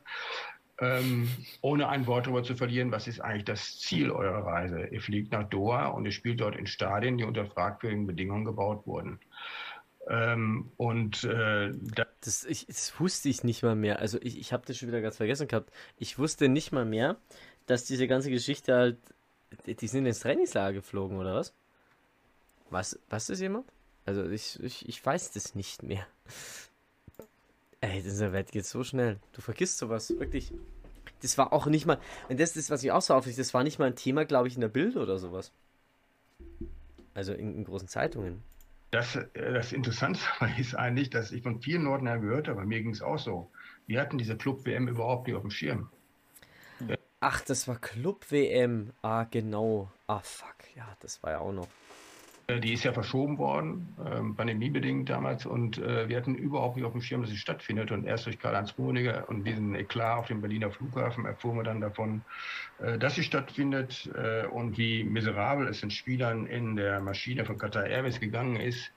ähm, 0.81 1.29
ohne 1.61 1.87
ein 1.89 2.07
Wort 2.07 2.25
darüber 2.25 2.43
zu 2.43 2.55
verlieren, 2.55 2.91
was 2.91 3.07
ist 3.07 3.21
eigentlich 3.21 3.45
das 3.45 3.79
Ziel 3.79 4.09
eurer 4.09 4.45
Reise? 4.45 4.87
Ihr 4.87 4.99
fliegt 4.99 5.31
nach 5.31 5.47
Doha 5.47 5.87
und 5.87 6.05
ihr 6.05 6.11
spielt 6.11 6.41
dort 6.41 6.55
in 6.55 6.65
Stadien, 6.65 7.17
die 7.17 7.23
unter 7.23 7.45
fragwürdigen 7.45 8.07
Bedingungen 8.07 8.45
gebaut 8.45 8.87
wurden. 8.87 9.19
Ähm, 10.09 10.71
und 10.77 11.23
äh, 11.23 11.71
das, 12.21 12.45
ich, 12.45 12.65
das 12.65 12.99
wusste 12.99 13.29
ich 13.29 13.43
nicht 13.43 13.61
mal 13.61 13.75
mehr. 13.75 13.99
Also 13.99 14.19
ich, 14.21 14.39
ich 14.39 14.51
habe 14.51 14.65
das 14.65 14.77
schon 14.77 14.87
wieder 14.87 15.01
ganz 15.01 15.17
vergessen 15.17 15.47
gehabt. 15.47 15.71
Ich 15.97 16.17
wusste 16.17 16.49
nicht 16.49 16.71
mal 16.71 16.85
mehr, 16.85 17.17
dass 17.67 17.85
diese 17.85 18.07
ganze 18.07 18.31
Geschichte 18.31 18.73
halt, 18.73 18.97
die 19.67 19.87
sind 19.87 20.07
ins 20.07 20.21
Trainingslager 20.21 20.73
geflogen 20.73 21.17
oder 21.17 21.35
was? 21.35 21.53
Was, 22.71 22.99
was 23.09 23.29
ist 23.29 23.41
jemand? 23.41 23.65
Also 24.05 24.25
ich, 24.25 24.59
ich, 24.63 24.89
ich 24.89 25.05
weiß 25.05 25.31
das 25.33 25.53
nicht 25.53 25.83
mehr. 25.83 26.07
Ey, 27.81 28.01
dieser 28.01 28.31
Welt 28.31 28.51
geht 28.51 28.65
so 28.65 28.83
schnell. 28.83 29.19
Du 29.33 29.41
vergisst 29.41 29.79
sowas, 29.79 30.11
wirklich. 30.17 30.53
Das 31.21 31.37
war 31.37 31.51
auch 31.51 31.65
nicht 31.65 31.85
mal, 31.85 31.99
und 32.29 32.39
das 32.39 32.55
ist, 32.55 32.69
was 32.69 32.83
ich 32.83 32.91
auch 32.91 33.01
so 33.01 33.13
aufrichte, 33.13 33.41
das 33.41 33.53
war 33.53 33.63
nicht 33.63 33.79
mal 33.79 33.85
ein 33.85 33.95
Thema, 33.95 34.25
glaube 34.25 34.47
ich, 34.47 34.55
in 34.55 34.61
der 34.61 34.69
Bild 34.69 34.95
oder 34.95 35.17
sowas. 35.17 35.51
Also 37.13 37.33
in, 37.33 37.55
in 37.55 37.63
großen 37.63 37.87
Zeitungen. 37.87 38.43
Das, 38.91 39.15
äh, 39.15 39.27
das 39.33 39.73
Interessante 39.73 40.19
ist 40.59 40.75
eigentlich, 40.75 41.09
dass 41.09 41.31
ich 41.31 41.43
von 41.43 41.61
vielen 41.61 41.83
Leuten 41.83 42.07
her 42.07 42.19
gehört 42.19 42.47
habe, 42.47 42.65
mir 42.65 42.81
ging 42.81 42.91
es 42.91 43.01
auch 43.01 43.19
so. 43.19 43.51
Wir 43.87 43.99
hatten 43.99 44.17
diese 44.17 44.37
Club-WM 44.37 44.87
überhaupt 44.87 45.27
nicht 45.27 45.35
auf 45.35 45.41
dem 45.41 45.51
Schirm. 45.51 45.89
Ach, 47.23 47.39
das 47.41 47.67
war 47.67 47.75
Club-WM. 47.75 48.93
Ah, 49.03 49.25
genau. 49.29 49.91
Ah, 50.07 50.21
fuck. 50.21 50.55
Ja, 50.75 50.87
das 51.01 51.21
war 51.21 51.31
ja 51.31 51.39
auch 51.39 51.51
noch. 51.51 51.67
Äh, 52.51 52.59
die 52.59 52.73
ist 52.73 52.83
ja 52.83 52.93
verschoben 52.93 53.37
worden, 53.37 53.93
ähm, 54.05 54.35
pandemiebedingt 54.35 55.09
damals, 55.09 55.45
und 55.45 55.77
äh, 55.77 56.09
wir 56.09 56.17
hatten 56.17 56.35
überhaupt 56.35 56.75
nicht 56.75 56.85
auf 56.85 56.91
dem 56.91 57.01
Schirm, 57.01 57.21
dass 57.21 57.29
sie 57.29 57.37
stattfindet. 57.37 57.91
Und 57.91 58.05
erst 58.05 58.25
durch 58.25 58.39
Karl-Heinz 58.39 58.75
Rummenigge 58.77 59.25
und 59.27 59.45
diesen 59.45 59.75
Eklat 59.75 60.19
auf 60.19 60.27
dem 60.27 60.41
Berliner 60.41 60.71
Flughafen 60.71 61.25
erfuhren 61.25 61.57
wir 61.57 61.63
dann 61.63 61.81
davon, 61.81 62.21
äh, 62.79 62.97
dass 62.97 63.15
sie 63.15 63.23
stattfindet 63.23 64.09
äh, 64.15 64.45
und 64.47 64.77
wie 64.77 65.03
miserabel 65.03 65.67
es 65.67 65.81
den 65.81 65.91
Spielern 65.91 66.45
in 66.45 66.75
der 66.75 66.99
Maschine 66.99 67.45
von 67.45 67.57
Qatar 67.57 67.85
Airways 67.85 68.19
gegangen 68.19 68.57
ist. 68.57 68.91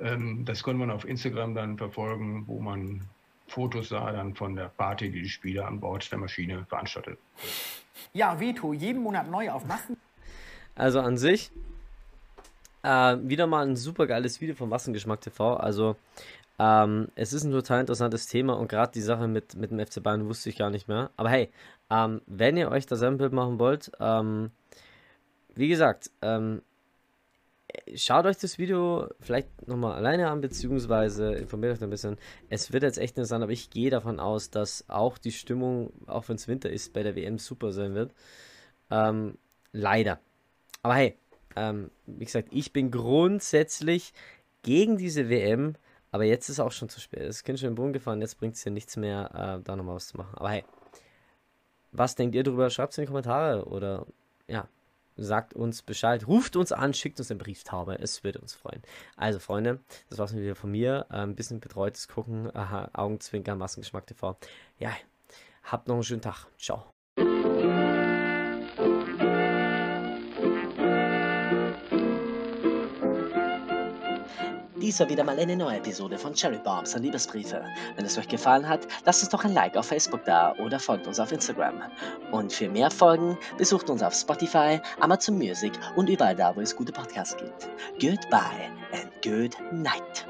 Ähm, 0.00 0.44
das 0.44 0.62
konnte 0.62 0.80
man 0.80 0.90
auf 0.90 1.04
Instagram 1.04 1.54
dann 1.54 1.78
verfolgen, 1.78 2.44
wo 2.46 2.60
man 2.60 3.02
Fotos 3.48 3.90
sah 3.90 4.12
dann 4.12 4.34
von 4.34 4.56
der 4.56 4.68
Party, 4.68 5.10
die 5.10 5.22
die 5.22 5.28
Spieler 5.28 5.66
an 5.66 5.80
Bord 5.80 6.10
der 6.10 6.18
Maschine 6.18 6.64
veranstaltet. 6.68 7.18
Ja, 8.14 8.40
Veto, 8.40 8.72
jeden 8.72 9.02
Monat 9.02 9.30
neu 9.30 9.50
auf 9.50 9.66
Massen. 9.66 9.96
Also 10.74 11.00
an 11.00 11.18
sich 11.18 11.50
äh, 12.82 13.16
wieder 13.22 13.46
mal 13.46 13.66
ein 13.66 13.76
super 13.76 14.06
geiles 14.06 14.40
Video 14.40 14.54
vom 14.54 14.68
Massengeschmack 14.68 15.20
TV. 15.20 15.56
Also, 15.56 15.96
ähm, 16.58 17.08
es 17.14 17.32
ist 17.32 17.44
ein 17.44 17.52
total 17.52 17.80
interessantes 17.80 18.26
Thema 18.26 18.54
und 18.54 18.68
gerade 18.68 18.92
die 18.92 19.00
Sache 19.00 19.26
mit, 19.28 19.56
mit 19.56 19.70
dem 19.70 19.84
FC 19.84 20.02
Bayern 20.02 20.28
wusste 20.28 20.50
ich 20.50 20.56
gar 20.56 20.70
nicht 20.70 20.88
mehr. 20.88 21.10
Aber 21.16 21.30
hey, 21.30 21.50
ähm, 21.90 22.20
wenn 22.26 22.56
ihr 22.56 22.70
euch 22.70 22.86
das 22.86 23.02
ein 23.02 23.18
Bild 23.18 23.32
machen 23.32 23.58
wollt, 23.58 23.90
ähm, 24.00 24.50
wie 25.54 25.68
gesagt, 25.68 26.10
ähm, 26.22 26.62
schaut 27.94 28.26
euch 28.26 28.36
das 28.38 28.58
Video 28.58 29.08
vielleicht 29.20 29.66
nochmal 29.66 29.94
alleine 29.94 30.30
an, 30.30 30.40
beziehungsweise 30.40 31.34
informiert 31.34 31.76
euch 31.76 31.82
ein 31.82 31.90
bisschen. 31.90 32.16
Es 32.48 32.72
wird 32.72 32.82
jetzt 32.82 32.98
echt 32.98 33.16
interessant, 33.16 33.42
aber 33.42 33.52
ich 33.52 33.70
gehe 33.70 33.90
davon 33.90 34.20
aus, 34.20 34.50
dass 34.50 34.84
auch 34.88 35.18
die 35.18 35.32
Stimmung, 35.32 35.92
auch 36.06 36.28
wenn 36.28 36.36
es 36.36 36.48
Winter 36.48 36.70
ist, 36.70 36.92
bei 36.92 37.02
der 37.02 37.16
WM 37.16 37.38
super 37.38 37.72
sein 37.72 37.94
wird. 37.94 38.12
Ähm, 38.90 39.38
leider. 39.72 40.20
Aber 40.82 40.94
hey, 40.94 41.16
ähm, 41.56 41.90
wie 42.06 42.24
gesagt, 42.24 42.48
ich 42.50 42.72
bin 42.72 42.90
grundsätzlich 42.90 44.12
gegen 44.62 44.96
diese 44.96 45.28
WM, 45.28 45.74
aber 46.10 46.24
jetzt 46.24 46.48
ist 46.48 46.60
auch 46.60 46.72
schon 46.72 46.88
zu 46.88 47.00
spät. 47.00 47.22
Das 47.22 47.42
Kind 47.42 47.58
schon 47.58 47.70
im 47.70 47.74
Boden 47.74 47.92
gefahren, 47.92 48.20
jetzt 48.20 48.38
bringt 48.38 48.54
es 48.54 48.64
ja 48.64 48.70
nichts 48.70 48.96
mehr, 48.96 49.30
äh, 49.34 49.64
da 49.64 49.76
nochmal 49.76 49.96
was 49.96 50.08
zu 50.08 50.16
machen. 50.16 50.34
Aber 50.36 50.50
hey, 50.50 50.64
was 51.92 52.14
denkt 52.14 52.34
ihr 52.34 52.42
darüber? 52.42 52.70
Schreibt 52.70 52.92
es 52.92 52.98
in 52.98 53.02
die 53.02 53.08
Kommentare 53.08 53.64
oder 53.66 54.06
ja, 54.48 54.68
sagt 55.16 55.54
uns 55.54 55.82
Bescheid, 55.82 56.26
ruft 56.26 56.56
uns 56.56 56.72
an, 56.72 56.94
schickt 56.94 57.18
uns 57.18 57.30
eine 57.30 57.38
Brieftaube. 57.38 57.98
Es 57.98 58.24
würde 58.24 58.40
uns 58.40 58.54
freuen. 58.54 58.82
Also, 59.16 59.38
Freunde, 59.38 59.80
das 60.08 60.18
war's 60.18 60.34
wieder 60.34 60.54
von 60.54 60.70
mir. 60.70 61.06
Äh, 61.10 61.18
ein 61.18 61.34
bisschen 61.34 61.60
betreutes 61.60 62.08
Gucken, 62.08 62.54
aha, 62.54 62.90
Augenzwinkern, 62.92 63.58
Massengeschmack 63.58 64.06
TV. 64.06 64.36
Ja, 64.78 64.90
habt 65.64 65.88
noch 65.88 65.94
einen 65.94 66.04
schönen 66.04 66.22
Tag. 66.22 66.46
Ciao. 66.58 66.91
Dies 74.92 75.00
war 75.00 75.08
wieder 75.08 75.24
mal 75.24 75.38
eine 75.38 75.56
neue 75.56 75.78
Episode 75.78 76.18
von 76.18 76.34
Cherry 76.34 76.58
Bombs 76.58 76.94
und 76.94 77.02
Liebesbriefe. 77.02 77.64
Wenn 77.96 78.04
es 78.04 78.18
euch 78.18 78.28
gefallen 78.28 78.68
hat, 78.68 78.86
lasst 79.06 79.22
uns 79.22 79.30
doch 79.30 79.42
ein 79.42 79.54
Like 79.54 79.74
auf 79.74 79.86
Facebook 79.86 80.22
da 80.26 80.54
oder 80.58 80.78
folgt 80.78 81.06
uns 81.06 81.18
auf 81.18 81.32
Instagram. 81.32 81.80
Und 82.30 82.52
für 82.52 82.68
mehr 82.68 82.90
Folgen 82.90 83.38
besucht 83.56 83.88
uns 83.88 84.02
auf 84.02 84.12
Spotify, 84.12 84.82
Amazon 85.00 85.38
Music 85.38 85.72
und 85.96 86.10
überall 86.10 86.36
da, 86.36 86.54
wo 86.54 86.60
es 86.60 86.76
gute 86.76 86.92
Podcasts 86.92 87.34
gibt. 87.38 87.70
Goodbye 88.02 88.68
and 88.92 89.10
good 89.22 89.56
night. 89.72 90.26